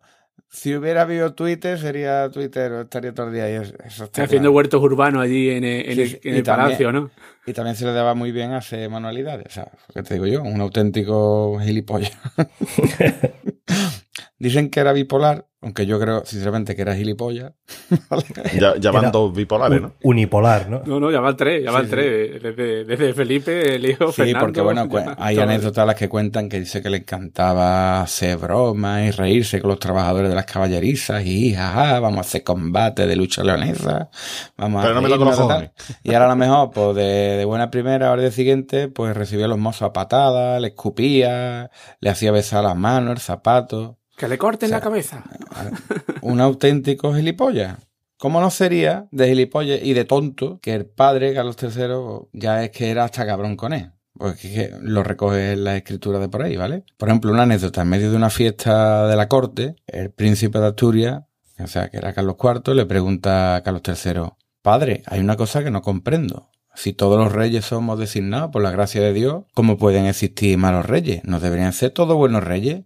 si 0.51 0.75
hubiera 0.77 1.03
habido 1.03 1.33
Twitter, 1.33 1.79
sería 1.79 2.29
Twitter, 2.31 2.71
estaría 2.83 3.15
todo 3.15 3.29
el 3.29 3.33
día 3.33 3.45
ahí. 3.45 3.55
Eso 3.55 3.73
está 3.73 4.05
Está 4.05 4.23
haciendo 4.25 4.49
claro. 4.49 4.53
huertos 4.57 4.83
urbanos 4.83 5.23
allí 5.23 5.49
en 5.49 5.65
el, 5.65 5.87
en 5.89 5.95
Sí, 5.95 6.01
el- 6.03 6.09
sí, 6.11 6.21
en 6.23 6.35
y 6.35 6.37
el 6.37 6.43
también- 6.43 6.67
palacio, 6.67 6.93
¿no? 6.93 7.11
Y 7.47 7.55
también 7.55 7.77
se 7.77 7.87
le 7.87 7.93
daba 7.93 8.15
muy 8.15 8.31
bien 8.31 8.53
hacer 8.53 8.91
manualidades. 8.91 9.47
O 9.47 9.51
sea, 9.51 9.69
¿qué 9.95 10.03
te 10.03 10.15
digo 10.15 10.27
yo? 10.27 10.43
Un 10.43 10.61
auténtico 10.61 11.59
gilipollas. 11.63 12.13
Dicen 14.41 14.71
que 14.71 14.81
era 14.81 14.93
bipolar, 14.95 15.47
aunque 15.61 15.85
yo 15.85 16.01
creo 16.01 16.25
sinceramente 16.25 16.75
que 16.75 16.81
era 16.83 16.97
gilipollas. 16.97 17.53
Ya, 18.59 18.75
ya 18.79 18.91
van 18.91 19.03
Era 19.05 19.11
dos 19.11 19.35
bipolares, 19.35 19.83
¿no? 19.83 19.93
Unipolar, 20.03 20.69
¿no? 20.71 20.83
No, 20.85 20.99
no, 20.99 21.11
ya 21.11 21.21
van 21.21 21.37
tres, 21.37 21.63
ya 21.63 21.71
van 21.71 21.83
Sí, 21.85 21.91
sí. 21.91 21.91
tres. 21.91 22.43
Desde, 22.43 22.85
desde 22.85 23.13
Felipe, 23.15 23.75
el 23.77 23.85
hijo 23.89 24.07
Sí, 24.09 24.23
Fernando. 24.23 24.41
porque 24.41 24.61
bueno, 24.63 24.89
pues, 24.89 25.07
hay 25.19 25.39
anécdotas 25.39 25.87
las 25.87 25.95
que 25.95 26.09
cuentan 26.09 26.49
que 26.49 26.59
dice 26.59 26.81
que 26.83 26.89
le 26.91 26.99
encantaba 26.99 28.01
hacer 28.01 28.39
bromas 28.39 29.03
y 29.07 29.11
reírse 29.11 29.61
con 29.61 29.69
los 29.71 29.79
trabajadores 29.79 30.31
de 30.31 30.35
las 30.35 30.47
caballerizas 30.47 31.25
y 31.25 31.55
jaja, 31.55 32.01
vamos 32.01 32.19
a 32.19 32.21
hacer 32.23 32.43
combate 32.43 33.07
de 33.07 33.17
lucha 33.17 33.45
leonesa, 33.45 34.09
vamos 34.57 34.83
Pero 34.83 34.99
a 34.99 35.01
no 35.03 35.09
me 35.09 35.09
de 35.15 35.47
tal. 35.47 35.73
Y 36.03 36.15
ahora 36.15 36.25
a 36.25 36.29
lo 36.31 36.37
mejor, 36.37 36.71
pues 36.71 36.97
de, 36.97 37.03
de 37.37 37.45
buena 37.45 37.71
primera, 37.71 38.09
ahora 38.09 38.23
día 38.23 38.31
siguiente, 38.31 38.89
pues 38.89 39.15
recibía 39.17 39.45
a 39.45 39.49
los 39.49 39.59
mozos 39.59 39.83
a 39.83 39.93
patadas, 39.93 40.61
le 40.63 40.69
escupía, 40.69 41.71
le 42.01 42.11
hacía 42.11 42.33
besar 42.33 42.65
las 42.65 42.77
manos, 42.77 43.13
el 43.13 43.19
zapato. 43.21 44.00
Que 44.21 44.29
le 44.29 44.37
corten 44.37 44.67
O 44.67 44.69
sea, 44.69 44.79
la 44.79 44.83
cabeza. 44.83 45.25
Un 46.21 46.43
auténtico 46.43 47.15
gilipollas. 47.15 47.79
¿Cómo 48.19 48.43
no 48.43 48.51
sería 48.51 49.09
de 49.11 49.29
gilipollas 49.29 49.81
y 49.83 49.95
de 49.95 50.05
tonto 50.05 50.61
que 50.61 50.75
el 50.75 50.85
padre, 50.85 51.33
Carlos 51.33 51.57
III, 51.59 52.29
ya 52.35 52.63
es 52.63 52.71
que 52.71 52.91
era 52.91 53.05
hasta 53.05 53.25
cabrón 53.25 53.57
con 53.57 53.73
él? 53.73 53.93
Porque 54.13 54.49
es 54.49 54.55
que 54.55 54.77
lo 54.83 55.03
recoge 55.03 55.53
en 55.53 55.65
la 55.65 55.79
escritura 55.79 56.19
de 56.19 56.29
por 56.29 56.43
ahí, 56.43 56.55
¿vale? 56.59 56.85
Por 56.99 57.09
ejemplo, 57.09 57.33
una 57.33 57.45
anécdota. 57.45 57.81
En 57.81 57.89
medio 57.89 58.11
de 58.11 58.17
una 58.19 58.29
fiesta 58.29 59.07
de 59.07 59.17
la 59.17 59.27
corte, 59.27 59.77
el 59.87 60.11
príncipe 60.11 60.59
de 60.59 60.67
Asturias, 60.67 61.23
o 61.59 61.67
sea, 61.67 61.89
que 61.89 61.97
era 61.97 62.13
Carlos 62.13 62.37
IV, 62.39 62.75
le 62.75 62.85
pregunta 62.85 63.57
a 63.57 63.63
Carlos 63.63 63.81
III, 63.87 64.35
Padre, 64.61 65.03
hay 65.07 65.21
una 65.21 65.37
cosa 65.37 65.65
que 65.65 65.71
no 65.71 65.81
comprendo. 65.81 66.51
Si 66.75 66.93
todos 66.93 67.19
los 67.19 67.33
reyes 67.33 67.65
somos 67.65 67.99
designados 67.99 68.51
por 68.51 68.61
la 68.61 68.71
gracia 68.71 69.01
de 69.01 69.15
Dios, 69.15 69.45
¿cómo 69.55 69.79
pueden 69.79 70.05
existir 70.05 70.59
malos 70.59 70.85
reyes? 70.85 71.23
¿No 71.25 71.41
deberían 71.41 71.73
ser 71.73 71.93
todos 71.93 72.19
buenos 72.19 72.45
reyes? 72.45 72.83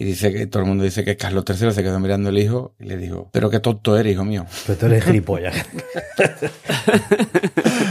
Y 0.00 0.04
dice 0.06 0.32
que 0.32 0.46
todo 0.46 0.62
el 0.62 0.68
mundo 0.70 0.82
dice 0.82 1.04
que 1.04 1.14
Carlos 1.18 1.44
III 1.46 1.72
se 1.72 1.82
quedó 1.82 2.00
mirando 2.00 2.30
el 2.30 2.38
hijo 2.38 2.74
y 2.80 2.84
le 2.86 2.96
dijo, 2.96 3.28
pero 3.32 3.50
qué 3.50 3.60
tonto 3.60 3.98
eres, 3.98 4.14
hijo 4.14 4.24
mío. 4.24 4.46
Pero 4.66 4.78
tú 4.78 4.86
eres 4.86 5.04
gilipollas. 5.04 5.54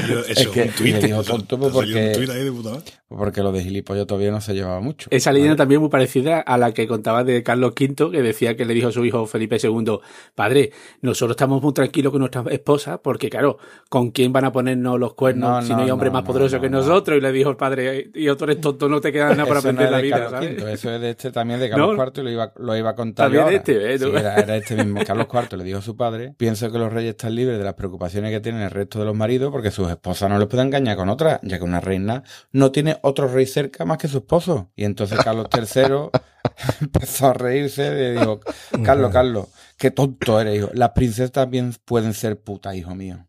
Yo- 0.10 0.19
Es 0.22 0.39
Eso 0.39 0.52
que 0.52 0.62
es 0.63 0.67
un 0.69 0.74
tuit. 0.76 0.95
digo 0.98 1.24
tonto 1.24 1.58
pues, 1.60 1.67
un 1.69 1.74
porque, 1.74 2.12
tuit 2.15 2.30
ahí 2.32 2.43
de 2.43 2.52
puta 2.52 2.69
madre. 2.72 2.84
porque 3.08 3.43
lo 3.43 3.52
de 3.52 3.63
gilipollas 3.63 4.08
todavía 4.08 4.32
no 4.32 4.41
se 4.41 4.54
llevaba 4.54 4.80
mucho. 4.82 5.08
Esa 5.12 5.32
leyenda 5.32 5.56
también 5.56 5.82
muy 5.82 5.89
parecida 5.89 6.39
a 6.39 6.58
la 6.58 6.74
que 6.74 6.88
contaba 6.88 7.24
de 7.24 7.43
Carlos 7.43 7.74
V, 7.80 8.12
que 8.12 8.22
decía 8.24 8.56
que 8.56 8.65
le 8.65 8.74
dijo 8.74 8.88
a 8.88 8.91
su 8.91 9.06
hijo 9.06 9.26
Felipe 9.28 9.58
II, 9.62 10.00
padre, 10.36 10.72
nosotros 11.02 11.34
estamos 11.36 11.62
muy 11.62 11.74
tranquilos 11.74 12.12
con 12.12 12.19
nuestra 12.22 12.43
esposa, 12.50 13.02
porque 13.02 13.30
claro, 13.30 13.58
¿con 13.89 14.12
quién 14.12 14.34
van 14.34 14.45
a 14.45 14.52
ponernos 14.52 15.00
los 15.00 15.13
cuernos 15.13 15.62
No, 15.62 15.62
si 15.62 15.74
no, 15.74 15.80
hay 15.84 15.91
hombre 15.91 16.10
no, 16.10 16.13
más 16.13 16.24
poderoso 16.24 16.56
no, 16.56 16.62
que 16.63 16.69
no. 16.69 16.80
nosotros? 16.80 17.17
Y 17.17 17.22
le 17.22 17.32
dijo 17.32 17.52
el 17.52 17.56
padre, 17.58 18.10
y 18.13 18.28
tú 18.36 18.43
eres 18.45 18.62
tonto, 18.62 18.89
no 18.89 19.00
te 19.00 19.12
queda 19.12 19.30
nada 19.36 19.45
para 19.48 19.60
aprender 19.60 19.91
la 19.91 20.02
vida, 20.02 20.39
eso 20.72 20.91
es 20.93 21.02
de 21.02 21.10
este 21.12 21.32
también 21.32 21.60
de 21.60 21.69
Carlos 21.69 21.91
No. 21.98 21.98
IV 21.99 22.12
y 22.21 22.23
lo 22.23 22.29
iba, 22.31 22.53
lo 22.57 22.77
iba 22.77 22.89
a 22.91 22.95
contar 22.95 23.25
También 23.25 23.41
yo 23.41 23.45
ahora. 23.45 23.57
este, 23.57 23.93
¿eh? 23.93 23.99
Sí, 23.99 24.05
era, 24.15 24.35
era 24.35 24.55
este 24.55 24.75
mismo. 24.75 25.01
Carlos 25.05 25.27
IV 25.31 25.57
le 25.57 25.63
dijo 25.63 25.79
a 25.79 25.81
su 25.81 25.95
padre, 25.97 26.33
pienso 26.38 26.71
que 26.71 26.77
los 26.77 26.91
reyes 26.91 27.12
están 27.12 27.35
libres 27.35 27.57
de 27.57 27.63
las 27.63 27.73
preocupaciones 27.75 28.31
que 28.31 28.39
tienen 28.39 28.62
el 28.62 28.71
resto 28.71 28.99
de 28.99 29.05
los 29.05 29.15
maridos 29.15 29.51
porque 29.51 29.71
sus 29.71 29.89
esposas 29.89 30.29
no 30.29 30.39
les 30.39 30.47
pueden 30.47 30.67
engañar 30.67 30.95
con 30.97 31.09
otra, 31.09 31.39
ya 31.43 31.57
que 31.57 31.63
una 31.63 31.81
reina 31.81 32.23
no 32.51 32.71
tiene 32.71 32.97
otro 33.03 33.27
rey 33.27 33.45
cerca 33.45 33.85
más 33.85 33.97
que 33.97 34.07
su 34.07 34.17
esposo. 34.19 34.71
Y 34.75 34.85
entonces 34.85 35.19
Carlos 35.23 35.47
III 35.53 36.09
empezó 36.81 37.27
a 37.27 37.33
reírse 37.33 37.85
y 38.15 38.19
dijo, 38.19 38.39
Carlos, 38.83 39.12
Carlos, 39.12 39.47
qué 39.77 39.91
tonto 39.91 40.39
eres, 40.39 40.57
hijo. 40.57 40.69
Las 40.73 40.91
princesas 40.91 41.31
también 41.31 41.73
pueden 41.85 42.13
ser 42.13 42.39
putas, 42.39 42.75
hijo 42.75 42.95
mío. 42.95 43.25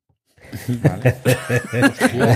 ¿Vale? 0.82 1.14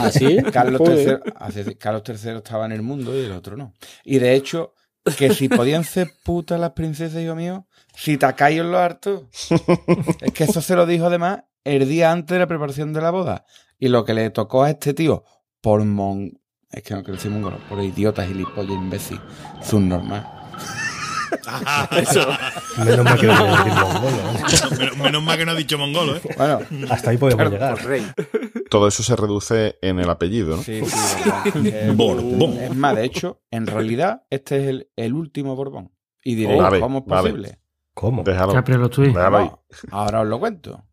¿Así? 0.03 0.38
Carlos. 0.53 0.81
III, 0.88 1.16
así- 1.37 1.75
Carlos 1.77 2.03
III 2.07 2.37
estaba 2.37 2.66
en 2.66 2.73
el 2.73 2.83
mundo 2.83 3.14
y 3.18 3.25
el 3.25 3.33
otro 3.33 3.57
no. 3.57 3.73
Y 4.05 4.18
de 4.18 4.35
hecho, 4.35 4.75
que 5.17 5.35
si 5.35 5.49
podían 5.49 5.85
ser 5.85 6.11
putas 6.25 6.59
las 6.59 6.71
princesas, 6.73 7.23
hijo 7.23 7.35
mío, 7.35 7.67
si 7.95 8.17
te 8.17 8.33
caí 8.35 8.59
en 8.59 8.71
lo 8.71 8.79
harto. 8.79 9.29
Es 10.21 10.33
que 10.33 10.45
eso 10.45 10.61
se 10.61 10.75
lo 10.77 10.87
dijo 10.87 11.07
además 11.07 11.40
el 11.64 11.88
día 11.88 12.12
antes 12.12 12.35
de 12.35 12.38
la 12.38 12.47
preparación 12.47 12.93
de 12.93 13.01
la 13.01 13.11
boda. 13.11 13.45
Y 13.79 13.88
lo 13.88 14.05
que 14.05 14.14
le 14.14 14.31
tocó 14.31 14.62
a 14.64 14.71
este 14.71 14.95
tío, 14.95 15.25
por 15.61 15.85
mon... 15.85 16.40
Es 16.71 16.83
que 16.83 16.95
no 16.95 17.03
quiero 17.03 17.17
decir 17.17 17.31
mongolo, 17.31 17.59
por 17.69 17.83
idiota, 17.83 18.27
gilipollas, 18.27 18.73
imbécil, 18.73 19.21
subnormal. 19.62 20.27
Eso. 21.97 22.27
Menos 22.85 23.05
mal 23.05 23.19
que 23.19 23.27
no 23.27 23.35
mongolo, 23.47 24.09
¿eh? 24.09 24.77
menos, 24.79 24.97
menos 24.97 25.23
mal 25.23 25.38
que 25.38 25.47
no 25.47 25.53
ha 25.53 25.55
dicho 25.55 25.79
mongolo, 25.79 26.17
¿eh? 26.17 26.21
Bueno, 26.37 26.61
Hasta 26.90 27.11
ahí 27.11 27.17
podemos 27.19 27.49
Claro, 27.49 27.51
llegar. 27.51 27.75
Por 27.75 27.87
rey. 27.87 28.44
Todo 28.75 28.89
eso 28.89 29.03
se 29.05 29.15
reduce 29.15 29.79
en 29.83 30.01
el 30.01 30.11
apellido, 30.11 30.57
¿no? 30.57 30.63
sí, 30.63 30.83
sí, 30.85 31.31
Borbón. 31.95 32.59
Es 32.61 32.75
más, 32.75 32.97
de 32.97 33.05
hecho, 33.05 33.41
en 33.51 33.67
realidad, 33.69 34.23
este 34.31 34.57
es 34.57 34.67
el, 34.69 34.91
el 34.97 35.13
último 35.15 35.55
Borbón. 35.55 35.93
Y 36.25 36.35
diréis, 36.35 36.61
¿cómo 36.81 36.99
es 36.99 37.05
vale. 37.07 37.31
posible? 37.31 37.59
¿Cómo? 37.95 38.23
Déjalo, 38.25 38.53
ahí. 38.53 39.45
No, 39.47 39.63
ahora 39.93 40.23
os 40.23 40.27
lo 40.27 40.41
cuento. 40.41 40.85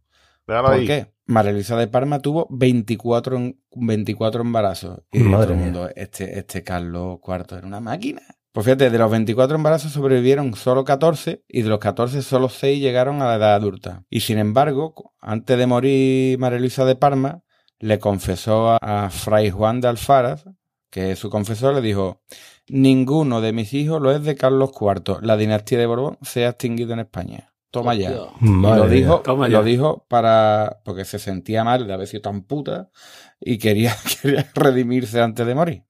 Déjalo 0.45 0.67
¿Por 0.67 0.77
ahí. 0.77 0.85
qué? 0.85 1.13
María 1.25 1.53
Luisa 1.53 1.75
de 1.77 1.87
Parma 1.87 2.19
tuvo 2.19 2.47
24, 2.51 3.35
en- 3.37 3.59
24 3.71 4.41
embarazos. 4.41 4.99
Y 5.11 5.19
Madre 5.19 5.45
todo 5.47 5.53
el 5.53 5.57
mía. 5.59 5.65
mundo, 5.65 5.89
este, 5.95 6.37
este 6.37 6.63
Carlos 6.63 7.19
IV 7.25 7.57
era 7.57 7.65
una 7.67 7.79
máquina. 7.79 8.21
Pues 8.51 8.65
fíjate, 8.65 8.89
de 8.91 8.97
los 8.99 9.09
24 9.09 9.55
embarazos 9.55 9.91
sobrevivieron 9.93 10.53
solo 10.55 10.83
14 10.83 11.43
y 11.47 11.61
de 11.63 11.69
los 11.69 11.79
14 11.79 12.21
solo 12.21 12.49
6 12.49 12.79
llegaron 12.79 13.21
a 13.23 13.25
la 13.27 13.35
edad 13.37 13.55
adulta. 13.55 14.03
Y 14.09 14.19
sin 14.19 14.37
embargo, 14.37 15.13
antes 15.21 15.57
de 15.57 15.65
morir 15.65 16.37
María 16.37 16.59
Luisa 16.59 16.85
de 16.85 16.95
Parma, 16.95 17.43
le 17.81 17.99
confesó 17.99 18.69
a, 18.69 18.77
a 18.77 19.09
Fray 19.09 19.49
Juan 19.49 19.81
de 19.81 19.89
Alfaraz, 19.89 20.45
que 20.89 21.11
es 21.11 21.19
su 21.19 21.29
confesor, 21.29 21.73
le 21.73 21.81
dijo, 21.81 22.21
ninguno 22.67 23.41
de 23.41 23.53
mis 23.53 23.73
hijos 23.73 24.01
lo 24.01 24.11
es 24.11 24.23
de 24.23 24.35
Carlos 24.35 24.71
IV. 24.79 25.19
La 25.21 25.37
dinastía 25.37 25.79
de 25.79 25.85
Borbón 25.85 26.17
se 26.21 26.45
ha 26.45 26.49
extinguido 26.49 26.93
en 26.93 26.99
España. 26.99 27.53
Toma 27.71 27.95
ya. 27.95 28.11
Lo 28.41 28.87
dijo, 28.89 29.21
Toma 29.21 29.47
lo 29.47 29.63
dijo 29.63 30.05
para 30.09 30.81
porque 30.83 31.05
se 31.05 31.19
sentía 31.19 31.63
mal 31.63 31.87
de 31.87 31.93
haber 31.93 32.07
sido 32.07 32.21
tan 32.21 32.43
puta 32.43 32.89
y 33.39 33.57
quería, 33.57 33.95
quería 34.21 34.45
redimirse 34.53 35.21
antes 35.21 35.47
de 35.47 35.55
morir. 35.55 35.83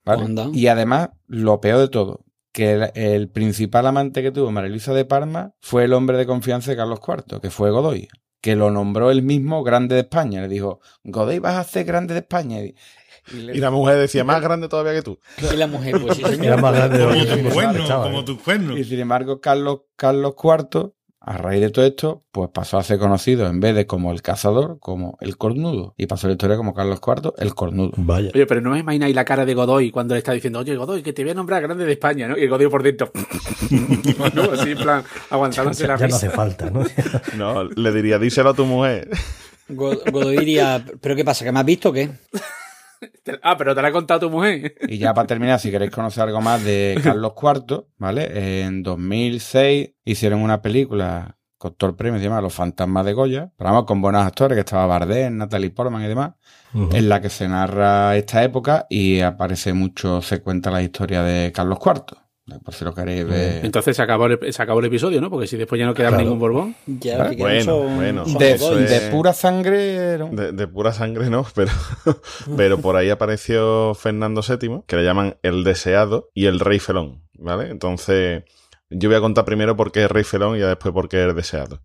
Y 0.54 0.68
además, 0.68 1.10
lo 1.26 1.60
peor 1.60 1.80
de 1.80 1.88
todo, 1.88 2.24
que 2.54 2.74
el, 2.74 2.92
el 2.94 3.30
principal 3.30 3.88
amante 3.88 4.22
que 4.22 4.32
tuvo 4.32 4.52
María 4.52 4.70
Luisa 4.70 4.94
de 4.94 5.06
Parma 5.06 5.56
fue 5.60 5.86
el 5.86 5.94
hombre 5.94 6.18
de 6.18 6.28
confianza 6.28 6.70
de 6.70 6.78
Carlos 6.78 7.00
IV, 7.06 7.42
que 7.42 7.50
fue 7.50 7.72
Godoy, 7.72 8.08
que 8.42 8.56
lo 8.56 8.72
nombró 8.72 9.12
él 9.12 9.22
mismo 9.24 9.64
grande 9.64 9.96
de 9.96 10.02
España. 10.02 10.42
Le 10.42 10.48
dijo, 10.48 10.80
Godoy 11.04 11.40
vas 11.40 11.56
a 11.56 11.60
hacer 11.62 11.86
grande 11.86 12.14
de 12.16 12.22
España. 12.22 12.60
Y, 12.64 12.76
y 13.32 13.36
le- 13.42 13.56
Y 13.56 13.60
la 13.60 13.70
mujer 13.72 13.98
decía, 13.98 14.24
más 14.24 14.42
grande 14.42 14.68
todavía 14.68 14.94
que 14.94 15.04
tú. 15.04 15.20
Y 15.54 15.56
la 15.56 15.68
mujer, 15.68 16.02
pues 16.02 16.16
sí, 16.18 16.22
Era 16.24 16.32
señor. 16.32 16.62
más 16.62 16.74
grande 16.74 17.00
Como 17.00 17.50
cuernos, 17.54 17.88
chaval. 17.88 18.10
como 18.10 18.26
tus 18.26 18.40
cuernos. 18.42 18.78
Y 18.80 18.84
sin 18.84 19.00
embargo, 19.00 19.40
Carlos, 19.40 19.82
Carlos 19.96 20.34
IV, 20.42 20.92
a 21.24 21.38
raíz 21.38 21.62
de 21.62 21.70
todo 21.70 21.86
esto, 21.86 22.24
pues 22.32 22.50
pasó 22.52 22.80
a 22.80 22.84
ser 22.84 22.98
conocido 22.98 23.46
en 23.48 23.60
vez 23.60 23.76
de 23.76 23.86
como 23.86 24.12
el 24.12 24.24
cazador, 24.24 24.80
como 24.80 25.18
el 25.22 25.38
cornudo. 25.38 25.94
Y 25.96 26.08
pasó 26.08 26.26
la 26.28 26.34
historia 26.34 26.58
como 26.58 26.74
Carlos 26.74 27.00
IV, 27.06 27.34
el 27.38 27.54
cornudo. 27.54 27.92
Vaya. 27.98 28.32
Oye, 28.34 28.48
pero 28.48 28.60
no 28.60 28.72
me 28.72 28.80
imagináis 28.80 29.14
la 29.16 29.24
cara 29.24 29.46
de 29.46 29.54
Godoy 29.54 29.92
cuando 29.92 30.16
le 30.16 30.20
está 30.20 30.32
diciendo, 30.34 30.60
oye, 30.60 30.76
Godoy, 30.76 31.04
que 31.04 31.14
te 31.14 31.22
voy 31.24 31.32
a 31.32 31.36
nombrar 31.36 31.62
grande 31.62 31.86
de 31.86 31.92
España, 31.92 32.28
¿no? 32.28 32.36
Y 32.38 32.48
Godoy 32.48 32.68
por 32.70 32.82
dentro. 32.82 33.12
¿no? 34.34 34.42
Así 34.52 34.72
en 34.72 34.78
plan, 34.80 35.04
aguantándose 35.30 35.86
la 35.88 35.96
Ya 35.98 36.00
no 36.00 36.06
risa. 36.08 36.18
hace 36.18 36.30
falta, 36.32 36.70
¿no? 36.72 36.84
No, 37.38 37.66
le 37.66 37.92
diría, 37.92 38.18
díselo 38.18 38.50
a 38.50 38.54
tu 38.56 38.66
mujer. 38.66 39.08
Go- 39.70 40.02
Godoy 40.12 40.38
diría, 40.38 40.84
¿pero 41.02 41.16
qué 41.16 41.24
pasa? 41.24 41.46
¿Que 41.46 41.52
me 41.52 41.60
has 41.60 41.66
visto 41.66 41.90
o 41.90 41.94
qué? 41.94 42.10
Ah, 43.44 43.58
pero 43.58 43.76
te 43.76 43.82
la 43.82 43.88
ha 43.88 43.92
contado 43.92 44.22
tu 44.22 44.30
mujer. 44.30 44.76
Y 44.88 44.98
ya 44.98 45.14
para 45.14 45.28
terminar, 45.28 45.60
si 45.60 45.72
queréis 45.72 45.92
conocer 45.92 46.24
algo 46.24 46.42
más 46.42 46.64
de 46.64 47.00
Carlos 47.04 47.34
IV, 47.42 47.86
¿vale? 47.98 48.62
En 48.62 48.84
2006 48.84 49.92
hicieron 50.06 50.42
una 50.42 50.62
película 50.62 51.38
con 51.58 51.76
todo 51.76 51.92
el 51.92 51.96
premio, 51.96 52.20
se 52.20 52.26
llama 52.26 52.42
Los 52.42 52.56
Fantasmas 52.56 53.06
de 53.06 53.14
Goya, 53.14 53.52
pero 53.56 53.70
vamos, 53.70 53.86
con 53.86 54.02
buenos 54.02 54.26
actores, 54.26 54.56
que 54.56 54.62
estaba 54.62 54.88
Bardem, 54.88 55.38
Natalie 55.38 55.70
Portman 55.70 56.04
y 56.04 56.08
demás, 56.08 56.32
en 56.74 57.08
la 57.08 57.22
que 57.22 57.30
se 57.30 57.48
narra 57.48 58.18
esta 58.18 58.44
época 58.44 58.88
y 58.90 59.20
aparece 59.22 59.72
mucho, 59.72 60.24
se 60.24 60.42
cuenta 60.42 60.72
la 60.72 60.82
historia 60.82 61.22
de 61.22 61.52
Carlos 61.52 61.78
IV. 61.86 62.18
Por 62.60 62.74
si 62.74 62.84
lo 62.86 62.94
queréis 62.94 63.26
ver. 63.28 63.66
Entonces 63.66 63.96
se 63.96 64.02
acabó, 64.02 64.26
el, 64.28 64.54
se 64.54 64.62
acabó 64.62 64.80
el 64.80 64.86
episodio, 64.88 65.22
¿no? 65.22 65.30
Porque 65.30 65.48
si 65.48 65.58
después 65.58 65.80
ya 65.80 65.86
no 65.86 65.94
queda 65.94 66.10
Claro. 66.10 66.24
ningún 66.24 66.40
Borbón. 66.40 66.76
Ya, 66.86 67.18
Vale. 67.18 67.30
que 67.32 67.36
quedan 67.38 67.50
Bueno, 67.52 67.64
son- 67.66 67.96
bueno. 67.96 68.26
son 68.28 68.38
De, 68.86 69.10
pura 69.12 69.34
sangre. 69.34 70.18
¿no? 70.18 70.28
De, 70.30 70.52
de 70.52 70.68
pura 70.68 70.94
sangre 70.94 71.30
no, 71.30 71.46
pero, 71.56 71.72
pero 72.58 72.78
por 72.80 72.96
ahí 72.96 73.10
apareció 73.10 73.94
Fernando 73.96 74.42
VII, 74.48 74.82
que 74.88 74.96
le 74.96 75.04
llaman 75.04 75.38
el 75.44 75.64
deseado 75.64 76.30
y 76.34 76.46
el 76.48 76.60
rey 76.60 76.80
felón, 76.80 77.24
¿vale? 77.38 77.70
Entonces, 77.70 78.44
yo 78.90 79.10
voy 79.10 79.18
a 79.18 79.22
contar 79.22 79.46
primero 79.46 79.76
por 79.76 79.92
qué 79.92 80.04
es 80.06 80.12
rey 80.12 80.24
felón 80.24 80.58
y 80.58 80.60
ya 80.60 80.68
después 80.68 80.94
por 80.94 81.08
qué 81.10 81.22
es 81.24 81.30
el 81.30 81.36
deseado. 81.36 81.80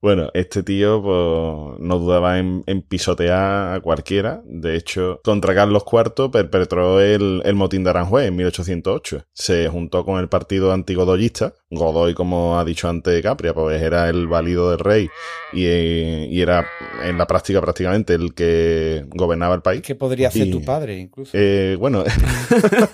Bueno, 0.00 0.30
este 0.32 0.62
tío 0.62 1.02
pues, 1.02 1.80
no 1.80 1.98
dudaba 1.98 2.38
en, 2.38 2.62
en 2.66 2.82
pisotear 2.82 3.74
a 3.74 3.80
cualquiera. 3.80 4.42
De 4.44 4.76
hecho, 4.76 5.20
contra 5.24 5.56
Carlos 5.56 5.82
IV 5.90 6.30
perpetró 6.30 7.00
el, 7.00 7.42
el 7.44 7.54
motín 7.56 7.82
de 7.82 7.90
Aranjuez 7.90 8.28
en 8.28 8.36
1808. 8.36 9.24
Se 9.32 9.66
juntó 9.68 10.04
con 10.04 10.20
el 10.20 10.28
partido 10.28 10.72
antigodoyista. 10.72 11.52
Godoy, 11.70 12.14
como 12.14 12.58
ha 12.60 12.64
dicho 12.64 12.88
antes 12.88 13.20
Capria, 13.22 13.52
pues 13.52 13.82
era 13.82 14.08
el 14.08 14.28
válido 14.28 14.70
del 14.70 14.78
rey 14.78 15.08
y, 15.52 15.64
y 15.66 16.40
era 16.40 16.64
en 17.02 17.18
la 17.18 17.26
práctica 17.26 17.60
prácticamente 17.60 18.14
el 18.14 18.34
que 18.34 19.04
gobernaba 19.08 19.56
el 19.56 19.62
país. 19.62 19.82
Que 19.82 19.96
podría 19.96 20.30
Y- 20.32 20.50
tu 20.50 20.64
padre, 20.64 20.96
incluso. 20.96 21.32
Eh, 21.34 21.76
bueno, 21.78 22.04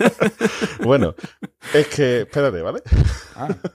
bueno, 0.83 1.15
es 1.73 1.87
que, 1.87 2.21
espérate, 2.21 2.61
¿vale? 2.61 2.81
Ah, 3.35 3.47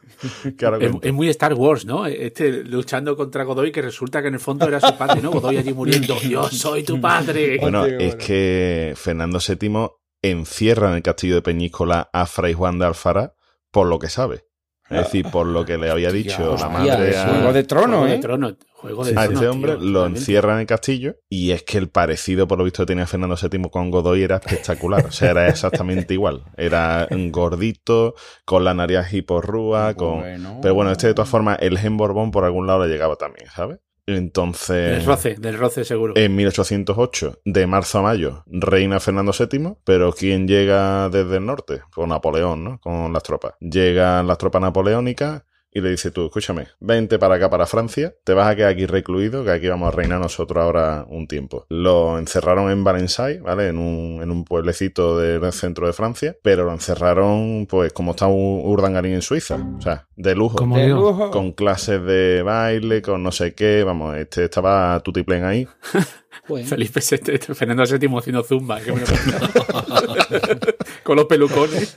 Es, 0.80 0.92
es 1.02 1.12
muy 1.12 1.28
Star 1.30 1.54
Wars, 1.54 1.86
¿no? 1.86 2.06
Este 2.06 2.62
luchando 2.64 3.16
contra 3.16 3.44
Godoy, 3.44 3.72
que 3.72 3.80
resulta 3.80 4.20
que 4.20 4.28
en 4.28 4.34
el 4.34 4.40
fondo 4.40 4.68
era 4.68 4.78
su 4.80 4.96
padre, 4.96 5.22
¿no? 5.22 5.30
Godoy 5.30 5.56
allí 5.56 5.72
muriendo. 5.72 6.20
Yo 6.28 6.48
soy 6.48 6.82
tu 6.82 7.00
padre. 7.00 7.58
Bueno, 7.58 7.86
es 7.86 8.16
que 8.16 8.92
Fernando 8.96 9.38
VII 9.38 9.88
encierra 10.22 10.90
en 10.90 10.96
el 10.96 11.02
castillo 11.02 11.36
de 11.36 11.42
Peñíscola 11.42 12.10
a 12.12 12.26
Fray 12.26 12.52
Juan 12.52 12.78
de 12.78 12.86
Alfara 12.86 13.34
por 13.70 13.86
lo 13.86 13.98
que 13.98 14.08
sabe. 14.08 14.44
Es 14.90 15.04
decir, 15.04 15.26
por 15.30 15.46
lo 15.46 15.64
que 15.64 15.78
le 15.78 15.88
había 15.88 16.10
dicho 16.10 16.56
la 16.58 16.68
madre 16.68 17.16
a, 17.16 17.28
Juego 17.28 17.52
de 17.52 17.62
trono, 17.62 17.98
Juego 17.98 18.06
de 18.06 18.14
¿eh? 18.14 18.18
trono. 18.18 18.56
Juego 18.72 19.04
de 19.04 19.10
a 19.12 19.14
trono, 19.14 19.32
este 19.32 19.48
hombre, 19.48 19.76
tío, 19.76 19.84
lo 19.84 20.06
encierra 20.06 20.54
en 20.54 20.60
el 20.60 20.66
castillo 20.66 21.16
y 21.28 21.52
es 21.52 21.62
que 21.62 21.78
el 21.78 21.88
parecido, 21.88 22.48
por 22.48 22.58
lo 22.58 22.64
visto, 22.64 22.82
que 22.82 22.88
tenía 22.88 23.06
Fernando 23.06 23.36
VII 23.36 23.70
con 23.70 23.90
Godoy 23.90 24.22
era 24.22 24.36
espectacular. 24.36 25.06
O 25.06 25.12
sea, 25.12 25.30
era 25.30 25.48
exactamente 25.48 26.14
igual. 26.14 26.44
Era 26.56 27.06
gordito, 27.30 28.14
con 28.44 28.64
la 28.64 28.74
nariz 28.74 29.12
hiporrúa, 29.12 29.94
con... 29.94 30.20
Bueno. 30.20 30.58
Pero 30.60 30.74
bueno, 30.74 30.90
este 30.90 31.06
de 31.06 31.14
todas 31.14 31.28
formas, 31.28 31.58
el 31.60 31.78
gen 31.78 31.96
Borbón 31.96 32.32
por 32.32 32.44
algún 32.44 32.66
lado 32.66 32.84
le 32.84 32.92
llegaba 32.92 33.14
también, 33.14 33.48
¿sabes? 33.54 33.78
Del 34.14 34.24
Entonces, 34.24 35.04
roce, 35.04 35.36
del 35.38 35.58
roce 35.58 35.84
seguro. 35.84 36.14
en 36.16 36.34
1808, 36.36 37.40
de 37.44 37.66
marzo 37.66 37.98
a 37.98 38.02
mayo, 38.02 38.42
reina 38.46 39.00
Fernando 39.00 39.32
VII, 39.38 39.74
pero 39.84 40.12
¿quién 40.12 40.46
llega 40.48 41.08
desde 41.08 41.36
el 41.36 41.46
norte? 41.46 41.80
Pues 41.94 42.08
Napoleón, 42.08 42.64
¿no? 42.64 42.80
Con 42.80 43.12
las 43.12 43.22
tropas. 43.22 43.54
Llegan 43.60 44.26
las 44.26 44.38
tropas 44.38 44.62
napoleónicas 44.62 45.42
y 45.72 45.80
le 45.80 45.90
dice 45.90 46.10
tú, 46.10 46.26
escúchame, 46.26 46.66
vente 46.80 47.18
para 47.18 47.36
acá, 47.36 47.48
para 47.48 47.66
Francia, 47.66 48.14
te 48.24 48.34
vas 48.34 48.48
a 48.48 48.56
quedar 48.56 48.70
aquí 48.72 48.86
recluido, 48.86 49.44
que 49.44 49.50
aquí 49.52 49.68
vamos 49.68 49.88
a 49.92 49.96
reinar 49.96 50.18
nosotros 50.20 50.62
ahora 50.62 51.06
un 51.08 51.28
tiempo. 51.28 51.66
Lo 51.68 52.18
encerraron 52.18 52.70
en 52.70 52.82
Valensay, 52.82 53.38
¿vale? 53.38 53.68
En 53.68 53.78
un, 53.78 54.20
en 54.22 54.30
un 54.30 54.44
pueblecito 54.44 55.18
del 55.18 55.52
centro 55.52 55.86
de 55.86 55.92
Francia, 55.92 56.36
pero 56.42 56.64
lo 56.64 56.72
encerraron, 56.72 57.66
pues, 57.68 57.92
como 57.92 58.10
está 58.12 58.26
un 58.26 58.62
Urdangarín 58.64 59.14
en 59.14 59.22
Suiza, 59.22 59.56
o 59.78 59.80
sea, 59.80 60.06
de 60.16 60.34
lujo. 60.34 60.56
Como 60.56 60.76
De 60.76 60.88
lujo. 60.88 61.30
Con 61.30 61.52
clases 61.52 62.02
de 62.04 62.42
baile, 62.42 63.00
con 63.02 63.22
no 63.22 63.30
sé 63.32 63.54
qué, 63.54 63.84
vamos, 63.84 64.16
este 64.16 64.44
estaba 64.44 64.98
tutiplén 65.00 65.44
ahí. 65.44 65.68
Bueno, 66.48 66.66
Felipe 66.66 67.00
VI, 67.00 67.38
Fernando 67.54 67.84
VII 67.84 68.18
haciendo 68.18 68.42
zumba. 68.42 68.80
que 68.80 68.92
me 68.92 69.00
lo- 69.00 69.06
Con 71.04 71.16
los 71.16 71.26
pelucones. 71.26 71.94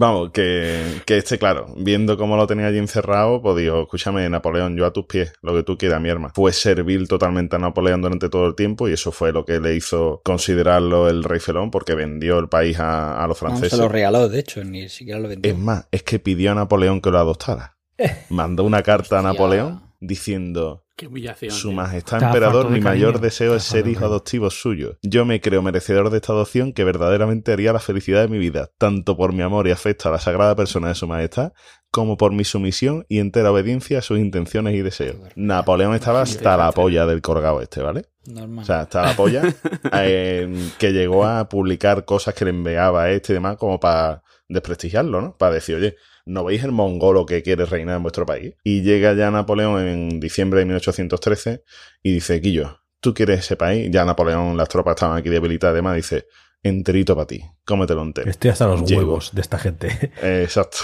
Vamos, 0.00 0.30
que, 0.30 1.02
que 1.04 1.18
este, 1.18 1.38
claro, 1.38 1.66
viendo 1.76 2.16
cómo 2.16 2.34
lo 2.38 2.46
tenía 2.46 2.68
allí 2.68 2.78
encerrado, 2.78 3.42
pues 3.42 3.54
dijo, 3.58 3.82
escúchame, 3.82 4.26
Napoleón, 4.30 4.74
yo 4.74 4.86
a 4.86 4.94
tus 4.94 5.04
pies, 5.04 5.34
lo 5.42 5.52
que 5.52 5.62
tú 5.62 5.76
quieras, 5.76 6.00
mi 6.00 6.08
arma. 6.08 6.32
Fue 6.34 6.54
servil 6.54 7.06
totalmente 7.06 7.56
a 7.56 7.58
Napoleón 7.58 8.00
durante 8.00 8.30
todo 8.30 8.46
el 8.46 8.54
tiempo 8.54 8.88
y 8.88 8.94
eso 8.94 9.12
fue 9.12 9.30
lo 9.30 9.44
que 9.44 9.60
le 9.60 9.74
hizo 9.74 10.22
considerarlo 10.24 11.10
el 11.10 11.22
rey 11.22 11.38
felón 11.38 11.70
porque 11.70 11.94
vendió 11.94 12.38
el 12.38 12.48
país 12.48 12.80
a, 12.80 13.22
a 13.22 13.26
los 13.26 13.42
no 13.42 13.48
franceses. 13.48 13.72
se 13.72 13.76
lo 13.76 13.90
regaló, 13.90 14.30
de 14.30 14.38
hecho, 14.38 14.64
ni 14.64 14.88
siquiera 14.88 15.20
lo 15.20 15.28
vendió. 15.28 15.52
Es 15.52 15.58
más, 15.58 15.86
es 15.90 16.02
que 16.02 16.18
pidió 16.18 16.52
a 16.52 16.54
Napoleón 16.54 17.02
que 17.02 17.10
lo 17.10 17.18
adoptara. 17.18 17.76
Mandó 18.30 18.64
una 18.64 18.82
carta 18.82 19.18
a. 19.18 19.22
Napoleón 19.22 19.82
diciendo, 20.00 20.86
Qué 21.00 21.06
humillación. 21.06 21.50
Su. 21.50 21.72
Majestad 21.72 22.18
Está 22.18 22.26
Emperador, 22.26 22.68
de 22.68 22.74
mi 22.74 22.80
mayor 22.82 23.12
cariño. 23.12 23.24
deseo 23.24 23.54
es 23.56 23.62
ser 23.62 23.88
hijo 23.88 24.04
adoptivo 24.04 24.50
suyo. 24.50 24.98
Yo 25.00 25.24
me 25.24 25.40
creo 25.40 25.62
merecedor 25.62 26.10
de 26.10 26.18
esta 26.18 26.34
adopción 26.34 26.74
que 26.74 26.84
verdaderamente 26.84 27.54
haría 27.54 27.72
la 27.72 27.78
felicidad 27.78 28.20
de 28.20 28.28
mi 28.28 28.36
vida, 28.36 28.68
tanto 28.76 29.16
por 29.16 29.32
mi 29.32 29.42
amor 29.42 29.66
y 29.66 29.70
afecto 29.70 30.10
a 30.10 30.12
la 30.12 30.18
sagrada 30.18 30.54
persona 30.54 30.88
de 30.88 30.94
Su 30.94 31.06
Majestad, 31.06 31.54
como 31.90 32.18
por 32.18 32.34
mi 32.34 32.44
sumisión 32.44 33.06
y 33.08 33.18
entera 33.18 33.50
obediencia 33.50 34.00
a 34.00 34.02
sus 34.02 34.18
intenciones 34.18 34.74
y 34.74 34.82
deseos. 34.82 35.16
Napoleón 35.36 35.94
estaba 35.94 36.20
hasta 36.20 36.58
la 36.58 36.70
polla 36.70 37.06
del 37.06 37.22
colgado 37.22 37.62
este, 37.62 37.80
¿vale? 37.80 38.04
Normal. 38.26 38.62
O 38.62 38.66
sea, 38.66 38.80
hasta 38.80 39.00
la 39.00 39.16
polla, 39.16 39.42
eh, 39.94 40.54
que 40.78 40.92
llegó 40.92 41.24
a 41.24 41.48
publicar 41.48 42.04
cosas 42.04 42.34
que 42.34 42.44
le 42.44 42.50
enviaba 42.50 43.04
a 43.04 43.10
este 43.10 43.32
y 43.32 43.36
demás 43.36 43.56
como 43.56 43.80
para 43.80 44.22
desprestigiarlo, 44.50 45.22
¿no? 45.22 45.34
Para 45.38 45.54
decir, 45.54 45.76
oye, 45.76 45.96
¿no 46.26 46.44
veis 46.44 46.64
el 46.64 46.72
mongolo 46.72 47.26
que 47.26 47.42
quiere 47.42 47.64
reinar 47.64 47.96
en 47.96 48.02
vuestro 48.02 48.26
país? 48.26 48.54
Y 48.64 48.82
llega 48.82 49.14
ya 49.14 49.30
Napoleón 49.30 49.86
en 49.86 50.20
diciembre 50.20 50.60
de 50.60 50.66
1813 50.66 51.62
y 52.02 52.14
dice, 52.14 52.40
Quillo, 52.40 52.80
tú 53.00 53.14
quieres 53.14 53.40
ese 53.40 53.56
país. 53.56 53.88
Ya 53.90 54.04
Napoleón, 54.04 54.56
las 54.56 54.68
tropas 54.68 54.96
estaban 54.96 55.18
aquí 55.18 55.28
debilitadas, 55.28 55.72
además 55.74 55.96
dice, 55.96 56.26
enterito 56.62 57.14
para 57.14 57.26
ti, 57.26 57.42
cómetelo 57.64 58.02
entero. 58.02 58.30
Estoy 58.30 58.50
hasta 58.50 58.66
los 58.66 58.90
huevos 58.90 59.34
de 59.34 59.40
esta 59.40 59.58
gente. 59.58 60.12
Exacto. 60.22 60.78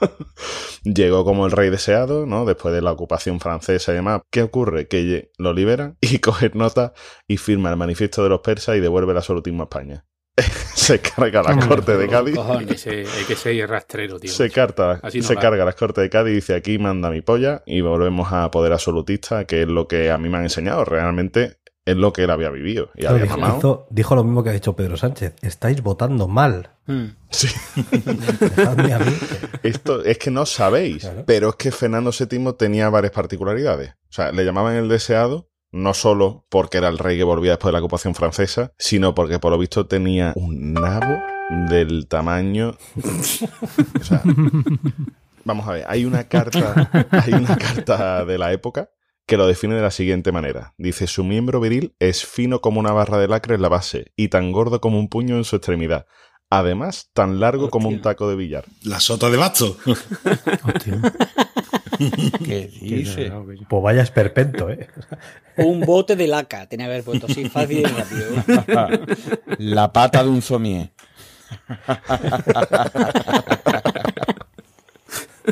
Llegó 0.84 1.24
como 1.24 1.46
el 1.46 1.52
rey 1.52 1.70
deseado, 1.70 2.26
¿no? 2.26 2.44
Después 2.44 2.74
de 2.74 2.82
la 2.82 2.92
ocupación 2.92 3.40
francesa 3.40 3.92
y 3.92 3.96
demás. 3.96 4.20
¿Qué 4.30 4.42
ocurre? 4.42 4.88
Que 4.88 5.30
lo 5.38 5.52
liberan 5.52 5.96
y 6.00 6.18
coge 6.20 6.50
nota 6.54 6.92
y 7.26 7.38
firma 7.38 7.70
el 7.70 7.76
manifiesto 7.76 8.22
de 8.22 8.28
los 8.28 8.40
persas 8.40 8.76
y 8.76 8.80
devuelve 8.80 9.12
el 9.12 9.18
absolutismo 9.18 9.62
a 9.62 9.64
España. 9.64 10.06
Se 10.76 11.00
carga 11.00 11.42
la 11.42 11.56
corte 11.66 11.96
de 11.96 12.06
Cádiz. 12.08 12.36
Hay 12.38 12.66
que 12.66 12.76
ser, 12.78 13.06
hay 13.06 13.24
que 13.26 13.34
ser 13.34 13.68
rastrero, 13.68 14.18
tío. 14.20 14.30
Se, 14.30 14.50
carta, 14.50 15.00
Así 15.02 15.18
no 15.20 15.24
se 15.26 15.34
va. 15.34 15.40
carga 15.40 15.64
las 15.64 15.74
cortes 15.74 16.02
de 16.02 16.10
Cádiz 16.10 16.32
y 16.32 16.34
dice 16.36 16.54
aquí 16.54 16.78
manda 16.78 17.10
mi 17.10 17.22
polla 17.22 17.62
y 17.66 17.80
volvemos 17.80 18.32
a 18.32 18.50
poder 18.50 18.72
absolutista, 18.72 19.44
que 19.46 19.62
es 19.62 19.68
lo 19.68 19.88
que 19.88 20.10
a 20.10 20.18
mí 20.18 20.28
me 20.28 20.36
han 20.38 20.44
enseñado. 20.44 20.84
Realmente 20.84 21.56
es 21.84 21.96
lo 21.96 22.12
que 22.12 22.24
él 22.24 22.30
había 22.30 22.50
vivido 22.50 22.90
y 22.96 23.06
había 23.06 23.22
dijo, 23.24 23.36
mamado. 23.38 23.58
hizo- 23.58 23.86
dijo 23.90 24.14
lo 24.16 24.24
mismo 24.24 24.42
que 24.42 24.50
ha 24.50 24.52
dicho 24.52 24.74
Pedro 24.76 24.96
Sánchez. 24.96 25.34
Estáis 25.42 25.82
votando 25.82 26.26
mal. 26.28 26.70
Hmm. 26.86 27.06
Sí. 27.30 27.48
Dejadme 28.40 28.92
a 28.92 28.98
mí. 28.98 29.12
Esto 29.62 30.04
es 30.04 30.18
que 30.18 30.30
no 30.30 30.46
sabéis, 30.46 31.02
Claro. 31.02 31.24
pero 31.26 31.48
es 31.50 31.56
que 31.56 31.70
Fernando 31.72 32.10
VII 32.10 32.52
tenía 32.58 32.88
varias 32.90 33.12
particularidades. 33.12 33.90
O 33.90 34.12
sea, 34.12 34.32
le 34.32 34.44
llamaban 34.44 34.74
el 34.76 34.88
deseado 34.88 35.48
no 35.76 35.94
solo 35.94 36.46
porque 36.48 36.78
era 36.78 36.88
el 36.88 36.98
rey 36.98 37.16
que 37.16 37.24
volvía 37.24 37.52
después 37.52 37.68
de 37.68 37.72
la 37.74 37.80
ocupación 37.80 38.14
francesa, 38.14 38.72
sino 38.78 39.14
porque 39.14 39.38
por 39.38 39.52
lo 39.52 39.58
visto 39.58 39.86
tenía 39.86 40.32
un 40.34 40.72
nabo 40.72 41.18
del 41.68 42.08
tamaño. 42.08 42.76
O 44.00 44.04
sea, 44.04 44.22
vamos 45.44 45.66
a 45.66 45.72
ver, 45.72 45.84
hay 45.88 46.04
una 46.04 46.24
carta, 46.24 46.90
hay 47.10 47.32
una 47.32 47.56
carta 47.56 48.24
de 48.24 48.38
la 48.38 48.52
época 48.52 48.90
que 49.26 49.36
lo 49.36 49.46
define 49.46 49.74
de 49.74 49.82
la 49.82 49.90
siguiente 49.90 50.32
manera. 50.32 50.74
Dice, 50.78 51.06
su 51.06 51.24
miembro 51.24 51.60
viril 51.60 51.94
es 51.98 52.24
fino 52.24 52.60
como 52.60 52.78
una 52.78 52.92
barra 52.92 53.18
de 53.18 53.28
lacre 53.28 53.56
en 53.56 53.62
la 53.62 53.68
base 53.68 54.12
y 54.16 54.28
tan 54.28 54.52
gordo 54.52 54.80
como 54.80 54.98
un 54.98 55.08
puño 55.08 55.36
en 55.36 55.44
su 55.44 55.56
extremidad. 55.56 56.06
Además, 56.48 57.10
tan 57.12 57.40
largo 57.40 57.70
como 57.70 57.88
un 57.88 58.00
taco 58.00 58.28
de 58.28 58.36
billar. 58.36 58.64
La 58.84 59.00
sota 59.00 59.28
de 59.30 59.36
basto. 59.36 59.76
Hostia. 59.84 61.02
¿Qué 62.44 62.70
dice? 62.80 63.32
Pues 63.68 63.82
vaya 63.82 64.02
esperpento, 64.02 64.70
¿eh? 64.70 64.88
Un 65.56 65.80
bote 65.80 66.16
de 66.16 66.26
laca. 66.26 66.68
Tenía 66.68 66.86
que 66.86 66.92
haber 66.92 67.04
puesto 67.04 67.26
así 67.26 67.48
fácil 67.48 67.78
y 67.78 67.84
rápido. 67.84 69.06
La 69.58 69.92
pata 69.92 70.22
de 70.22 70.28
un 70.28 70.42
somier. 70.42 70.92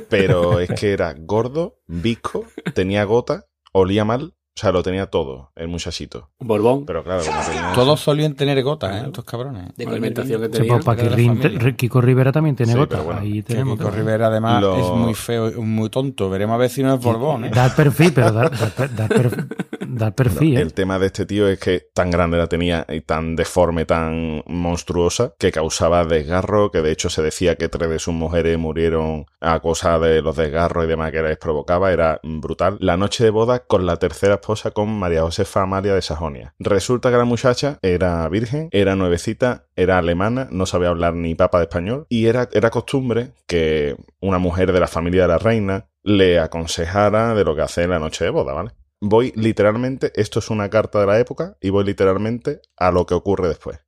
Pero 0.09 0.61
es 0.61 0.70
que 0.70 0.92
era 0.92 1.14
gordo, 1.16 1.80
visco, 1.86 2.47
tenía 2.74 3.05
gota, 3.05 3.47
olía 3.72 4.05
mal, 4.05 4.34
o 4.57 4.61
sea, 4.61 4.70
lo 4.70 4.84
tenía 4.84 5.07
todo, 5.07 5.50
el 5.57 5.66
muchachito. 5.66 6.30
Un 6.38 6.46
Borbón. 6.46 6.86
Pero 6.86 7.02
claro, 7.02 7.24
como 7.24 7.40
tenía 7.42 7.72
Todos 7.74 7.98
solían 8.00 8.34
tener 8.34 8.62
gotas, 8.62 9.02
¿eh? 9.02 9.07
Estos 9.07 9.24
cabrones. 9.24 9.74
De 9.76 9.84
La 9.84 9.90
alimentación 9.90 10.40
que 10.42 10.48
comer 10.68 11.14
Sí, 11.16 11.30
pues. 11.59 11.74
Kiko 11.74 12.00
Rivera 12.00 12.30
también 12.30 12.55
tiene 12.55 12.72
Sí, 12.72 12.78
gota. 12.78 12.90
pero 12.96 13.05
bueno, 13.05 13.20
Ahí 13.20 13.42
tenemos 13.42 13.76
Kiko 13.78 13.90
Rivera 13.90 14.28
además 14.28 14.61
Lo- 14.62 14.76
es 14.76 14.86
muy 14.96 15.14
feo, 15.14 15.61
muy 15.61 15.90
tonto. 15.90 16.30
Veremos 16.30 16.55
a 16.55 16.59
ver 16.59 16.70
si 16.70 16.84
no 16.84 16.94
es 16.94 17.00
Borbón, 17.00 17.46
¿eh? 17.46 17.50
Dar 17.52 17.74
perfil, 17.74 18.12
pero 18.14 18.30
dar, 18.30 18.50
dar, 18.76 18.94
dar 18.94 19.46
per- 19.95 20.01
dar 20.01 20.14
perfil, 20.14 20.57
¿eh? 20.57 20.61
El 20.61 20.74
tema 20.74 20.99
de 20.99 21.07
este 21.07 21.26
tío 21.26 21.49
es 21.49 21.59
que 21.59 21.88
tan 21.95 22.11
grande 22.11 22.36
la 22.38 22.47
tenía 22.47 22.84
y 22.88 23.01
tan 23.01 23.36
deforme, 23.36 23.86
tan 23.86 24.42
monstruosa, 24.47 25.34
que 25.38 25.53
causaba 25.53 26.05
desgarro, 26.05 26.70
que 26.70 26.82
de 26.82 26.92
hecho 26.92 27.11
se 27.11 27.22
decía 27.22 27.57
que 27.57 27.68
tres 27.68 27.88
de 27.90 27.99
sus 27.99 28.14
mujeres 28.14 28.59
murieron 28.59 29.26
a 29.40 29.61
causa 29.61 29.99
de 29.99 30.22
los 30.22 30.36
desgarros 30.36 30.84
y 30.84 30.88
demás 30.88 31.12
que 31.12 31.22
les 31.22 31.38
provocaba, 31.38 31.92
era 31.92 32.20
brutal. 32.22 32.76
La 32.80 32.97
noche 32.97 33.24
de 33.24 33.30
boda 33.30 33.61
con 33.61 33.86
la 33.86 33.97
tercera 33.97 34.34
esposa, 34.34 34.70
con 34.72 34.88
María 34.99 35.22
Josefa 35.22 35.62
Amalia 35.62 35.95
de 35.95 36.03
Sajonia. 36.03 36.55
Resulta 36.59 37.11
que 37.11 37.16
la 37.16 37.24
muchacha 37.24 37.78
era 37.82 38.28
virgen, 38.28 38.68
era 38.72 38.97
nuevecita, 38.97 39.66
era 39.76 39.99
alemana, 39.99 40.49
no 40.51 40.66
sabía 40.66 40.88
hablar 40.88 41.14
ni 41.14 41.34
papa 41.34 41.59
de 41.59 41.64
español, 41.64 42.07
y 42.09 42.26
era, 42.26 42.49
era 42.53 42.70
costumbre 42.70 43.32
que 43.47 43.97
una 44.20 44.38
mujer 44.38 44.72
de 44.72 44.80
la 44.80 44.86
familia 44.88 45.22
de 45.22 45.28
la 45.28 45.38
reina 45.38 45.86
le 46.03 46.38
aconsejara 46.38 47.34
de 47.34 47.45
lo 47.45 47.55
que 47.55 47.62
hacer 47.62 47.84
en 47.84 47.90
la 47.90 47.99
noche 47.99 48.24
de 48.24 48.30
boda, 48.30 48.53
¿vale? 48.53 48.72
Voy 49.01 49.32
literalmente, 49.36 50.12
esto 50.14 50.38
es 50.38 50.51
una 50.51 50.70
carta 50.70 51.01
de 51.01 51.07
la 51.07 51.18
época, 51.18 51.57
y 51.61 51.70
voy 51.70 51.84
literalmente 51.84 52.61
a 52.76 52.90
lo 52.90 53.07
que 53.07 53.14
ocurre 53.14 53.49
después. 53.49 53.78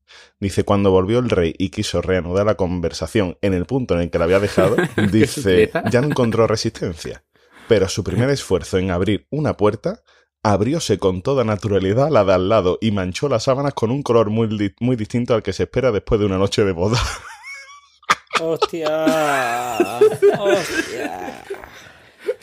Dice, 0.41 0.65
cuando 0.65 0.91
volvió 0.91 1.19
el 1.19 1.31
rey 1.31 1.55
y 1.59 1.71
quiso 1.71 2.03
reanudar 2.03 2.47
la 2.47 2.55
conversación 2.57 3.39
en 3.43 3.55
el 3.55 3.67
punto 3.67 3.95
en 3.95 4.01
el 4.03 4.11
que 4.11 4.19
la 4.19 4.25
había 4.25 4.41
dejado, 4.41 4.77
dice, 5.13 5.71
ya 5.91 6.01
no 6.01 6.09
encontró 6.09 6.47
resistencia. 6.47 7.25
Pero 7.69 7.89
su 7.89 8.05
primer 8.05 8.31
esfuerzo 8.31 8.79
en 8.79 8.91
abrir 8.91 9.27
una 9.31 9.57
puerta 9.57 10.03
abrióse 10.45 10.99
con 10.99 11.23
toda 11.23 11.43
naturalidad 11.43 12.09
la 12.11 12.25
de 12.25 12.35
al 12.35 12.49
lado 12.49 12.79
y 12.81 12.93
manchó 12.93 13.29
las 13.29 13.43
sábanas 13.45 13.75
con 13.75 13.91
un 13.91 14.05
color 14.05 14.31
muy, 14.31 14.47
di- 14.47 14.75
muy 14.79 14.95
distinto 14.95 15.35
al 15.35 15.43
que 15.43 15.53
se 15.53 15.65
espera 15.65 15.91
después 15.91 16.21
de 16.21 16.27
una 16.27 16.39
noche 16.39 16.65
de 16.65 16.71
boda. 16.71 17.01
Hostia. 18.41 19.99
Hostia. 20.39 21.43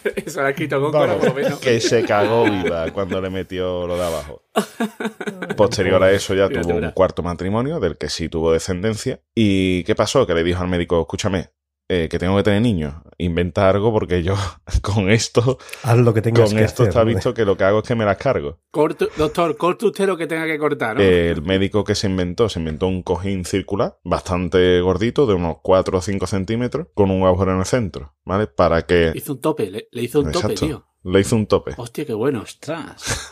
Con 0.91 1.20
por 1.20 1.26
lo 1.30 1.34
menos. 1.34 1.60
que 1.60 1.80
se 1.80 2.04
cagó 2.04 2.43
viva 2.45 2.91
cuando 2.91 3.20
le 3.22 3.30
metió 3.30 3.88
lo 3.88 3.95
de 3.97 4.04
abajo. 4.06 4.43
Posterior 5.58 6.04
a 6.04 6.12
eso 6.12 6.34
ya 6.34 6.49
tuvo 6.49 6.76
un 6.76 6.91
cuarto 6.91 7.24
matrimonio 7.24 7.80
del 7.80 7.97
que 7.97 8.10
sí 8.10 8.30
tuvo 8.30 8.51
descendencia. 8.51 9.22
¿Y 9.36 9.84
qué 9.84 9.95
pasó? 9.95 10.26
Que 10.26 10.34
le 10.34 10.43
dijo 10.43 10.62
al 10.62 10.68
médico, 10.70 10.99
escúchame, 11.01 11.49
eh, 11.89 12.08
que 12.10 12.18
tengo 12.18 12.36
que 12.38 12.43
tener 12.43 12.62
niños. 12.62 12.95
Inventa 13.18 13.70
algo 13.70 13.91
porque 13.91 14.24
yo 14.24 14.36
con 14.82 15.10
esto, 15.12 15.58
Haz 15.84 15.97
lo 15.97 16.14
que 16.14 16.22
tengas 16.22 16.49
con 16.49 16.58
que 16.58 16.64
esto 16.64 16.84
hacer. 16.84 16.89
está 16.89 17.04
visto 17.04 17.34
que 17.34 17.45
lo 17.45 17.56
que 17.58 17.64
hago 17.66 17.80
es 17.80 17.88
que 17.88 17.95
me 17.95 18.06
las 18.06 18.18
cargo. 18.18 18.60
Corto- 18.72 19.10
doctor, 19.18 19.56
corte 19.58 19.86
usted 19.86 20.08
lo 20.08 20.18
que 20.18 20.26
tenga 20.26 20.45
que 20.45 20.58
cortar, 20.58 20.95
¿no? 20.97 21.01
Eh, 21.04 21.30
El 21.30 21.41
médico 21.43 21.84
que 21.84 21.93
se 21.95 22.08
inventó, 22.08 22.49
se 22.49 22.60
inventó 22.60 22.88
un 22.88 23.04
cojín 23.04 23.45
circular 23.45 23.97
bastante 24.04 24.82
gordito, 24.82 25.28
de 25.28 25.34
unos 25.36 25.58
4 25.62 25.97
o 25.97 26.01
5 26.01 26.26
centímetros, 26.26 26.88
con 26.95 27.12
un 27.12 27.24
agujero 27.28 27.51
en 27.54 27.60
el 27.60 27.66
centro, 27.66 28.16
¿vale? 28.26 28.47
Para 28.47 28.84
que... 28.84 29.11
hizo 29.15 29.34
un 29.34 29.41
tope, 29.41 29.69
le, 29.69 29.88
le 29.91 30.03
hizo 30.03 30.19
un 30.21 30.32
tope, 30.32 30.55
tío. 30.55 30.86
Le 31.05 31.19
hizo 31.19 31.36
un 31.36 31.47
tope. 31.47 31.74
Hostia, 31.76 32.05
qué 32.05 32.13
bueno. 32.13 32.41
Ostras. 32.43 33.30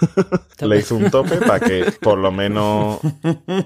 Le 0.60 0.78
hizo 0.78 0.96
un 0.98 1.10
tope 1.10 1.38
para 1.38 1.60
que 1.62 1.86
por 2.02 2.18
lo 2.18 2.30
menos 2.30 3.00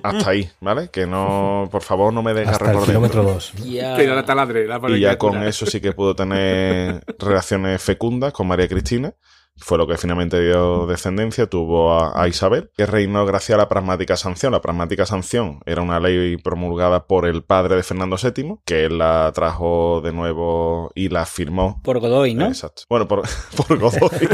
hasta 0.04 0.30
ahí, 0.30 0.48
¿vale? 0.62 0.90
Que 0.90 1.08
no, 1.08 1.68
por 1.72 1.82
favor, 1.82 2.14
no 2.14 2.22
me 2.22 2.32
el 2.32 2.46
por 2.46 2.86
kilómetro 2.86 3.24
dentro. 3.24 3.24
2. 3.24 3.54
Ya. 3.64 3.96
Pero 3.98 4.14
la 4.14 4.24
taladre, 4.24 4.68
la 4.68 4.80
Y 4.90 5.00
ya 5.00 5.18
con 5.18 5.42
eso 5.42 5.66
sí 5.66 5.82
que 5.82 5.92
pudo 5.94 6.16
tener 6.16 7.04
relaciones 7.20 7.82
fecundas 7.82 8.32
con 8.32 8.48
María 8.48 8.68
Cristina. 8.68 9.16
Fue 9.58 9.78
lo 9.78 9.88
que 9.88 9.98
finalmente 9.98 10.42
dio 10.42 10.86
descendencia, 10.86 11.48
tuvo 11.48 11.94
a, 11.94 12.22
a, 12.22 12.28
Isabel, 12.28 12.72
que 12.76 12.86
reinó 12.86 13.26
gracias 13.26 13.56
a 13.56 13.58
la 13.58 13.70
pragmática 13.70 14.18
sanción. 14.18 14.52
La 14.52 14.62
pragmática 14.62 15.06
sanción 15.06 15.60
era 15.66 15.82
una 15.82 16.00
ley 16.00 16.38
promulgada 16.38 17.08
por 17.08 17.26
el 17.26 17.44
padre 17.44 17.76
de 17.76 17.84
Fernando 17.84 18.18
VII, 18.22 18.58
que 18.66 18.86
él 18.86 18.98
la 18.98 19.32
trajo 19.34 20.02
de 20.04 20.12
nuevo 20.12 20.92
y 20.96 21.10
la 21.10 21.26
firmó. 21.26 21.82
Por 21.84 22.00
Godoy, 22.00 22.34
¿no? 22.34 22.48
Exacto. 22.48 22.84
Bueno, 22.90 23.08
por, 23.08 23.22
por 23.56 23.80
Godoy. 23.80 24.10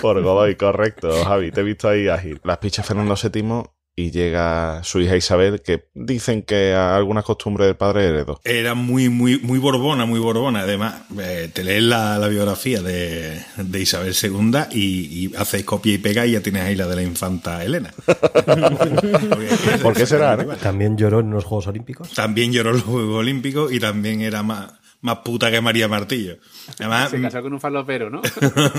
por 0.00 0.22
Godoy, 0.22 0.54
correcto, 0.56 1.10
Javi. 1.24 1.50
Te 1.50 1.60
he 1.60 1.64
visto 1.64 1.88
ahí 1.88 2.08
ágil. 2.08 2.40
Las 2.44 2.58
pichas 2.58 2.86
Fernando 2.86 3.14
VII 3.20 3.64
y 3.98 4.10
llega 4.10 4.84
su 4.84 5.00
hija 5.00 5.16
Isabel, 5.16 5.62
que 5.62 5.88
dicen 5.94 6.42
que 6.42 6.74
algunas 6.74 7.24
costumbres 7.24 7.66
del 7.66 7.76
padre 7.76 8.04
heredó. 8.04 8.38
Era 8.44 8.74
muy, 8.74 9.08
muy, 9.08 9.38
muy 9.38 9.58
borbona, 9.58 10.04
muy 10.04 10.20
borbona. 10.20 10.60
Además, 10.60 10.96
eh, 11.18 11.50
te 11.50 11.64
lees 11.64 11.82
la, 11.82 12.18
la 12.18 12.28
biografía 12.28 12.82
de, 12.82 13.40
de, 13.56 13.80
Isabel 13.80 14.14
II 14.22 14.52
y, 14.72 14.80
y, 15.24 15.34
haces 15.36 15.64
copia 15.64 15.94
y 15.94 15.98
pega 15.98 16.26
y 16.26 16.32
ya 16.32 16.42
tienes 16.42 16.64
ahí 16.64 16.76
la 16.76 16.86
de 16.86 16.96
la 16.96 17.02
infanta 17.02 17.64
Elena. 17.64 17.90
¿Por 19.82 19.94
qué 19.94 20.04
será? 20.04 20.36
¿no? 20.36 20.56
También 20.56 20.98
lloró 20.98 21.20
en 21.20 21.30
los 21.30 21.44
Juegos 21.44 21.68
Olímpicos. 21.68 22.12
También 22.12 22.52
lloró 22.52 22.70
en 22.70 22.76
los 22.76 22.84
Juegos 22.84 23.16
Olímpicos 23.16 23.72
y 23.72 23.80
también 23.80 24.20
era 24.20 24.42
más 24.42 24.72
más 25.06 25.18
puta 25.18 25.52
que 25.52 25.60
María 25.60 25.86
Martillo. 25.86 26.36
Además, 26.80 27.10
Se 27.10 27.22
casó 27.22 27.40
con 27.40 27.52
un 27.52 27.60
falopero, 27.60 28.10
¿no? 28.10 28.22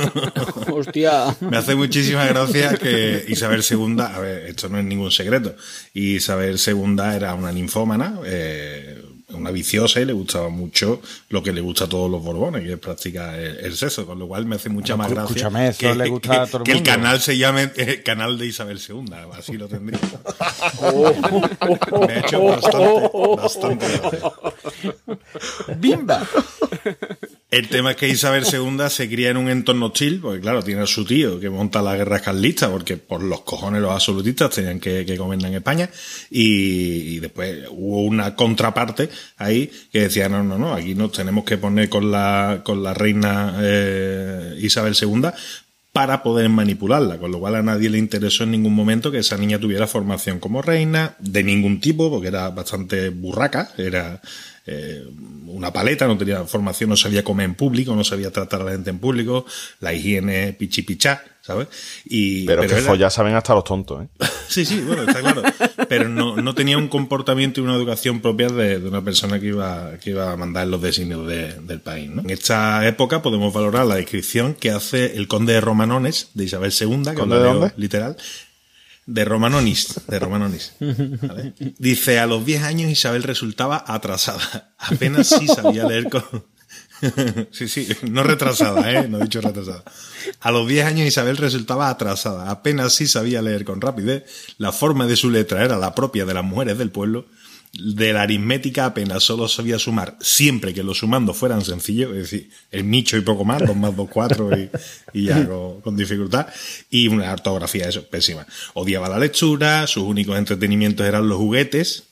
Hostia. 0.74 1.34
Me 1.40 1.56
hace 1.56 1.74
muchísima 1.74 2.26
gracia 2.26 2.78
que 2.78 3.24
Isabel 3.30 3.64
II, 3.68 3.96
a 4.02 4.20
ver, 4.20 4.48
esto 4.48 4.68
no 4.68 4.78
es 4.78 4.84
ningún 4.84 5.10
secreto, 5.10 5.56
Isabel 5.94 6.60
II 6.60 6.98
era 7.16 7.34
una 7.34 7.54
ninfómana, 7.54 8.20
eh, 8.26 8.97
una 9.38 9.52
viciosa 9.52 10.02
y 10.02 10.06
le 10.06 10.14
gustaba 10.14 10.50
mucho 10.50 11.02
lo 11.30 11.44
que 11.44 11.54
le 11.54 11.62
gusta 11.62 11.86
a 11.86 11.90
todos 11.90 12.10
los 12.10 12.24
borbones, 12.24 12.64
que 12.64 12.74
es 12.74 12.80
practicar 12.80 13.38
el, 13.40 13.58
el 13.60 13.78
sexo, 13.78 14.06
con 14.06 14.20
lo 14.20 14.28
cual 14.28 14.46
me 14.46 14.56
hace 14.56 14.70
mucha 14.70 14.96
más 14.96 15.10
gracia 15.10 15.28
Escúchame, 15.28 15.68
eso 15.70 15.80
que, 15.80 15.96
le 15.96 16.10
gusta 16.10 16.42
a 16.44 16.48
todo 16.48 16.58
el 16.60 16.64
que 16.64 16.72
el 16.72 16.78
mundo. 16.78 16.92
canal 16.92 17.20
se 17.22 17.38
llame 17.38 17.72
eh, 17.76 18.02
Canal 18.04 18.38
de 18.38 18.48
Isabel 18.48 18.80
II, 18.80 19.06
así 19.38 19.54
lo 19.54 19.68
tendría. 19.68 20.00
me 22.08 22.14
ha 22.14 22.20
hecho 22.20 22.44
bastante, 22.44 23.10
bastante 23.38 23.88
gracia. 23.88 24.32
¡Bimba! 25.78 26.28
El 27.50 27.70
tema 27.70 27.92
es 27.92 27.98
que 27.98 28.10
Isabel 28.10 28.44
II 28.44 28.90
se 28.90 29.08
cría 29.08 29.30
en 29.30 29.38
un 29.38 29.48
entorno 29.48 29.86
hostil, 29.86 30.20
porque 30.20 30.42
claro, 30.42 30.62
tiene 30.62 30.82
a 30.82 30.86
su 30.86 31.06
tío 31.06 31.40
que 31.40 31.50
monta 31.50 31.82
la 31.82 31.96
guerra 31.96 32.20
carlista, 32.20 32.70
porque 32.70 32.98
por 32.98 33.24
los 33.24 33.42
cojones 33.42 33.82
los 33.82 33.92
absolutistas 33.92 34.50
tenían 34.50 34.82
que, 34.82 35.06
que 35.06 35.16
gobernar 35.16 35.52
en 35.52 35.58
España, 35.58 35.90
y, 36.30 37.16
y, 37.16 37.20
después 37.20 37.66
hubo 37.70 38.02
una 38.02 38.36
contraparte 38.36 39.10
ahí 39.38 39.72
que 39.94 40.02
decía, 40.02 40.28
no, 40.28 40.44
no, 40.44 40.58
no, 40.58 40.74
aquí 40.74 40.94
nos 40.94 41.14
tenemos 41.14 41.46
que 41.46 41.58
poner 41.58 41.88
con 41.88 42.12
la, 42.12 42.64
con 42.66 42.84
la 42.84 42.94
reina 42.94 43.56
eh, 43.62 44.58
Isabel 44.60 44.98
II 45.02 45.30
para 45.94 46.22
poder 46.24 46.50
manipularla, 46.50 47.18
con 47.18 47.32
lo 47.32 47.40
cual 47.40 47.56
a 47.56 47.64
nadie 47.64 47.90
le 47.90 47.98
interesó 47.98 48.44
en 48.44 48.52
ningún 48.52 48.76
momento 48.76 49.10
que 49.10 49.20
esa 49.20 49.38
niña 49.38 49.58
tuviera 49.58 49.88
formación 49.88 50.40
como 50.40 50.62
reina, 50.62 51.16
de 51.20 51.44
ningún 51.44 51.80
tipo, 51.80 52.12
porque 52.12 52.28
era 52.28 52.50
bastante 52.50 53.08
burraca, 53.10 53.72
era 53.78 54.22
eh, 54.68 55.04
una 55.48 55.72
paleta, 55.74 56.06
no 56.08 56.18
tenía 56.18 56.44
formación, 56.44 56.90
no 56.90 56.98
sabía 56.98 57.24
comer 57.24 57.46
en 57.46 57.56
público, 57.56 57.96
no 57.96 58.04
sabía 58.04 58.32
tratar 58.32 58.62
a 58.62 58.66
la 58.66 58.72
gente 58.72 58.90
en 58.90 59.00
público, 59.00 59.46
la 59.80 59.94
higiene 59.94 60.54
pichipichá, 60.54 61.24
¿sabes? 61.42 61.68
Y, 62.06 62.46
pero, 62.46 62.62
que 62.64 62.74
era- 62.74 62.82
follar 62.82 63.10
saben 63.12 63.34
hasta 63.34 63.56
los 63.56 63.64
tontos, 63.64 64.04
¿eh? 64.04 64.08
Sí, 64.50 64.64
sí, 64.66 64.80
bueno, 64.82 65.04
está 65.04 65.20
claro. 65.20 65.44
Pero 65.90 66.08
no, 66.08 66.38
no 66.38 66.56
tenía 66.56 66.78
un 66.78 66.88
comportamiento 66.88 67.60
y 67.60 67.64
una 67.66 67.76
educación 67.76 68.22
propia 68.22 68.48
de, 68.48 68.80
de 68.80 68.88
una 68.88 69.04
persona 69.04 69.40
que 69.42 69.48
iba, 69.48 69.98
que 70.02 70.12
iba 70.12 70.32
a 70.32 70.38
mandar 70.38 70.68
los 70.68 70.82
designios 70.82 71.28
de- 71.28 71.54
del 71.62 71.82
país. 71.82 72.10
¿no? 72.10 72.22
En 72.22 72.30
esta 72.30 72.86
época 72.88 73.22
podemos 73.22 73.54
valorar 73.54 73.86
la 73.86 73.96
descripción 73.96 74.54
que 74.54 74.72
hace 74.72 75.18
el 75.18 75.28
conde 75.28 75.52
de 75.54 75.62
Romanones, 75.62 76.30
de 76.34 76.46
Isabel 76.46 76.72
II, 76.80 77.02
que 77.10 77.14
¿Conde 77.16 77.38
de 77.38 77.44
dónde? 77.44 77.72
literal. 77.78 78.16
De 79.08 79.24
Romanonis, 79.24 80.02
de 80.06 80.20
Romanonis. 80.20 80.74
Dice, 81.80 82.20
a 82.20 82.28
los 82.28 82.46
10 82.46 82.64
años 82.64 82.92
Isabel 82.92 83.24
resultaba 83.24 83.84
atrasada. 83.88 84.76
Apenas 84.78 85.28
sí 85.30 85.48
sabía 85.48 85.88
leer 85.88 86.10
con... 86.10 86.24
sí, 87.52 87.70
sí, 87.70 87.88
no 88.10 88.24
retrasada, 88.24 88.92
¿eh? 88.92 89.08
No 89.08 89.20
he 89.20 89.24
dicho 89.24 89.40
retrasada. 89.40 89.84
A 90.42 90.52
los 90.52 90.68
10 90.68 90.86
años 90.86 91.08
Isabel 91.08 91.38
resultaba 91.38 91.90
atrasada. 91.90 92.52
Apenas 92.52 92.94
sí 92.94 93.08
sabía 93.08 93.42
leer 93.42 93.64
con 93.64 93.80
rapidez. 93.80 94.26
La 94.58 94.74
forma 94.74 95.08
de 95.08 95.16
su 95.16 95.30
letra 95.30 95.64
era 95.64 95.78
la 95.78 95.96
propia 95.96 96.26
de 96.26 96.34
las 96.34 96.44
mujeres 96.44 96.78
del 96.78 96.92
pueblo. 96.92 97.28
De 97.74 98.14
la 98.14 98.24
aritmética 98.24 98.86
apenas 98.86 99.24
solo 99.24 99.48
sabía 99.48 99.78
sumar 99.78 100.18
siempre 100.20 100.74
que 100.74 100.84
los 100.84 100.98
sumandos 100.98 101.38
fueran 101.38 101.64
sencillos, 101.64 102.12
es 102.12 102.32
decir, 102.32 102.50
el 102.72 102.90
nicho 102.90 103.18
y 103.18 103.22
poco 103.22 103.46
más, 103.46 103.60
dos 103.66 103.76
más 103.76 103.96
dos, 103.96 104.10
cuatro 104.12 104.58
y, 104.58 104.70
y 105.14 105.26
ya 105.26 105.48
con, 105.48 105.82
con 105.82 105.96
dificultad. 105.96 106.48
Y 106.90 107.08
una 107.08 107.32
ortografía, 107.32 107.88
eso, 107.88 108.04
pésima. 108.08 108.48
Odiaba 108.74 109.10
la 109.10 109.20
lectura, 109.20 109.86
sus 109.86 110.04
únicos 110.04 110.38
entretenimientos 110.38 111.06
eran 111.06 111.28
los 111.28 111.38
juguetes, 111.38 112.04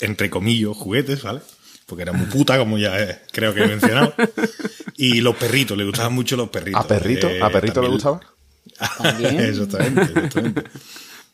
entre 0.00 0.30
comillas, 0.30 0.76
juguetes, 0.76 1.22
¿vale? 1.22 1.40
Porque 1.86 2.02
era 2.02 2.12
muy 2.12 2.26
puta, 2.26 2.56
como 2.58 2.78
ya 2.78 2.98
eh, 3.00 3.20
creo 3.32 3.52
que 3.52 3.64
he 3.64 3.68
mencionado. 3.68 4.14
Y 4.96 5.20
los 5.20 5.36
perritos, 5.36 5.76
le 5.76 5.84
gustaban 5.84 6.14
mucho 6.14 6.36
los 6.36 6.48
perritos. 6.48 6.84
¿A 6.84 6.86
perrito? 6.86 7.28
Eh, 7.28 7.42
¿A 7.42 7.50
perrito 7.50 7.82
le 7.82 7.88
gustaba? 7.88 8.20
Exactamente, 9.38 10.02
exactamente. 10.02 10.64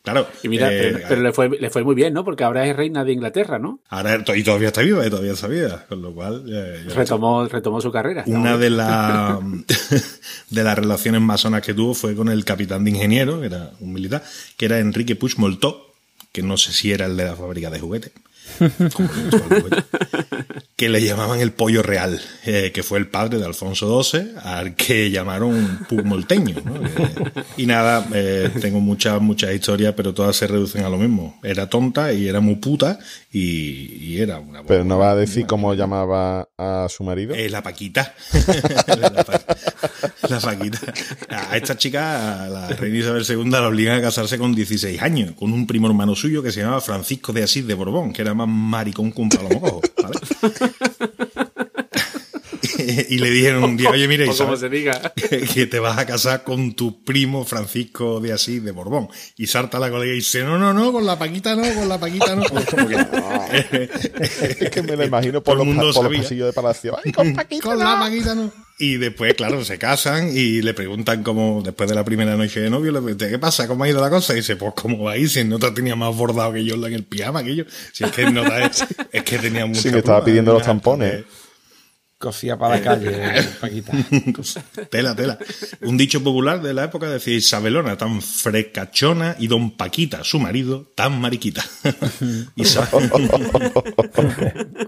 Claro. 0.03 0.27
Y 0.41 0.47
mira, 0.47 0.73
eh, 0.73 0.79
pero, 0.81 1.05
pero 1.07 1.21
le, 1.21 1.31
fue, 1.31 1.49
le 1.49 1.69
fue 1.69 1.83
muy 1.83 1.93
bien, 1.93 2.13
¿no? 2.13 2.25
Porque 2.25 2.43
ahora 2.43 2.65
es 2.65 2.75
reina 2.75 3.03
de 3.03 3.13
Inglaterra, 3.13 3.59
¿no? 3.59 3.81
Ahora 3.89 4.23
y 4.35 4.43
todavía 4.43 4.69
está 4.69 4.81
viva, 4.81 5.05
y 5.05 5.09
todavía 5.09 5.33
está 5.33 5.47
viva, 5.47 5.85
con 5.87 6.01
lo 6.01 6.11
cual 6.13 6.43
eh, 6.51 6.85
Retomó, 6.95 7.47
retomó 7.47 7.81
su 7.81 7.91
carrera. 7.91 8.23
una 8.25 8.57
de 8.57 8.71
las 8.71 9.39
de 10.49 10.63
las 10.63 10.77
relaciones 10.77 11.21
masonas 11.21 11.61
que 11.61 11.73
tuvo 11.73 11.93
fue 11.93 12.15
con 12.15 12.29
el 12.29 12.43
capitán 12.45 12.83
de 12.83 12.91
ingeniero, 12.91 13.39
que 13.39 13.47
era 13.47 13.71
un 13.79 13.93
militar, 13.93 14.23
que 14.57 14.65
era 14.65 14.79
Enrique 14.79 15.15
Puig 15.15 15.37
Moltó, 15.37 15.93
que 16.31 16.41
no 16.41 16.57
sé 16.57 16.71
si 16.71 16.91
era 16.91 17.05
el 17.05 17.15
de 17.15 17.25
la 17.25 17.35
fábrica 17.35 17.69
de 17.69 17.79
juguetes, 17.79 18.11
que 20.75 20.89
le 20.89 21.03
llamaban 21.03 21.39
el 21.41 21.51
pollo 21.51 21.83
real, 21.83 22.19
eh, 22.45 22.71
que 22.73 22.83
fue 22.83 22.99
el 22.99 23.07
padre 23.07 23.37
de 23.37 23.45
Alfonso 23.45 24.01
XII, 24.03 24.31
al 24.43 24.75
que 24.75 25.11
llamaron 25.11 25.79
Puig 25.87 26.03
Molteño. 26.03 26.55
¿no? 26.63 26.85
Eh, 26.85 27.43
y 27.57 27.65
nada, 27.65 28.07
eh, 28.13 28.49
tengo 28.59 28.79
muchas, 28.79 29.21
muchas 29.21 29.53
historias, 29.53 29.93
pero 29.95 30.13
todas 30.13 30.35
se 30.35 30.47
reducen 30.47 30.83
a 30.83 30.89
lo 30.89 30.97
mismo. 30.97 31.39
Era 31.43 31.69
tonta 31.69 32.13
y 32.13 32.27
era 32.27 32.39
muy 32.39 32.55
puta 32.55 32.99
y, 33.31 33.93
y 34.03 34.21
era 34.21 34.39
una 34.39 34.63
Pero 34.63 34.83
no 34.83 34.97
va 34.97 35.11
a 35.11 35.15
decir 35.15 35.45
cómo 35.45 35.73
llamaba 35.73 36.47
a 36.57 36.87
su 36.89 37.03
marido. 37.03 37.35
la 37.49 37.61
Paquita. 37.61 38.13
la, 38.87 39.23
Pa- 39.23 39.41
la 40.29 40.39
Paquita. 40.39 40.79
A 41.29 41.57
esta 41.57 41.77
chica, 41.77 42.45
a 42.45 42.49
la 42.49 42.67
reina 42.69 42.97
Isabel 42.99 43.25
II, 43.27 43.49
la 43.51 43.67
obligan 43.67 43.97
a 43.97 44.01
casarse 44.01 44.37
con 44.37 44.53
16 44.55 45.01
años, 45.01 45.33
con 45.37 45.51
un 45.53 45.67
primo 45.67 45.87
hermano 45.87 46.15
suyo 46.15 46.41
que 46.43 46.51
se 46.51 46.61
llamaba 46.61 46.81
Francisco 46.81 47.33
de 47.33 47.43
Asís 47.43 47.65
de 47.67 47.73
Borbón, 47.73 48.13
que 48.13 48.21
era 48.21 48.33
más 48.33 48.47
maricón 48.47 49.11
que 49.11 49.21
un 49.21 49.29
palomo 49.29 49.59
cojo, 49.61 49.81
¿vale? 50.01 50.17
y 53.09 53.17
le 53.17 53.29
dijeron 53.29 53.63
un 53.63 53.77
día, 53.77 53.89
oye, 53.89 54.25
Isabel, 54.31 54.57
se 54.57 54.69
diga. 54.69 55.13
que, 55.53 55.65
te 55.67 55.79
vas 55.79 55.97
a 55.97 56.05
casar 56.05 56.43
con 56.43 56.73
tu 56.75 57.03
primo 57.03 57.43
Francisco 57.45 58.19
de 58.19 58.33
Asís 58.33 58.63
de 58.63 58.71
Borbón. 58.71 59.07
Y 59.37 59.47
salta 59.47 59.79
la 59.79 59.89
colega 59.89 60.11
y 60.11 60.15
dice, 60.17 60.43
no, 60.43 60.57
no, 60.57 60.73
no, 60.73 60.91
con 60.91 61.05
la 61.05 61.17
Paquita 61.17 61.55
no, 61.55 61.63
con 61.73 61.89
la 61.89 61.99
Paquita 61.99 62.35
no. 62.35 62.43
Porque- 62.43 63.89
Es 64.59 64.69
que 64.69 64.83
me 64.83 64.95
lo 64.95 65.05
imagino 65.05 65.41
por, 65.41 65.57
los, 65.57 65.65
el 65.65 65.73
mundo 65.73 65.87
pa- 65.87 65.93
por 65.93 66.03
los 66.03 66.11
sabía. 66.11 66.21
pasillos 66.23 66.47
de 66.47 66.53
Palacio. 66.53 66.97
¡Ay, 67.03 67.11
con 67.11 67.33
Paquita! 67.33 67.63
Con 67.63 67.79
la 67.79 67.99
Paquita 67.99 68.35
no. 68.35 68.51
Y 68.83 68.97
después, 68.97 69.35
claro, 69.35 69.63
se 69.63 69.77
casan 69.77 70.29
y 70.35 70.61
le 70.63 70.73
preguntan 70.73 71.21
como, 71.21 71.61
después 71.63 71.87
de 71.87 71.95
la 71.95 72.03
primera 72.03 72.35
noche 72.35 72.61
de 72.61 72.69
novio, 72.71 72.91
le 72.91 72.99
preguntan, 72.99 73.29
¿qué 73.29 73.37
pasa? 73.37 73.67
¿Cómo 73.67 73.83
ha 73.83 73.89
ido 73.89 74.01
la 74.01 74.09
cosa? 74.09 74.33
Y 74.33 74.37
dice, 74.37 74.55
pues 74.55 74.73
cómo 74.75 75.03
va 75.03 75.11
a 75.11 75.17
ir, 75.17 75.29
si 75.29 75.43
nota 75.43 75.71
tenía 75.73 75.95
más 75.95 76.15
bordado 76.15 76.51
que 76.53 76.63
yo 76.65 76.75
en 76.87 76.93
el 76.93 77.03
pijama 77.03 77.43
que 77.43 77.55
yo. 77.57 77.63
Si 77.93 78.03
es 78.03 78.11
que 78.11 78.31
nota 78.31 78.65
es, 78.65 78.83
es 79.11 79.23
que 79.23 79.37
tenía 79.37 79.67
mucha 79.67 79.81
Sí, 79.81 79.91
que 79.91 79.99
estaba 79.99 80.25
pidiendo 80.25 80.51
los 80.53 80.63
una- 80.63 80.67
tampones. 80.67 81.23
Cosía 82.21 82.55
para 82.55 82.75
la 82.75 82.81
calle, 82.83 83.11
Paquita. 83.59 83.93
Tela, 84.91 85.15
tela. 85.15 85.39
Un 85.81 85.97
dicho 85.97 86.23
popular 86.23 86.61
de 86.61 86.73
la 86.73 86.83
época 86.83 87.09
decía 87.09 87.35
Isabelona 87.35 87.97
tan 87.97 88.21
frecachona 88.21 89.35
y 89.39 89.47
don 89.47 89.71
Paquita, 89.71 90.23
su 90.23 90.39
marido, 90.39 90.91
tan 90.95 91.19
mariquita. 91.19 91.65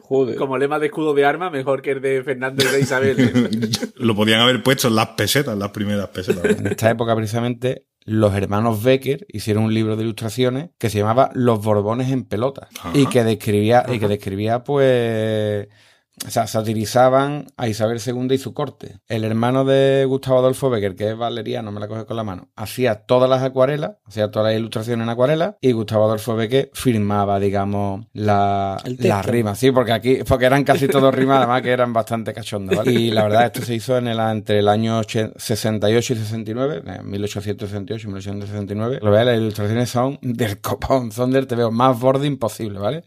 Joder. 0.03 0.35
Como 0.37 0.59
lema 0.59 0.77
de 0.77 0.85
escudo 0.85 1.15
de 1.15 1.25
arma, 1.25 1.49
mejor 1.49 1.81
que 1.81 1.91
el 1.91 2.01
de 2.01 2.23
Fernández 2.23 2.71
de 2.71 2.79
Isabel. 2.79 3.71
Lo 3.95 4.15
podían 4.15 4.41
haber 4.41 4.61
puesto 4.61 4.89
en 4.89 4.95
las 4.95 5.07
pesetas, 5.09 5.57
las 5.57 5.71
primeras 5.71 6.09
pesetas. 6.09 6.45
En 6.59 6.67
esta 6.67 6.91
época, 6.91 7.15
precisamente, 7.15 7.87
los 8.05 8.35
hermanos 8.35 8.83
Becker 8.83 9.25
hicieron 9.27 9.63
un 9.63 9.73
libro 9.73 9.95
de 9.95 10.03
ilustraciones 10.03 10.69
que 10.77 10.91
se 10.91 10.99
llamaba 10.99 11.31
Los 11.33 11.63
Borbones 11.63 12.11
en 12.11 12.25
pelota. 12.25 12.67
Ajá. 12.77 12.91
Y 12.93 13.07
que 13.07 13.23
describía, 13.23 13.85
y 13.91 13.97
que 13.97 14.07
describía, 14.07 14.63
pues, 14.63 15.67
o 16.25 16.29
sea, 16.29 16.47
satirizaban 16.47 17.47
a 17.57 17.67
Isabel 17.67 17.99
II 18.05 18.27
y 18.33 18.37
su 18.37 18.53
corte. 18.53 18.99
El 19.07 19.23
hermano 19.23 19.65
de 19.65 20.05
Gustavo 20.07 20.39
Adolfo 20.39 20.69
Becker, 20.69 20.95
que 20.95 21.09
es 21.09 21.17
valeriano, 21.17 21.71
me 21.71 21.79
la 21.79 21.87
coge 21.87 22.05
con 22.05 22.15
la 22.15 22.23
mano, 22.23 22.49
hacía 22.55 22.95
todas 23.05 23.29
las 23.29 23.41
acuarelas, 23.43 23.93
hacía 24.05 24.29
todas 24.31 24.51
las 24.51 24.59
ilustraciones 24.59 25.03
en 25.03 25.09
acuarela, 25.09 25.57
y 25.59 25.71
Gustavo 25.71 26.05
Adolfo 26.05 26.35
Becker 26.35 26.69
firmaba, 26.73 27.39
digamos, 27.39 28.05
la, 28.13 28.77
las 28.99 29.25
rimas, 29.25 29.57
sí, 29.59 29.71
porque 29.71 29.91
aquí, 29.91 30.19
porque 30.27 30.45
eran 30.45 30.63
casi 30.63 30.87
todos 30.87 31.13
rimas, 31.13 31.39
además 31.39 31.61
que 31.61 31.71
eran 31.71 31.93
bastante 31.93 32.33
cachondas, 32.33 32.77
¿vale? 32.77 32.91
Y 33.03 33.11
la 33.11 33.23
verdad, 33.23 33.45
esto 33.47 33.61
se 33.63 33.73
hizo 33.75 33.97
en 33.97 34.07
el, 34.07 34.19
entre 34.19 34.59
el 34.59 34.67
año 34.69 34.99
och- 35.01 35.33
68 35.35 36.13
y 36.13 36.15
69, 36.17 36.83
en 36.85 37.09
1868 37.09 38.07
y 38.07 38.11
1869. 38.11 38.99
Lo 39.01 39.11
veis, 39.11 39.25
las 39.25 39.37
ilustraciones 39.37 39.89
son 39.89 40.19
del 40.21 40.59
copón, 40.61 41.11
son 41.11 41.31
del 41.31 41.47
te 41.47 41.55
veo 41.55 41.71
más 41.71 41.99
borde 41.99 42.27
imposible, 42.27 42.79
¿vale? 42.79 43.03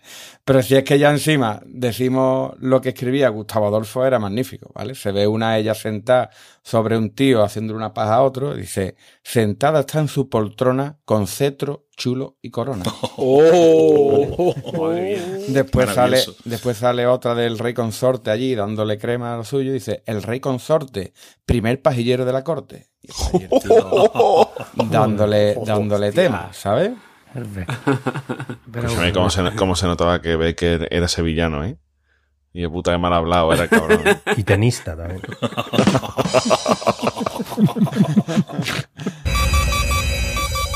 Pero 0.47 0.63
si 0.63 0.77
es 0.77 0.85
que 0.85 0.97
ya 0.97 1.11
encima 1.11 1.61
decimos 1.67 2.53
lo 2.61 2.81
que 2.81 2.91
escribía 2.91 3.31
Gustavo 3.31 3.67
Adolfo 3.67 4.07
era 4.07 4.21
magnífico, 4.21 4.71
¿vale? 4.73 4.95
Se 4.95 5.11
ve 5.11 5.27
una 5.27 5.59
ella 5.59 5.75
sentada 5.75 6.31
sobre 6.63 6.97
un 6.97 7.11
tío 7.11 7.43
haciéndole 7.43 7.77
una 7.77 7.93
paja 7.93 8.15
a 8.15 8.23
otro, 8.23 8.55
dice, 8.55 8.95
sentada 9.25 9.81
está 9.81 9.99
en 9.99 10.07
su 10.07 10.29
poltrona 10.29 11.01
con 11.05 11.27
cetro, 11.27 11.89
chulo 11.97 12.37
y 12.43 12.51
corona. 12.51 12.85
¡Oh! 13.17 14.55
Madre 14.79 15.17
mía. 15.17 15.47
Después 15.49 15.91
sale, 15.91 16.23
después 16.45 16.77
sale 16.77 17.09
otra 17.09 17.35
del 17.35 17.59
rey 17.59 17.75
consorte 17.75 18.31
allí 18.31 18.55
dándole 18.55 18.99
crema 18.99 19.35
a 19.35 19.39
lo 19.39 19.45
suyo 19.45 19.71
y 19.71 19.75
dice, 19.75 20.05
el 20.07 20.23
rey 20.23 20.39
consorte, 20.39 21.13
primer 21.45 21.83
pajillero 21.83 22.25
de 22.25 22.33
la 22.33 22.45
corte. 22.45 22.91
Y 23.03 23.11
está 23.11 23.31
ahí 23.37 23.49
el 23.51 23.61
tío 23.63 24.49
dándole, 24.93 25.57
dándole 25.67 26.13
tema, 26.13 26.51
¿sabes? 26.53 26.93
Perfecto. 27.33 27.75
Pero 28.73 28.87
Escúchame, 28.87 29.13
cómo 29.13 29.31
se, 29.31 29.55
cómo 29.57 29.77
se 29.77 29.87
notaba 29.87 30.21
que 30.21 30.37
Becker 30.37 30.89
era 30.91 31.09
sevillano, 31.09 31.65
¿eh? 31.65 31.77
Y 32.53 32.63
de 32.63 32.69
puta 32.71 32.93
que 32.93 32.99
mal 32.99 33.13
hablado 33.13 33.53
era 33.53 33.69
cabrón. 33.69 34.03
Y 34.37 34.43
tenista 34.43 34.97
también. 34.97 35.21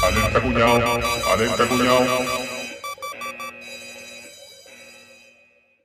Alerta 0.02 0.42
cuñado, 0.42 1.00
alerta 1.32 1.68
cuñado. 1.68 2.04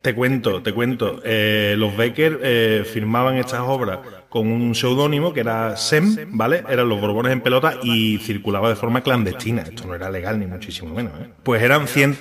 Te 0.02 0.14
cuento, 0.14 0.62
te 0.62 0.74
cuento. 0.74 1.20
Eh, 1.24 1.76
los 1.78 1.96
Becker 1.96 2.40
eh, 2.44 2.84
firmaban 2.86 3.38
estas 3.38 3.62
obras 3.62 4.00
con 4.36 4.52
un 4.52 4.76
seudónimo 4.76 5.32
que 5.32 5.40
era 5.40 5.78
Sem, 5.78 6.14
¿vale? 6.32 6.62
Eran 6.68 6.90
los 6.90 7.00
Borbones 7.00 7.32
en 7.32 7.40
pelota 7.40 7.76
y 7.82 8.18
circulaba 8.18 8.68
de 8.68 8.76
forma 8.76 9.00
clandestina. 9.00 9.62
Esto 9.62 9.88
no 9.88 9.96
era 9.96 10.12
legal 10.12 10.38
ni 10.38 10.46
muchísimo 10.46 10.94
menos. 10.94 11.14
¿eh? 11.22 11.30
Pues 11.42 11.64
eran 11.64 11.88
100, 11.88 12.18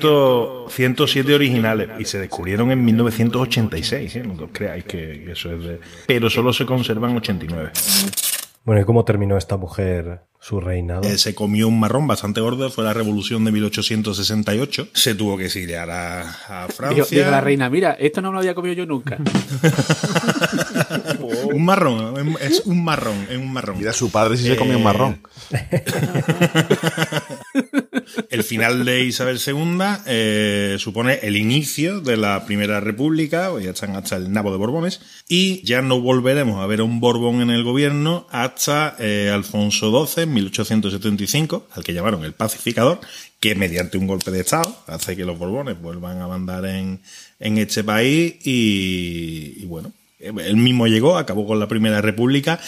107 0.68 1.34
originales 1.34 1.88
y 1.98 2.04
se 2.04 2.20
descubrieron 2.20 2.70
en 2.70 2.84
1986. 2.84 4.14
¿eh? 4.14 4.22
No 4.22 4.44
os 4.44 4.50
creáis 4.52 4.84
que, 4.84 5.32
eso 5.32 5.50
es 5.54 5.64
de. 5.64 5.80
Pero 6.06 6.30
solo 6.30 6.52
se 6.52 6.64
conservan 6.64 7.16
89. 7.16 7.72
Bueno, 8.64 8.80
¿y 8.80 8.84
cómo 8.84 9.04
terminó 9.04 9.36
esta 9.36 9.58
mujer 9.58 10.22
su 10.40 10.58
reinado? 10.58 11.02
Eh, 11.02 11.18
se 11.18 11.34
comió 11.34 11.68
un 11.68 11.78
marrón 11.78 12.06
bastante 12.06 12.40
gordo, 12.40 12.70
fue 12.70 12.82
la 12.84 12.94
revolución 12.94 13.44
de 13.44 13.52
1868. 13.52 14.88
Se 14.94 15.14
tuvo 15.14 15.36
que 15.36 15.46
exiliar 15.46 15.90
a, 15.90 16.20
a 16.22 16.68
Francia. 16.68 17.04
Dijo, 17.04 17.14
dijo 17.14 17.30
la 17.30 17.42
reina, 17.42 17.68
mira, 17.68 17.92
esto 17.92 18.22
no 18.22 18.28
me 18.30 18.34
lo 18.34 18.38
había 18.40 18.54
comido 18.54 18.74
yo 18.74 18.86
nunca. 18.86 19.18
Un 21.52 21.64
marrón, 21.64 22.36
es 22.40 22.62
un 22.64 22.82
marrón, 22.84 23.26
es 23.30 23.36
un 23.36 23.52
marrón. 23.52 23.78
Mira, 23.78 23.92
su 23.92 24.10
padre 24.10 24.36
sí 24.36 24.44
se 24.44 24.56
comió 24.56 24.74
un 24.76 24.80
Eh, 24.80 24.84
marrón. 24.84 25.20
El 28.30 28.44
final 28.44 28.84
de 28.84 29.04
Isabel 29.04 29.38
II 29.44 29.78
eh, 30.06 30.76
supone 30.78 31.18
el 31.22 31.36
inicio 31.36 32.00
de 32.00 32.16
la 32.16 32.44
Primera 32.46 32.80
República, 32.80 33.48
pues 33.50 33.64
ya 33.64 33.70
están 33.70 33.96
hasta 33.96 34.16
el 34.16 34.32
nabo 34.32 34.50
de 34.52 34.58
Borbones, 34.58 35.00
y 35.28 35.62
ya 35.62 35.82
no 35.82 36.00
volveremos 36.00 36.60
a 36.62 36.66
ver 36.66 36.82
un 36.82 37.00
Borbón 37.00 37.40
en 37.40 37.50
el 37.50 37.64
gobierno 37.64 38.26
hasta 38.30 38.96
eh, 38.98 39.30
Alfonso 39.32 40.06
XII, 40.06 40.24
en 40.24 40.32
1875, 40.34 41.68
al 41.72 41.84
que 41.84 41.92
llamaron 41.94 42.24
el 42.24 42.32
pacificador, 42.32 43.00
que 43.40 43.54
mediante 43.54 43.98
un 43.98 44.06
golpe 44.06 44.30
de 44.30 44.40
Estado 44.40 44.76
hace 44.86 45.16
que 45.16 45.24
los 45.24 45.38
Borbones 45.38 45.80
vuelvan 45.80 46.20
a 46.20 46.28
mandar 46.28 46.64
en, 46.66 47.00
en 47.40 47.58
este 47.58 47.84
país 47.84 48.34
y, 48.44 49.54
y 49.58 49.64
bueno, 49.66 49.92
él 50.18 50.56
mismo 50.56 50.86
llegó, 50.86 51.18
acabó 51.18 51.46
con 51.46 51.60
la 51.60 51.68
Primera 51.68 52.00
República 52.00 52.58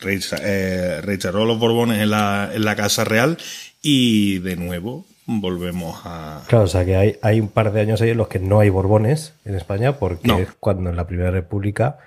recha- 0.00 0.40
eh, 0.42 1.00
los 1.32 1.58
Borbones 1.58 2.00
en 2.00 2.10
la, 2.10 2.50
en 2.52 2.64
la 2.64 2.76
Casa 2.76 3.04
Real 3.04 3.38
y 3.82 4.38
de 4.40 4.56
nuevo 4.56 5.04
volvemos 5.26 6.00
a... 6.04 6.42
Claro, 6.48 6.64
o 6.64 6.68
sea 6.68 6.84
que 6.84 6.96
hay, 6.96 7.16
hay 7.22 7.40
un 7.40 7.48
par 7.48 7.72
de 7.72 7.80
años 7.80 8.00
ahí 8.00 8.10
en 8.10 8.18
los 8.18 8.28
que 8.28 8.38
no 8.38 8.60
hay 8.60 8.70
Borbones 8.70 9.34
en 9.44 9.54
España 9.54 9.98
porque 9.98 10.26
No. 10.26 10.38
es 10.38 10.48
cuando 10.58 10.88
en 10.90 10.96
la 10.96 11.06
Primera 11.06 11.30
República 11.30 11.98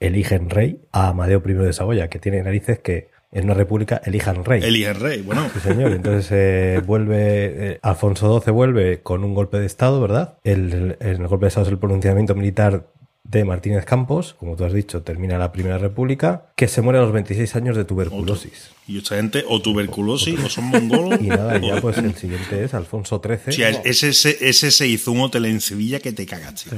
eligen 0.00 0.50
rey 0.50 0.82
a 0.92 1.08
Amadeo 1.08 1.42
I 1.46 1.52
de 1.54 1.72
Saboya, 1.72 2.08
que 2.08 2.18
tiene 2.18 2.42
narices 2.42 2.78
que 2.78 3.08
en 3.32 3.44
una 3.44 3.54
república 3.54 4.00
elijan 4.04 4.44
rey. 4.44 4.62
Elige 4.62 4.90
el 4.90 4.94
rey, 5.00 5.22
bueno, 5.22 5.48
Sí, 5.52 5.60
señor. 5.60 5.92
Entonces 5.92 6.28
eh, 6.32 6.82
vuelve, 6.86 7.72
eh, 7.72 7.78
Alfonso 7.82 8.40
XII 8.40 8.52
vuelve 8.52 9.00
con 9.02 9.24
un 9.24 9.34
golpe 9.34 9.58
de 9.58 9.66
Estado, 9.66 10.00
¿verdad? 10.00 10.38
El, 10.44 10.72
el- 10.72 10.96
el 11.00 11.26
golpe 11.28 11.46
de 11.46 11.48
Estado 11.48 11.66
es 11.66 11.72
el 11.72 11.78
pronunciamiento 11.78 12.34
militar 12.34 12.86
de 13.28 13.44
Martínez 13.44 13.84
Campos, 13.84 14.34
como 14.38 14.56
tú 14.56 14.64
has 14.64 14.72
dicho, 14.72 15.02
termina 15.02 15.38
la 15.38 15.52
Primera 15.52 15.78
República, 15.78 16.46
que 16.56 16.68
se 16.68 16.82
muere 16.82 16.98
a 16.98 17.02
los 17.02 17.12
26 17.12 17.56
años 17.56 17.76
de 17.76 17.84
tuberculosis. 17.84 18.70
y 18.86 18.98
esta 18.98 19.16
gente 19.16 19.44
o 19.48 19.60
tuberculosis 19.60 20.38
o 20.44 20.48
son 20.48 20.66
mongolos. 20.66 21.20
Y 21.26 21.28
nada, 21.28 21.58
ya 21.58 21.80
pues 21.80 21.98
el 21.98 22.14
siguiente 22.14 22.62
es 22.62 22.74
Alfonso 22.74 23.20
XIII. 23.24 23.38
O 23.48 23.52
sea, 23.52 23.70
ese, 23.70 24.10
ese, 24.10 24.36
ese 24.40 24.70
se 24.70 24.86
hizo 24.86 25.12
un 25.12 25.20
hotel 25.20 25.46
en 25.46 25.60
Sevilla 25.60 25.98
que 25.98 26.12
te 26.12 26.26
cagaste. 26.26 26.70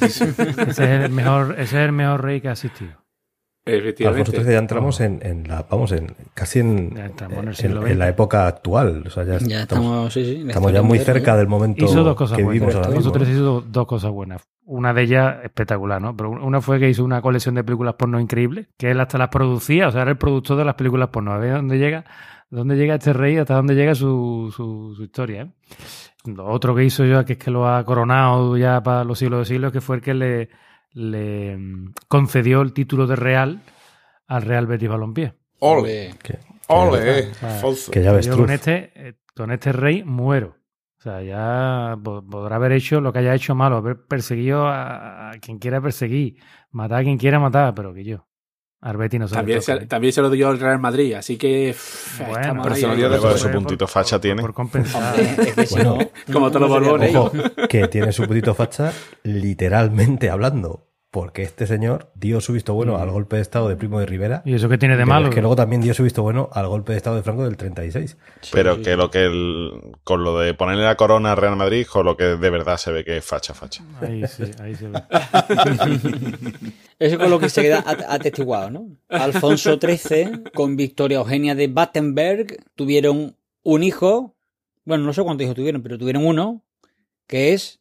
ese 0.00 0.30
es 0.68 0.78
el 0.78 1.10
mejor, 1.10 1.52
ese 1.58 1.62
es 1.62 1.86
el 1.86 1.92
mejor 1.92 2.24
rey 2.24 2.40
que 2.40 2.48
ha 2.48 2.52
existido. 2.52 3.03
Efectivamente. 3.66 4.20
Alfonso 4.20 4.42
XIII 4.42 4.52
ya 4.52 4.58
entramos 4.58 5.00
en, 5.00 5.20
en 5.22 5.48
la, 5.48 5.64
vamos, 5.70 5.92
en 5.92 6.14
casi 6.34 6.60
en, 6.60 6.94
en 6.98 7.98
la 7.98 8.08
época 8.08 8.46
actual. 8.46 9.04
O 9.06 9.10
sea, 9.10 9.24
ya, 9.24 9.38
Ya 9.38 9.60
estamos, 9.62 9.66
estamos, 10.10 10.12
sí, 10.12 10.24
sí. 10.24 10.32
la 10.42 10.48
estamos 10.48 10.70
historia 10.70 10.80
ya 10.80 10.82
muy 10.82 10.98
cerca 10.98 11.36
del 11.36 11.46
momento 11.48 11.84
Hizo 11.86 12.04
dos 12.04 12.14
cosas 12.14 12.36
que 12.36 12.44
vivimos 12.44 12.74
ahora. 12.74 12.90
XIII 12.90 13.32
hizo 13.32 13.42
do- 13.42 13.60
dos 13.62 13.86
cosas 13.86 14.10
buenas. 14.10 14.42
Una 14.66 14.92
de 14.92 15.02
ellas 15.02 15.36
espectacular, 15.44 16.00
¿no? 16.00 16.14
Pero 16.16 16.30
una 16.30 16.60
fue 16.60 16.78
que 16.78 16.88
hizo 16.90 17.04
una 17.04 17.22
colección 17.22 17.54
de 17.54 17.64
películas 17.64 17.94
porno 17.94 18.20
increíbles, 18.20 18.68
que 18.76 18.90
él 18.90 19.00
hasta 19.00 19.16
las 19.18 19.28
producía, 19.28 19.88
o 19.88 19.92
sea, 19.92 20.02
era 20.02 20.10
el 20.10 20.18
productor 20.18 20.56
de 20.58 20.64
las 20.66 20.74
películas 20.74 21.08
porno. 21.08 21.32
A 21.32 21.38
ver 21.38 21.54
dónde 21.54 21.78
llega, 21.78 22.04
dónde 22.50 22.76
llega 22.76 22.94
este 22.96 23.12
rey, 23.14 23.36
hasta 23.38 23.54
dónde 23.54 23.74
llega 23.74 23.94
su, 23.94 24.52
su, 24.54 24.94
su 24.96 25.02
historia, 25.04 25.42
¿eh? 25.42 25.50
Lo 26.26 26.46
otro 26.46 26.74
que 26.74 26.84
hizo 26.84 27.04
yo, 27.04 27.22
que 27.24 27.34
es 27.34 27.38
que 27.38 27.50
lo 27.50 27.68
ha 27.68 27.84
coronado 27.84 28.56
ya 28.56 28.82
para 28.82 29.04
los 29.04 29.18
siglos 29.18 29.40
de 29.40 29.44
siglos, 29.54 29.72
que 29.72 29.82
fue 29.82 29.96
el 29.96 30.02
que 30.02 30.14
le, 30.14 30.48
le 30.94 31.56
mm, 31.56 31.92
concedió 32.08 32.62
el 32.62 32.72
título 32.72 33.06
de 33.06 33.16
real 33.16 33.60
al 34.26 34.42
Real 34.42 34.66
Betis 34.66 34.88
Balompié. 34.88 35.34
¡Ole! 35.58 36.14
Que- 36.22 36.38
¡Ole! 36.68 37.30
Que 37.92 38.02
ya 38.02 38.12
ves, 38.12 38.26
Yo 38.26 38.36
con 38.36 38.50
este, 38.50 38.92
eh, 39.08 39.14
con 39.36 39.52
este 39.52 39.72
rey 39.72 40.02
muero. 40.04 40.56
O 40.98 41.02
sea, 41.04 41.22
ya 41.22 41.98
po- 42.02 42.24
podrá 42.26 42.56
haber 42.56 42.72
hecho 42.72 43.00
lo 43.02 43.12
que 43.12 43.18
haya 43.18 43.34
hecho 43.34 43.54
malo, 43.54 43.76
haber 43.76 44.06
perseguido 44.06 44.66
a, 44.66 45.30
a 45.30 45.38
quien 45.38 45.58
quiera 45.58 45.80
perseguir, 45.82 46.36
matar 46.70 47.00
a 47.00 47.04
quien 47.04 47.18
quiera 47.18 47.38
matar, 47.38 47.74
pero 47.74 47.92
que 47.92 48.04
yo. 48.04 48.26
Arbeti 48.86 49.18
no 49.18 49.26
se 49.26 49.34
También 49.34 49.60
toca, 49.60 49.78
se, 49.78 49.84
¿eh? 49.84 49.86
también 49.86 50.12
se 50.12 50.20
lo 50.20 50.28
dio 50.28 50.50
el 50.50 50.60
Real 50.60 50.78
Madrid, 50.78 51.14
así 51.14 51.38
que 51.38 51.72
pff, 51.72 52.20
Bueno, 52.28 52.62
pero 52.62 52.74
se 52.76 52.86
lo 52.86 52.94
dio 52.94 53.08
de 53.08 53.18
Por 53.18 53.30
Por- 53.30 53.38
su 53.38 53.50
puntito 53.50 53.86
facha 53.86 54.20
tiene. 54.20 54.42
Por 54.42 54.52
compensar. 54.52 55.18
Es 55.18 55.54
que 55.54 55.66
Bueno, 55.74 55.98
no, 55.98 56.08
como 56.32 56.50
todos 56.50 56.68
los. 56.82 57.14
Ojo, 57.16 57.32
que 57.68 57.88
tiene 57.88 58.12
su 58.12 58.24
putito 58.26 58.54
facha 58.54 58.92
literalmente 59.22 60.28
hablando. 60.28 60.86
Porque 61.14 61.42
este 61.44 61.68
señor 61.68 62.10
dio 62.16 62.40
su 62.40 62.52
visto 62.52 62.74
bueno 62.74 62.96
al 62.98 63.08
golpe 63.08 63.36
de 63.36 63.42
Estado 63.42 63.68
de 63.68 63.76
Primo 63.76 64.00
de 64.00 64.06
Rivera. 64.06 64.42
¿Y 64.44 64.52
eso 64.54 64.68
que 64.68 64.78
tiene 64.78 64.96
de 64.96 65.04
malo? 65.06 65.28
Es 65.28 65.34
que 65.36 65.40
luego 65.40 65.54
también 65.54 65.80
dio 65.80 65.94
su 65.94 66.02
visto 66.02 66.22
bueno 66.24 66.48
al 66.52 66.66
golpe 66.66 66.90
de 66.90 66.96
Estado 66.98 67.14
de 67.14 67.22
Franco 67.22 67.44
del 67.44 67.56
36. 67.56 68.16
Pero 68.50 68.82
que 68.82 68.96
lo 68.96 69.12
que 69.12 69.22
el- 69.26 69.92
con 70.02 70.24
lo 70.24 70.36
de 70.40 70.54
ponerle 70.54 70.82
la 70.82 70.96
corona 70.96 71.30
a 71.30 71.34
Real 71.36 71.54
Madrid, 71.54 71.86
con 71.86 72.04
lo 72.04 72.16
que 72.16 72.24
de 72.24 72.50
verdad 72.50 72.78
se 72.78 72.90
ve 72.90 73.04
que 73.04 73.18
es 73.18 73.24
facha, 73.24 73.54
facha. 73.54 73.84
Ahí 74.00 74.24
sí, 74.26 74.42
ahí 74.60 74.74
se 74.74 74.88
ve. 74.88 75.02
Eso 76.98 77.18
con 77.18 77.30
lo 77.30 77.38
que 77.38 77.48
se 77.48 77.62
queda 77.62 77.78
at- 77.86 78.06
atestiguado, 78.08 78.70
¿no? 78.70 78.88
Alfonso 79.08 79.78
XIII 79.80 80.44
con 80.52 80.76
Victoria 80.76 81.18
Eugenia 81.18 81.54
de 81.54 81.68
Battenberg 81.68 82.56
tuvieron 82.74 83.36
un 83.62 83.82
hijo, 83.84 84.34
bueno, 84.84 85.04
no 85.04 85.12
sé 85.12 85.22
cuántos 85.22 85.44
hijos 85.44 85.54
tuvieron, 85.56 85.80
pero 85.82 85.96
tuvieron 85.96 86.24
uno, 86.26 86.64
que 87.28 87.52
es 87.52 87.80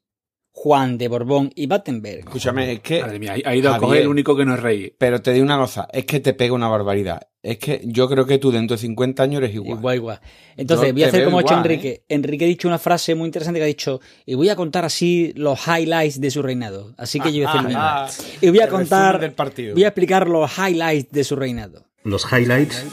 Juan 0.56 0.99
de 0.99 1.08
Borbón 1.08 1.51
y 1.56 1.66
Battenberg. 1.66 2.20
Escúchame, 2.20 2.72
es 2.74 2.80
que. 2.82 3.01
Madre 3.01 3.18
mía, 3.20 3.36
ha 3.43 3.56
ido 3.56 3.74
a 3.74 3.80
coger 3.80 4.04
el 4.04 4.08
único 4.08 4.36
que 4.38 4.45
no 4.45 4.54
es 4.54 4.62
rey. 4.62 4.95
Pero 4.97 5.20
te 5.22 5.34
digo 5.34 5.43
una 5.43 5.58
cosa, 5.58 5.88
es 5.91 6.06
que 6.06 6.20
te 6.20 6.34
pega 6.36 6.54
una 6.54 6.68
barbaridad. 6.68 7.22
Es 7.41 7.58
que 7.58 7.82
yo 7.84 8.08
creo 8.08 8.26
que 8.28 8.38
tú 8.38 8.51
dentro 8.51 8.78
de 8.78 8.82
50 8.82 9.24
años 9.24 9.39
eres 9.39 9.56
igual. 9.56 9.80
Igual, 9.80 9.95
igual. 9.95 10.20
Entonces, 10.56 10.88
Yo 10.89 10.93
voy 10.93 11.04
a 11.04 11.08
hacer 11.08 11.26
como 11.26 11.39
ha 11.39 11.41
hecho 11.41 11.54
igual, 11.56 11.66
¿eh? 11.66 11.74
Enrique. 11.74 12.04
Enrique 12.08 12.45
ha 12.45 12.47
dicho 12.47 12.68
una 12.68 12.78
frase 12.80 13.16
muy 13.16 13.26
interesante 13.26 13.60
que 13.60 13.64
ha 13.64 13.68
dicho, 13.68 13.99
y 14.26 14.36
voy 14.36 14.47
a 14.49 14.56
contar 14.56 14.86
así 14.86 15.34
los 15.36 15.60
highlights 15.68 16.22
de 16.22 16.30
su 16.32 16.41
reinado. 16.43 16.93
Así 16.97 17.20
que 17.20 17.34
yo 17.34 17.39
voy 17.39 17.45
a 17.45 17.49
hacer 17.49 17.62
lo 17.64 17.68
mismo. 17.68 17.82
Ah, 17.84 18.10
Y 18.41 18.49
voy 18.49 18.60
a 18.62 18.70
contar, 18.70 19.20
del 19.20 19.34
partido. 19.34 19.74
voy 19.74 19.84
a 19.84 19.88
explicar 19.88 20.30
los 20.30 20.49
highlights 20.58 21.12
de 21.12 21.24
su 21.24 21.36
reinado. 21.36 21.84
Los 22.04 22.26
highlights. 22.32 22.86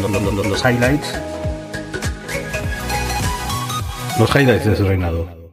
Los, 0.00 0.10
los- 0.10 0.22
los- 0.34 0.46
los 0.46 0.64
highlights. 0.64 1.06
Los 4.18 4.34
highlights 4.34 4.64
de 4.64 4.76
su 4.76 4.84
reinado. 4.88 5.45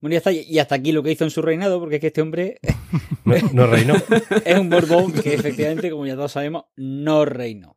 Bueno, 0.00 0.12
ya 0.14 0.18
está. 0.18 0.32
Y 0.32 0.58
hasta 0.58 0.74
aquí 0.76 0.92
lo 0.92 1.02
que 1.02 1.12
hizo 1.12 1.24
en 1.24 1.30
su 1.30 1.42
reinado, 1.42 1.78
porque 1.78 1.96
es 1.96 2.00
que 2.00 2.06
este 2.08 2.22
hombre 2.22 2.58
No, 3.24 3.34
no 3.52 3.66
reinó. 3.66 3.94
es 4.44 4.58
un 4.58 4.70
Borbón 4.70 5.12
que 5.12 5.34
efectivamente, 5.34 5.90
como 5.90 6.06
ya 6.06 6.14
todos 6.16 6.32
sabemos, 6.32 6.64
no 6.76 7.24
reinó. 7.24 7.76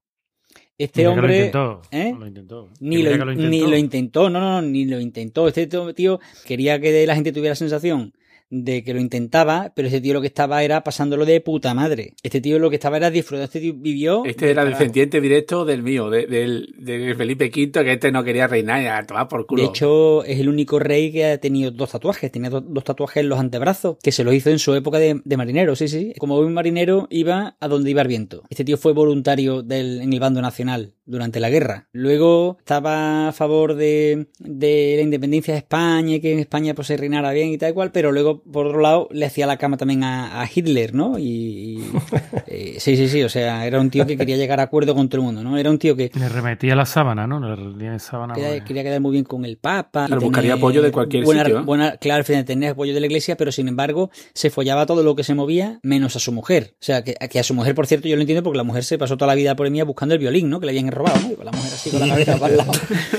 Este 0.78 1.08
hombre... 1.08 1.28
Lo 1.28 1.36
intentó. 1.46 1.82
¿eh? 1.92 2.16
Lo 2.18 2.28
intentó. 2.28 2.70
Ni 2.80 3.04
lo, 3.04 3.26
ni 3.36 3.60
lo 3.62 3.78
intentó, 3.78 4.30
no, 4.30 4.40
no, 4.40 4.62
no, 4.62 4.68
ni 4.68 4.86
lo 4.86 5.00
intentó. 5.00 5.48
Este 5.48 5.68
tío- 5.68 5.94
tío 5.94 6.20
quería 6.46 6.80
que 6.80 7.06
la 7.06 7.14
gente 7.16 7.32
tuviera 7.32 7.52
la 7.52 7.56
sensación 7.56 8.14
de 8.50 8.84
que 8.84 8.94
lo 8.94 9.00
intentaba, 9.00 9.72
pero 9.76 9.88
ese 9.88 10.00
tío 10.02 10.14
lo 10.14 10.22
que 10.22 10.28
estaba 10.28 10.64
era 10.64 10.84
pasándolo 10.84 11.26
de 11.26 11.42
puta 11.42 11.74
madre. 11.74 12.14
Este 12.24 12.40
tío 12.42 12.60
lo 12.60 12.70
que 12.70 12.76
estaba 12.76 12.98
era 12.98 13.10
disfrutando. 13.10 13.46
Este 13.46 13.60
tío 13.60 13.74
vivió. 13.76 14.24
Este 14.26 14.52
era 14.52 14.64
carajo. 14.64 14.78
descendiente 14.78 15.22
directo 15.22 15.66
del 15.66 15.82
mío, 15.84 16.10
de, 16.10 16.28
del, 16.28 16.76
de 16.78 17.16
Felipe 17.16 17.46
V, 17.46 17.72
que 17.84 17.94
este 17.94 18.12
no 18.12 18.24
quería 18.24 18.48
reinar 18.48 18.86
a 18.88 19.06
tomar 19.06 19.28
por 19.28 19.46
culo. 19.46 19.64
De 19.64 19.70
hecho, 19.70 20.24
es 20.24 20.40
el 20.40 20.50
único 20.50 20.80
rey 20.80 21.12
que 21.12 21.26
ha 21.26 21.38
tenido 21.40 21.72
dos 21.72 21.92
tatuajes. 21.92 22.32
Tenía 22.32 22.50
do- 22.50 22.62
dos 22.62 22.84
tatuajes 22.84 23.22
en 23.24 23.30
los 23.30 23.40
antebrazos, 23.40 23.98
que 24.04 24.12
se 24.12 24.24
los 24.24 24.34
hizo 24.34 24.50
en 24.50 24.60
su 24.60 24.74
época 24.76 25.00
de, 25.00 25.22
de 25.24 25.38
marinero. 25.38 25.76
Sí, 25.76 25.88
sí. 25.88 26.14
Como 26.20 26.38
buen 26.40 26.54
marinero, 26.54 27.08
iba 27.10 27.56
a 27.60 27.68
donde 27.68 27.90
iba 27.90 28.02
el 28.02 28.08
viento. 28.08 28.44
Este 28.50 28.64
tío 28.64 28.78
fue 28.78 28.94
voluntario 28.94 29.64
del, 29.64 30.02
en 30.02 30.14
el 30.14 30.20
bando 30.20 30.42
nacional 30.42 30.94
durante 31.06 31.40
la 31.40 31.50
guerra. 31.50 31.88
Luego 31.92 32.58
estaba 32.60 33.28
a 33.28 33.32
favor 33.32 33.76
de, 33.76 34.28
de 34.40 34.94
la 34.98 35.02
independencia 35.04 35.54
de 35.54 35.60
España 35.60 36.16
y 36.16 36.20
que 36.22 36.34
en 36.34 36.40
España 36.40 36.74
pues, 36.74 36.88
se 36.88 36.98
reinara 36.98 37.32
bien 37.32 37.50
y 37.50 37.58
tal 37.58 37.72
y 37.72 37.74
cual, 37.74 37.92
pero 37.92 38.12
luego, 38.12 38.42
por 38.44 38.68
otro 38.68 38.80
lado, 38.82 39.08
le 39.12 39.26
hacía 39.26 39.46
la 39.48 39.58
cama 39.58 39.78
también 39.78 40.04
a, 40.04 40.42
a 40.42 40.50
Hitler, 40.54 40.94
¿no? 40.94 41.18
Y, 41.20 41.24
y, 41.24 41.84
eh, 42.48 42.76
sí, 42.80 42.96
sí, 42.98 43.08
sí. 43.08 43.24
O 43.24 43.30
sea, 43.30 43.66
era 43.66 43.80
un 43.80 43.90
tío 43.90 44.06
que 44.08 44.18
quería 44.18 44.38
llegar 44.38 44.60
a 44.60 44.64
acuerdo 44.64 44.96
con 44.96 45.10
todo 45.10 45.22
el 45.22 45.26
mundo, 45.26 45.44
¿no? 45.44 45.58
Era 45.58 45.70
un 45.70 45.80
tío 45.80 45.96
que 45.96 46.12
Le 46.14 46.30
remetía 46.30 46.76
la 46.76 46.86
sábana, 46.86 47.28
¿no? 47.28 47.40
Le 47.40 47.56
remetía 47.56 47.98
sábana. 48.00 48.34
quería, 48.34 48.50
pues. 48.50 48.64
quería 48.64 48.84
quedar 48.84 49.02
muy 49.02 49.12
bien 49.12 49.24
con 49.26 49.46
el 49.46 49.58
Papa. 49.58 50.06
Claro, 50.08 50.22
y 50.22 50.26
buscaría 50.26 50.52
tener 50.52 50.58
apoyo 50.64 50.82
de 50.82 50.92
cualquier 50.92 51.24
buena, 51.26 51.44
sitio, 51.44 51.60
¿eh? 51.60 51.64
buena- 51.64 51.98
claro, 51.98 52.24
fíjate, 52.24 52.46
tenía 52.46 52.72
apoyo 52.72 52.94
de 52.94 53.00
la 53.00 53.06
iglesia, 53.08 53.36
pero 53.38 53.52
sin 53.52 53.68
embargo 53.68 54.10
se 54.34 54.50
follaba 54.50 54.86
todo 54.86 55.04
lo 55.04 55.16
que 55.16 55.24
se 55.24 55.34
movía, 55.36 55.80
menos 55.84 56.16
a 56.16 56.20
su 56.20 56.32
mujer. 56.32 56.74
O 56.76 56.84
sea, 56.84 57.04
que, 57.04 57.14
que 57.16 57.40
a 57.40 57.44
su 57.44 57.54
mujer, 57.54 57.76
por 57.76 57.88
cierto, 57.88 58.08
yo 58.08 58.16
lo 58.16 58.22
entiendo 58.22 58.44
porque 58.44 58.58
la 58.58 58.64
mujer 58.64 58.84
se 58.84 58.98
pasó 58.98 59.18
toda 59.18 59.28
la 59.28 59.36
vida 59.36 59.56
por 59.56 59.70
mí 59.70 59.82
buscando 59.82 60.14
el 60.16 60.20
violín, 60.20 60.50
¿no? 60.50 60.60
Que 60.60 60.66
le 60.68 60.72
habían 60.72 60.88
robado, 60.94 61.20
¿no? 61.22 61.32
Y 61.32 61.36
con 61.36 61.46
la 61.46 61.52
mujer 61.52 61.74
así 61.74 61.90
con 61.92 62.00
la 62.00 62.08
cabeza 62.10 62.38
para 62.38 62.52
el 62.52 62.58
lado. 62.58 62.72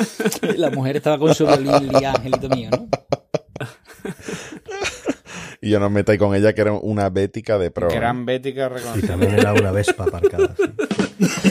la 0.56 0.70
mujer 0.70 0.96
estaba 0.96 1.18
con 1.18 1.34
su 1.34 1.46
violín 1.58 1.94
angelito 2.04 2.48
mío, 2.48 2.70
¿no? 2.70 2.88
Y 5.60 5.70
yo 5.70 5.80
no 5.80 5.88
me 5.88 5.96
metáis 6.00 6.18
con 6.18 6.34
ella, 6.34 6.52
que 6.52 6.60
era 6.60 6.72
una 6.72 7.08
bética 7.08 7.56
de 7.56 7.70
pro. 7.70 7.90
¿eh? 7.90 7.94
Gran 7.94 8.26
bética 8.26 8.66
Y 8.66 8.68
reconocida. 8.68 9.08
también 9.08 9.38
era 9.38 9.54
una 9.54 9.70
Vespa 9.70 10.04
aparcada. 10.04 10.54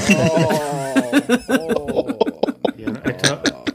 sí. 0.06 0.16
Esto, 1.28 2.03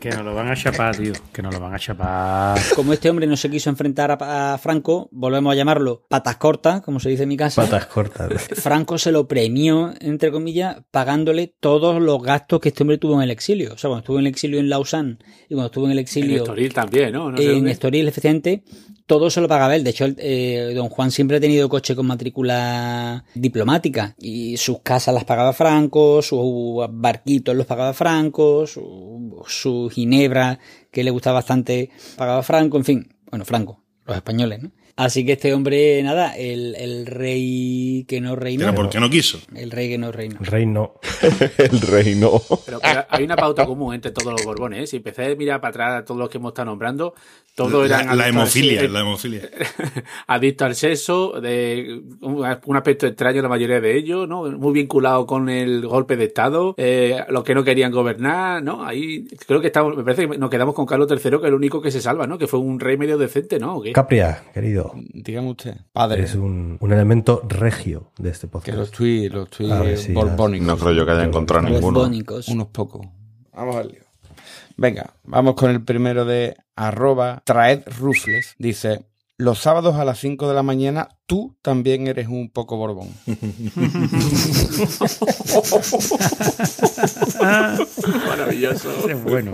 que 0.09 0.17
nos 0.17 0.25
lo 0.25 0.35
van 0.35 0.49
a 0.49 0.57
chapar, 0.57 0.97
tío. 0.97 1.13
Que 1.33 1.43
nos 1.43 1.53
lo 1.53 1.61
van 1.61 1.75
a 1.75 1.79
chapar. 1.79 2.59
Como 2.75 2.93
este 2.93 3.11
hombre 3.11 3.27
no 3.27 3.37
se 3.37 3.51
quiso 3.51 3.69
enfrentar 3.71 4.11
a, 4.11 4.55
a 4.55 4.59
Franco, 4.59 5.09
volvemos 5.13 5.53
a 5.53 5.57
llamarlo 5.57 6.05
patas 6.09 6.37
cortas, 6.37 6.81
como 6.81 7.01
se 7.01 7.11
dice 7.11 7.25
en 7.25 7.29
mi 7.29 7.37
casa. 7.37 7.63
Patas 7.63 7.87
cortas. 7.87 8.49
Franco 8.55 8.99
se 8.99 9.13
lo 9.13 9.29
premió, 9.29 9.93
entre 10.01 10.31
comillas, 10.31 10.79
pagándole 10.91 11.55
todos 11.61 12.01
los 12.01 12.23
gastos 12.23 12.61
que 12.61 12.71
este 12.71 12.83
hombre 12.83 12.99
tuvo 12.99 13.17
en 13.17 13.23
el 13.23 13.31
exilio. 13.31 13.75
O 13.75 13.79
sea, 13.79 13.89
cuando 13.89 14.01
estuvo 14.01 14.19
en 14.19 14.27
el 14.27 14.31
exilio 14.31 14.61
en 14.61 14.69
Lausanne 14.69 15.19
y 15.49 15.55
cuando 15.55 15.67
estuvo 15.67 15.85
en 15.87 15.93
el 15.93 15.99
En 15.99 16.03
exilio 16.03 16.37
Estoril 16.39 16.73
también, 16.73 17.13
¿no? 17.13 17.31
No 17.31 17.37
sé 17.37 17.45
en 17.45 17.55
dónde. 17.55 17.71
Estoril, 17.73 18.09
efectivamente, 18.09 18.63
todo 19.09 19.31
se 19.31 19.41
lo 19.41 19.49
pagaba 19.49 19.75
él. 19.75 19.83
De 19.83 19.91
hecho, 19.91 20.07
eh, 20.19 20.73
don 20.75 20.91
Juan 20.91 21.11
siempre 21.11 21.39
ha 21.39 21.41
tenido 21.41 21.69
coche 21.69 21.97
con 21.97 22.07
matrícula 22.07 23.25
diplomática 23.35 24.15
y 24.19 24.59
sus 24.59 24.81
casas 24.81 25.15
las 25.15 25.25
pagaba 25.25 25.55
Franco, 25.55 26.21
sus 26.21 26.87
barquitos 26.91 27.57
los 27.57 27.67
pagaba 27.67 27.95
Franco, 27.95 28.67
su, 28.67 29.43
su 29.49 29.91
ginebra, 29.91 30.59
que 30.93 31.03
le 31.03 31.11
gustaba 31.11 31.39
bastante, 31.39 31.91
pagaba 32.17 32.43
Franco, 32.43 32.77
en 32.77 32.85
fin, 32.85 33.09
bueno, 33.31 33.47
Franco, 33.47 33.83
los 34.05 34.15
españoles, 34.15 34.63
¿no? 34.63 34.71
Así 34.99 35.25
que 35.25 35.35
este 35.35 35.55
hombre, 35.55 36.03
nada, 36.03 36.37
el, 36.37 36.75
el 36.75 37.07
rey 37.07 38.05
que 38.09 38.21
no 38.21 38.35
reinó. 38.35 38.65
Pero 38.65 38.75
¿por 38.75 38.91
qué 38.91 38.99
no 38.99 39.09
quiso? 39.09 39.39
El 39.55 39.71
rey 39.71 39.89
que 39.89 39.97
no 39.97 40.11
reinó. 40.11 40.39
El 40.41 40.47
rey 40.47 40.67
no. 40.67 40.95
El 41.59 41.81
reino. 41.81 42.43
Pero 42.67 42.81
que 42.81 42.89
hay 43.09 43.23
una 43.23 43.37
pauta 43.37 43.65
común 43.65 43.95
entre 43.95 44.11
todos 44.11 44.33
los 44.33 44.45
borbones. 44.45 44.83
¿eh? 44.83 44.87
Si 44.89 44.97
empecé 44.97 45.27
a 45.27 45.37
mirar 45.37 45.61
para 45.61 45.71
atrás 45.71 46.03
a 46.03 46.05
todos 46.05 46.19
los 46.19 46.29
que 46.29 46.39
hemos 46.39 46.51
estado 46.51 46.67
nombrando, 46.67 47.15
todos 47.55 47.89
La, 47.89 48.01
eran 48.03 48.19
la 48.19 48.25
al 48.25 48.31
hemofilia, 48.31 48.89
la 48.89 49.01
hemofilia. 49.01 49.43
adictos 50.27 50.67
al 50.67 50.75
sexo, 50.75 51.41
de 51.41 52.03
un, 52.21 52.59
un 52.65 52.77
aspecto 52.77 53.07
extraño 53.07 53.41
la 53.41 53.49
mayoría 53.49 53.81
de 53.81 53.97
ellos, 53.97 54.29
¿no? 54.29 54.51
Muy 54.51 54.73
vinculado 54.73 55.27
con 55.27 55.49
el 55.49 55.87
golpe 55.87 56.17
de 56.17 56.25
Estado, 56.25 56.75
eh, 56.77 57.25
los 57.29 57.45
que 57.45 57.55
no 57.55 57.63
querían 57.63 57.93
gobernar, 57.93 58.65
¿no? 58.65 58.85
Ahí 58.85 59.27
creo 59.47 59.61
que 59.61 59.69
estamos, 59.69 59.97
me 59.97 60.03
parece 60.03 60.29
que 60.29 60.39
nos 60.39 60.51
quedamos 60.51 60.75
con 60.75 60.87
Carlos 60.87 61.09
III, 61.09 61.31
que 61.31 61.37
es 61.37 61.45
el 61.45 61.55
único 61.55 61.81
que 61.81 61.93
se 61.93 62.01
salva, 62.01 62.27
¿no? 62.27 62.37
Que 62.37 62.49
fue 62.49 62.59
un 62.59 62.81
rey 62.81 62.97
medio 62.97 63.17
decente, 63.17 63.61
¿no? 63.61 63.81
Capria, 63.93 64.43
querido. 64.53 64.88
Dígame 64.95 65.51
usted, 65.51 65.77
padre. 65.93 66.23
Es 66.23 66.35
un, 66.35 66.77
un 66.81 66.93
elemento 66.93 67.43
regio 67.49 68.13
de 68.19 68.31
este 68.31 68.47
Que 68.47 68.51
podcast. 68.51 68.79
lo 68.79 68.85
estoy, 68.85 69.29
lo 69.29 69.43
estoy 69.45 69.71
A 69.71 69.81
ver, 69.81 69.99
sí, 69.99 70.13
borbónicos. 70.13 70.67
No 70.67 70.77
creo 70.77 70.93
yo 70.93 71.07
que 71.07 71.13
haya 71.13 71.25
encontrado 71.25 71.63
Los 71.69 71.73
ninguno. 71.81 72.11
Unos 72.49 72.67
pocos. 72.69 73.07
Vamos 73.53 73.77
al 73.77 73.89
lío. 73.89 74.03
Venga, 74.77 75.15
vamos 75.25 75.55
con 75.55 75.71
el 75.71 75.83
primero 75.83 76.25
de 76.25 76.57
arroba 76.77 77.43
traed 77.45 77.83
rufles. 77.99 78.55
Dice, 78.59 79.07
los 79.41 79.61
sábados 79.61 79.95
a 79.95 80.05
las 80.05 80.19
5 80.19 80.49
de 80.49 80.55
la 80.55 80.65
mañana 80.65 81.11
tú 81.27 81.57
también 81.63 82.09
eres 82.09 82.27
un 82.27 82.51
poco 82.51 82.77
borbón. 82.77 83.07
Maravilloso. 88.27 89.09
Es 89.09 89.23
bueno. 89.23 89.53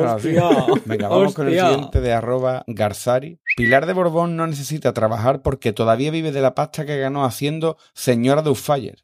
Hostia. 0.00 0.50
Venga, 0.84 1.08
vamos 1.08 1.34
con 1.34 1.48
el 1.48 1.58
siguiente 1.58 2.00
de 2.00 2.12
arroba 2.12 2.62
Garzari. 2.68 3.40
Pilar 3.56 3.86
de 3.86 3.92
Borbón 3.92 4.36
no 4.36 4.46
necesita 4.46 4.92
trabajar 4.92 5.42
porque 5.42 5.72
todavía 5.72 6.12
vive 6.12 6.30
de 6.30 6.42
la 6.42 6.54
pasta 6.54 6.86
que 6.86 6.96
ganó 6.96 7.24
haciendo 7.24 7.78
señora 7.92 8.42
de 8.42 8.54
Fire. 8.54 9.02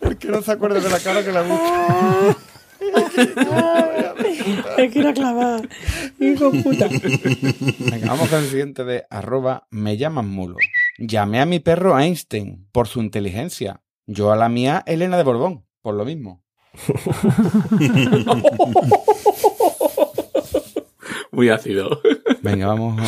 ¿Por 0.00 0.18
qué 0.18 0.28
no 0.28 0.42
se 0.42 0.52
acuerda 0.52 0.80
de 0.80 0.90
la 0.90 0.98
cara 0.98 1.24
que 1.24 1.32
la 1.32 1.40
busca? 1.42 2.36
Es 4.78 4.92
que 4.92 5.00
era 5.00 5.12
clavada. 5.12 5.62
Hijo 6.18 6.50
puta. 6.50 6.88
Venga, 6.88 8.08
vamos 8.08 8.28
con 8.28 8.40
el 8.40 8.48
siguiente 8.48 8.84
de 8.84 9.04
arroba 9.10 9.66
me 9.70 9.96
llaman 9.96 10.28
mulo. 10.28 10.56
Llamé 10.98 11.40
a 11.40 11.46
mi 11.46 11.60
perro 11.60 11.98
Einstein 11.98 12.66
por 12.72 12.88
su 12.88 13.00
inteligencia. 13.00 13.82
Yo 14.06 14.32
a 14.32 14.36
la 14.36 14.48
mía 14.48 14.82
Elena 14.86 15.16
de 15.16 15.22
Borbón, 15.22 15.66
por 15.82 15.94
lo 15.94 16.04
mismo. 16.04 16.42
Muy 21.32 21.48
ácido. 21.48 22.00
Venga, 22.42 22.66
vamos, 22.66 23.00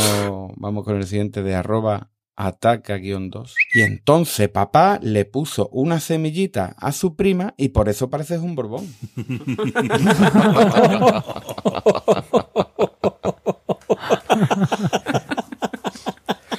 vamos 0.57 0.85
con 0.85 0.97
el 0.97 1.07
siguiente 1.07 1.43
de 1.43 1.55
arroba 1.55 2.12
ataca-2. 2.37 3.53
Y 3.75 3.83
entonces 3.83 4.49
papá 4.49 4.99
le 5.03 5.25
puso 5.25 5.69
una 5.73 6.01
semillita 6.01 6.75
a 6.79 6.93
su 6.93 7.17
prima 7.17 7.55
y 7.57 7.71
por 7.71 7.89
eso 7.89 8.11
pareces 8.11 8.41
un 8.41 8.55
Borbón. 8.55 8.87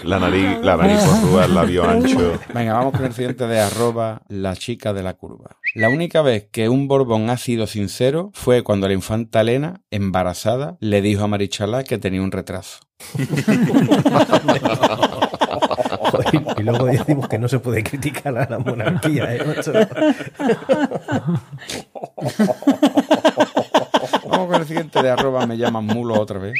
La 0.04 0.20
nariz, 0.20 0.60
la 0.62 0.76
nariz 0.76 1.02
porrúa, 1.02 1.46
el 1.46 1.56
labio 1.56 1.90
ancho. 1.90 2.38
Venga, 2.54 2.74
vamos 2.74 2.94
con 2.94 3.06
el 3.06 3.14
siguiente 3.14 3.48
de 3.48 3.62
arroba 3.62 4.22
la 4.28 4.54
chica 4.56 4.92
de 4.92 5.02
la 5.02 5.14
curva. 5.14 5.56
La 5.76 5.88
única 5.88 6.22
vez 6.22 6.50
que 6.52 6.68
un 6.68 6.90
Borbón 6.90 7.30
ha 7.30 7.38
sido 7.38 7.68
sincero 7.68 8.30
fue 8.34 8.64
cuando 8.64 8.88
la 8.88 8.94
infanta 8.94 9.42
Elena, 9.42 9.82
embarazada, 9.92 10.78
le 10.82 11.02
dijo 11.02 11.24
a 11.24 11.28
Marichalá 11.28 11.84
que 11.84 11.98
tenía 11.98 12.22
un 12.22 12.34
retraso. 12.34 12.80
Y 16.58 16.64
luego 16.64 16.86
decimos 16.86 17.28
que 17.28 17.40
no 17.40 17.48
se 17.48 17.60
puede 17.60 17.84
criticar 17.84 18.38
a 18.38 18.50
la 18.50 18.60
monarquía, 18.60 19.36
¿eh? 19.36 19.44
Vamos 24.30 24.48
con 24.48 24.62
el 24.62 24.68
siguiente 24.68 25.02
de 25.02 25.10
arroba 25.10 25.46
me 25.46 25.58
llaman 25.58 25.86
mulo 25.86 26.20
otra 26.20 26.40
vez. 26.40 26.54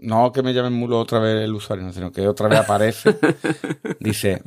No 0.00 0.32
que 0.32 0.42
me 0.42 0.54
llamen 0.54 0.72
mulo 0.72 0.98
otra 0.98 1.18
vez 1.18 1.44
el 1.44 1.54
usuario, 1.54 1.84
no, 1.84 1.92
sino 1.92 2.10
que 2.10 2.26
otra 2.26 2.48
vez 2.48 2.60
aparece. 2.60 3.18
Dice, 4.00 4.42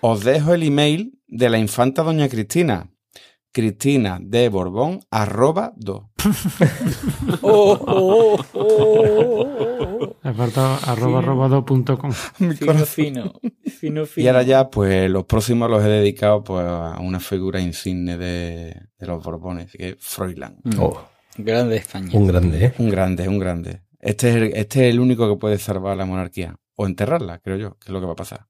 os 0.00 0.24
dejo 0.24 0.54
el 0.54 0.64
email 0.64 1.18
de 1.28 1.48
la 1.48 1.58
infanta 1.58 2.02
doña 2.02 2.28
Cristina. 2.28 2.90
Cristina 3.52 4.18
de 4.20 4.48
Borbón 4.48 5.00
arroba 5.10 5.72
do. 5.76 6.10
Oh, 7.42 7.78
oh, 7.86 8.44
oh, 8.54 10.16
Apartado 10.22 10.78
arroba 10.86 11.20
robado.com. 11.20 12.10
oh. 12.10 12.54
Fino, 12.54 12.86
fino. 12.86 13.32
Fino, 13.78 14.06
fino. 14.06 14.24
Y 14.24 14.28
ahora 14.28 14.42
ya, 14.42 14.70
pues 14.70 15.10
los 15.10 15.24
próximos 15.24 15.70
los 15.70 15.84
he 15.84 15.88
dedicado 15.88 16.42
pues, 16.42 16.64
a 16.66 16.98
una 17.00 17.20
figura 17.20 17.60
insigne 17.60 18.16
de, 18.16 18.74
de 18.98 19.06
los 19.06 19.22
Borbones, 19.22 19.70
que 19.72 19.90
es 19.90 19.96
Froilán. 19.98 20.56
Oh, 20.78 21.00
Grande 21.36 21.76
España. 21.76 22.10
un 22.14 22.26
grande, 22.26 22.64
¿eh? 22.66 22.74
Un 22.78 22.90
grande, 22.90 23.28
un 23.28 23.38
grande. 23.38 23.82
Este 23.98 24.30
es, 24.30 24.36
el, 24.36 24.42
este 24.54 24.86
es 24.88 24.94
el 24.94 25.00
único 25.00 25.28
que 25.28 25.38
puede 25.38 25.58
salvar 25.58 25.96
la 25.96 26.06
monarquía. 26.06 26.56
O 26.76 26.86
enterrarla, 26.86 27.38
creo 27.38 27.56
yo, 27.56 27.78
que 27.78 27.86
es 27.86 27.90
lo 27.90 28.00
que 28.00 28.06
va 28.06 28.12
a 28.12 28.16
pasar. 28.16 28.46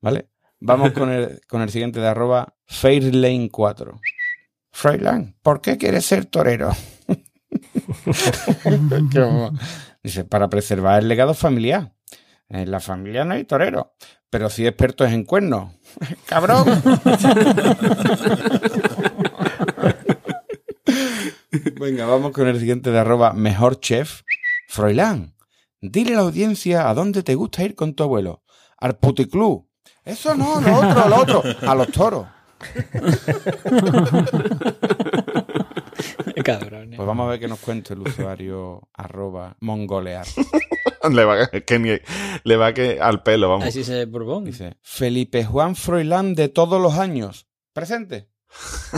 ¿Vale? 0.00 0.28
Vamos 0.60 0.92
con 0.92 1.10
el, 1.10 1.40
con 1.48 1.60
el 1.62 1.70
siguiente 1.70 2.00
de 2.00 2.08
arroba 2.08 2.54
Fairlane4. 2.68 4.00
Froilán, 4.70 5.36
¿por 5.42 5.60
qué 5.60 5.76
quieres 5.78 6.04
ser 6.04 6.24
torero? 6.26 6.72
Dice, 10.02 10.24
para 10.24 10.48
preservar 10.48 11.02
el 11.02 11.08
legado 11.08 11.34
familiar. 11.34 11.92
En 12.48 12.70
la 12.70 12.80
familia 12.80 13.24
no 13.24 13.34
hay 13.34 13.44
torero, 13.44 13.94
pero 14.30 14.50
sí 14.50 14.66
expertos 14.66 15.10
en 15.10 15.24
cuernos. 15.24 15.72
¡Cabrón! 16.26 16.64
Venga, 21.80 22.06
vamos 22.06 22.32
con 22.32 22.48
el 22.48 22.58
siguiente 22.58 22.90
de 22.90 22.98
arroba 22.98 23.32
mejor 23.32 23.80
chef. 23.80 24.22
Froilán, 24.68 25.34
dile 25.80 26.12
a 26.12 26.16
la 26.16 26.22
audiencia 26.22 26.88
a 26.88 26.94
dónde 26.94 27.22
te 27.22 27.34
gusta 27.34 27.62
ir 27.64 27.74
con 27.74 27.94
tu 27.94 28.02
abuelo. 28.02 28.42
Al 28.78 28.96
puticlub. 28.96 29.66
Eso 30.04 30.34
no, 30.34 30.60
lo 30.60 30.76
otro, 30.76 31.08
lo 31.08 31.16
otro. 31.16 31.42
A 31.66 31.74
los 31.74 31.88
toros. 31.90 32.26
Cabrones. 36.44 36.96
Pues 36.96 37.06
vamos 37.06 37.26
a 37.26 37.30
ver 37.30 37.40
qué 37.40 37.48
nos 37.48 37.58
cuenta 37.60 37.94
el 37.94 38.00
usuario 38.00 38.88
arroba 38.94 39.56
mongolear. 39.60 40.26
le 41.10 41.24
va, 41.24 41.48
que 41.48 41.78
ni- 41.78 41.98
le 42.44 42.56
va 42.56 42.72
que 42.72 43.00
al 43.00 43.22
pelo, 43.22 43.48
vamos. 43.50 43.66
Así 43.66 43.84
se 43.84 44.04
Borbón. 44.06 44.44
Dice, 44.44 44.76
Felipe 44.82 45.44
Juan 45.44 45.76
Froilán 45.76 46.34
de 46.34 46.48
todos 46.48 46.80
los 46.80 46.94
años. 46.98 47.46
Presente. 47.72 48.28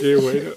Qué 0.00 0.16
bueno. 0.16 0.50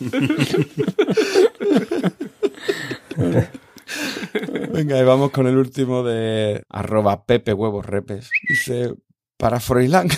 Venga, 4.72 5.00
y 5.00 5.04
vamos 5.04 5.32
con 5.32 5.48
el 5.48 5.58
último 5.58 6.04
de 6.04 6.64
arroba 6.70 7.26
Pepe 7.26 7.54
Huevos 7.54 7.86
Repes. 7.86 8.30
Dice, 8.48 8.94
para 9.38 9.60
Froilán, 9.60 10.10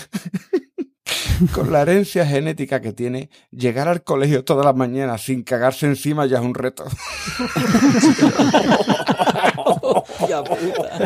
con 1.46 1.72
la 1.72 1.82
herencia 1.82 2.26
genética 2.26 2.80
que 2.80 2.92
tiene, 2.92 3.30
llegar 3.50 3.88
al 3.88 4.02
colegio 4.02 4.44
todas 4.44 4.64
las 4.64 4.76
mañanas 4.76 5.22
sin 5.22 5.42
cagarse 5.42 5.86
encima 5.86 6.26
ya 6.26 6.38
es 6.38 6.44
un 6.44 6.54
reto. 6.54 6.84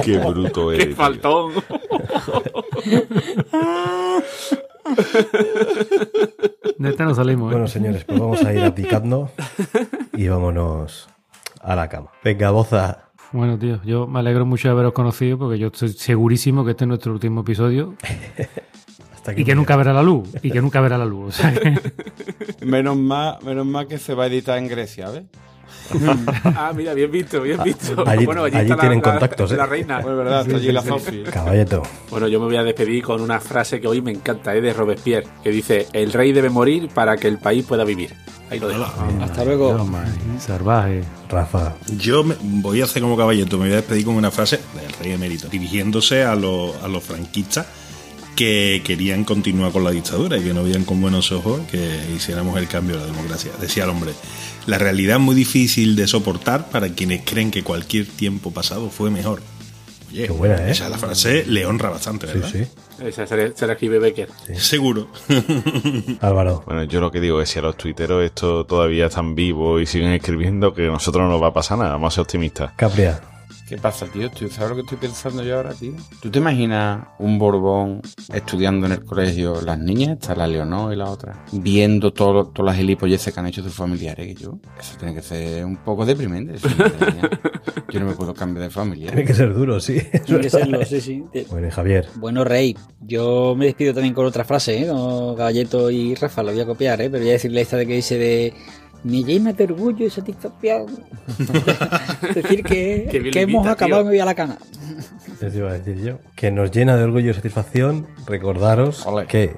Qué 0.05 0.19
bruto 0.19 0.69
Qué 0.69 0.75
eres. 0.75 0.87
tío. 0.89 0.97
faltón. 0.97 1.53
De 6.79 6.91
este 6.91 7.05
no 7.05 7.15
salimos. 7.15 7.51
¿eh? 7.51 7.55
Bueno, 7.55 7.69
señores, 7.69 8.05
pues 8.05 8.19
vamos 8.19 8.45
a 8.45 8.53
ir 8.53 8.63
aplicando 8.63 9.31
y 10.13 10.29
vámonos 10.29 11.09
a 11.61 11.75
la 11.75 11.89
cama. 11.89 12.11
Venga, 12.23 12.51
Boza. 12.51 13.11
Bueno, 13.33 13.59
tío, 13.59 13.81
yo 13.85 14.07
me 14.07 14.21
alegro 14.21 14.47
mucho 14.47 14.69
de 14.69 14.73
haberos 14.73 14.93
conocido 14.93 15.39
porque 15.39 15.59
yo 15.59 15.67
estoy 15.69 15.89
segurísimo 15.91 16.65
que 16.65 16.71
este 16.73 16.85
es 16.85 16.89
nuestro 16.89 17.13
último 17.13 17.41
episodio 17.41 17.95
Hasta 19.31 19.41
y 19.41 19.45
que 19.45 19.55
nunca 19.55 19.77
verá 19.77 19.93
la 19.93 20.03
luz. 20.03 20.29
Y 20.43 20.51
que 20.51 20.61
nunca 20.61 20.81
verá 20.81 20.97
la 20.99 21.05
luz. 21.07 21.35
O 21.39 21.43
sea 21.43 21.53
que- 21.53 21.81
Menos 22.67 22.97
mal, 22.97 23.39
menos 23.45 23.67
mal 23.67 23.87
que 23.87 23.99
se 23.99 24.15
va 24.15 24.25
a 24.25 24.27
editar 24.27 24.59
en 24.59 24.69
Grecia, 24.69 25.11
¿ves? 25.11 25.25
Ah, 26.45 26.73
mira, 26.75 26.95
bien 26.95 27.11
visto, 27.11 27.41
bien 27.41 27.61
visto. 27.63 28.05
Allí- 28.07 28.25
bueno, 28.25 28.45
allí 28.45 28.57
está 28.57 28.75
la- 28.77 28.81
tienen 28.81 28.99
la- 28.99 29.11
contactos, 29.11 29.53
¿eh? 29.53 29.57
La 29.57 29.67
reina. 29.67 30.01
Pues 30.01 30.17
verdad, 30.17 30.41
está 30.43 30.57
allí 30.57 30.73
la 30.73 30.83
Sofi. 30.83 31.23
Caballeto. 31.25 31.83
Bueno, 32.11 32.27
yo 32.29 32.41
me 32.41 32.47
voy 32.47 32.57
a 32.57 32.63
despedir 32.65 33.03
con 33.05 33.21
una 33.21 33.41
frase 33.41 33.81
que 33.81 33.87
hoy 33.87 34.01
me 34.03 34.11
encanta, 34.11 34.55
es 34.55 34.63
de 34.63 34.73
Robespierre, 34.73 35.27
que 35.43 35.51
dice, 35.51 35.87
el 35.93 36.13
rey 36.13 36.33
debe 36.33 36.51
morir 36.51 36.89
para 36.93 37.17
que 37.17 37.29
el 37.29 37.39
país 37.39 37.65
pueda 37.65 37.85
vivir. 37.85 38.15
Ahí 38.51 38.59
lo 38.61 38.69
dejo. 38.69 38.85
Hasta 39.23 39.45
luego. 39.45 39.75
Dios, 39.75 40.43
salvaje. 40.43 41.03
Rafa. 41.29 41.75
Yo 41.99 42.23
me- 42.25 42.37
voy 42.41 42.81
a 42.81 42.85
hacer 42.85 43.03
como 43.03 43.17
caballeto, 43.17 43.57
me 43.59 43.65
voy 43.65 43.73
a 43.73 43.77
despedir 43.77 44.05
con 44.05 44.15
una 44.15 44.31
frase 44.31 44.61
del 44.81 44.93
rey 45.01 45.13
emérito, 45.13 45.49
dirigiéndose 45.49 46.25
a, 46.25 46.35
los- 46.37 46.75
a 46.83 46.89
los 46.89 47.03
franquistas 47.03 47.67
que 48.37 48.83
querían 48.85 49.25
continuar 49.25 49.73
con 49.73 49.83
la 49.83 49.91
dictadura 49.91 50.37
y 50.37 50.43
que 50.45 50.55
no 50.55 50.63
veían 50.63 50.85
con 50.85 51.01
buenos 51.01 51.33
ojos 51.33 51.61
que 51.71 51.99
hiciéramos 52.15 52.57
el 52.59 52.69
cambio 52.69 52.97
de 52.97 53.07
la 53.07 53.07
democracia. 53.13 53.51
Decía 53.61 53.85
el 53.85 53.91
hombre, 53.91 54.13
la 54.67 54.79
realidad 54.79 55.17
es 55.17 55.23
muy 55.23 55.35
difícil 55.35 55.97
de 55.97 56.07
soportar 56.07 56.69
para 56.71 56.91
quienes 56.91 57.23
creen 57.25 57.51
que 57.51 57.63
cualquier 57.65 58.07
tiempo 58.07 58.53
pasado 58.53 58.91
fue 58.91 59.11
mejor. 59.11 59.43
Oye, 60.13 60.27
Qué 60.27 60.33
buena, 60.33 60.69
¿eh? 60.69 60.71
esa 60.71 60.89
la 60.89 60.99
frase 60.99 61.45
le 61.47 61.67
honra 61.67 61.91
bastante, 61.91 62.27
Sí, 62.29 62.33
¿verdad? 62.35 62.51
sí. 62.53 62.65
Esa 63.05 63.27
se, 63.27 63.57
se 63.57 63.67
la 63.67 63.73
escribe 63.75 63.99
Becker. 63.99 64.29
Seguro. 64.57 65.09
Álvaro. 66.21 66.63
Bueno, 66.67 66.85
yo 66.85 67.01
lo 67.01 67.11
que 67.11 67.21
digo 67.21 67.41
es 67.43 67.51
si 67.51 67.59
a 67.59 67.63
los 67.63 67.77
tuiteros 67.77 68.25
esto 68.25 68.65
todavía 68.65 69.07
están 69.07 69.35
vivos 69.35 69.83
y 69.83 69.87
siguen 69.87 70.13
escribiendo, 70.13 70.73
que 70.73 70.87
a 70.87 70.91
nosotros 70.91 71.25
no 71.25 71.31
nos 71.31 71.43
va 71.43 71.49
a 71.49 71.53
pasar 71.53 71.79
nada, 71.79 71.91
vamos 71.93 72.13
a 72.13 72.17
ser 72.17 72.23
optimistas. 72.23 72.73
Capria. 72.77 73.21
¿Qué 73.67 73.77
pasa, 73.79 74.07
tío? 74.07 74.31
¿Tú 74.31 74.49
sabes 74.49 74.71
lo 74.71 74.77
que 74.77 74.83
estoy 74.83 74.99
pensando 74.99 75.43
yo 75.43 75.57
ahora, 75.57 75.75
tío? 75.75 75.93
¿Tú 76.21 76.31
te 76.31 76.39
imaginas 76.39 77.05
un 77.19 77.37
Borbón 77.37 78.01
estudiando 78.33 78.87
en 78.87 78.93
el 78.93 79.05
colegio, 79.05 79.61
las 79.61 79.77
niñas, 79.77 80.11
está 80.11 80.37
la 80.37 80.47
Leonor 80.47 80.93
y 80.93 80.97
la 80.97 81.11
otra, 81.11 81.45
viendo 81.51 82.13
todo, 82.13 82.47
todas 82.47 82.73
las 82.73 82.77
gilipolleces 82.77 83.35
que 83.35 83.41
han 83.41 83.47
hecho 83.47 83.65
sus 83.65 83.75
familiares? 83.75 84.25
Que 84.25 84.41
yo, 84.41 84.61
eso 84.79 84.97
tiene 84.99 85.15
que 85.17 85.23
ser 85.23 85.65
un 85.65 85.79
poco 85.79 86.07
deprimente. 86.07 86.55
eso, 86.55 86.69
yo 87.89 87.99
no 87.99 88.07
me 88.07 88.13
puedo 88.13 88.33
cambiar 88.35 88.67
de 88.67 88.71
familia. 88.71 89.09
Tiene 89.09 89.25
que 89.25 89.35
ser 89.35 89.53
duro, 89.53 89.81
sí. 89.81 90.01
Tiene 90.25 90.43
que 90.43 90.51
serlo, 90.51 90.85
sí, 90.85 91.01
sí. 91.01 91.25
Bueno, 91.51 91.67
y 91.67 91.71
Javier. 91.73 92.07
Bueno, 92.15 92.45
Rey, 92.45 92.77
yo 93.01 93.57
me 93.57 93.67
despido 93.67 93.95
también 93.95 94.15
con 94.15 94.27
otra 94.27 94.45
frase, 94.45 94.83
¿eh? 94.83 94.87
Como 94.87 95.35
Caballeto 95.35 95.91
y 95.91 96.15
Rafa, 96.15 96.45
lo 96.45 96.53
voy 96.53 96.61
a 96.61 96.67
copiar, 96.67 97.01
¿eh? 97.01 97.11
Pero 97.11 97.25
voy 97.25 97.31
a 97.31 97.33
decirle 97.33 97.63
esta 97.63 97.77
de 97.77 97.87
que 97.89 97.95
dice 97.95 98.17
de... 98.17 98.55
Me 99.07 99.23
llena 99.23 99.53
de 99.53 99.65
orgullo 99.65 100.05
y 100.05 100.11
satisfacción. 100.11 100.87
decir 102.35 102.65
que, 102.65 103.09
hemos 103.37 103.65
acabado 103.65 104.03
tío. 104.03 104.07
me 104.07 104.11
voy 104.11 104.19
a 104.19 104.25
la 104.25 104.35
cana. 104.35 104.59
Eso 105.41 105.59
iba 105.59 105.71
a 105.71 105.75
decir 105.75 106.03
yo. 106.03 106.19
Que 106.35 106.51
nos 106.51 106.73
llena 106.73 106.97
de 106.97 107.05
orgullo 107.05 107.31
y 107.31 107.35
satisfacción 107.35 108.09
recordaros 108.27 109.07
Ole. 109.07 109.27
que 109.27 109.55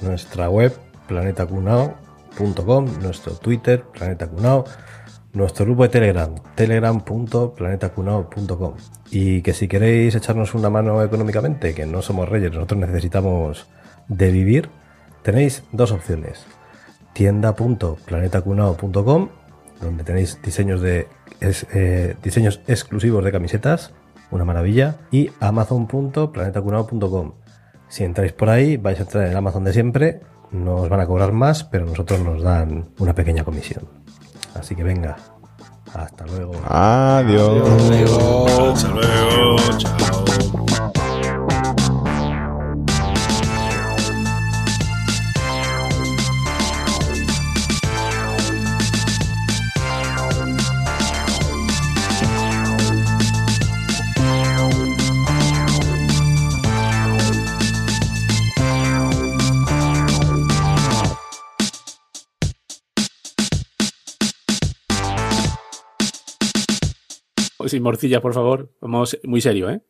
nuestra 0.00 0.48
web, 0.48 0.72
planetacunao.com, 1.08 3.02
nuestro 3.02 3.34
Twitter, 3.34 3.82
planetacunao, 3.82 4.64
nuestro 5.32 5.64
grupo 5.64 5.82
de 5.82 5.88
Telegram, 5.88 6.32
telegram.planetacunao.com. 6.54 8.74
Y 9.10 9.42
que 9.42 9.54
si 9.54 9.66
queréis 9.66 10.14
echarnos 10.14 10.54
una 10.54 10.70
mano 10.70 11.02
económicamente, 11.02 11.74
que 11.74 11.84
no 11.84 12.00
somos 12.00 12.28
reyes, 12.28 12.52
nosotros 12.52 12.78
necesitamos 12.78 13.66
de 14.06 14.30
vivir, 14.30 14.68
tenéis 15.24 15.64
dos 15.72 15.90
opciones. 15.90 16.46
tienda.planetacunao.com, 17.14 19.28
donde 19.80 20.04
tenéis 20.04 20.38
diseños 20.42 20.80
de 20.82 21.08
es- 21.40 21.66
eh, 21.74 22.16
diseños 22.22 22.60
exclusivos 22.66 23.24
de 23.24 23.32
camisetas, 23.32 23.92
una 24.30 24.44
maravilla, 24.44 24.96
y 25.10 25.30
amazon.planetacunao.com. 25.40 27.32
Si 27.88 28.04
entráis 28.04 28.32
por 28.32 28.50
ahí, 28.50 28.76
vais 28.76 28.98
a 28.98 29.02
entrar 29.02 29.24
en 29.24 29.30
el 29.30 29.36
Amazon 29.36 29.64
de 29.64 29.72
siempre, 29.72 30.20
nos 30.50 30.88
van 30.88 31.00
a 31.00 31.06
cobrar 31.06 31.32
más, 31.32 31.64
pero 31.64 31.86
nosotros 31.86 32.20
nos 32.20 32.42
dan 32.42 32.86
una 32.98 33.14
pequeña 33.14 33.44
comisión. 33.44 33.84
Así 34.54 34.74
que 34.74 34.82
venga, 34.82 35.16
hasta 35.94 36.26
luego. 36.26 36.52
Adiós. 36.68 37.68
Hasta 38.74 38.88
luego. 38.90 39.56
Chao. 39.78 40.23
Sin 67.74 67.82
morcillas, 67.82 68.20
por 68.20 68.32
favor. 68.32 68.70
Vamos 68.80 69.18
muy 69.24 69.40
serio, 69.40 69.68
¿eh? 69.68 69.80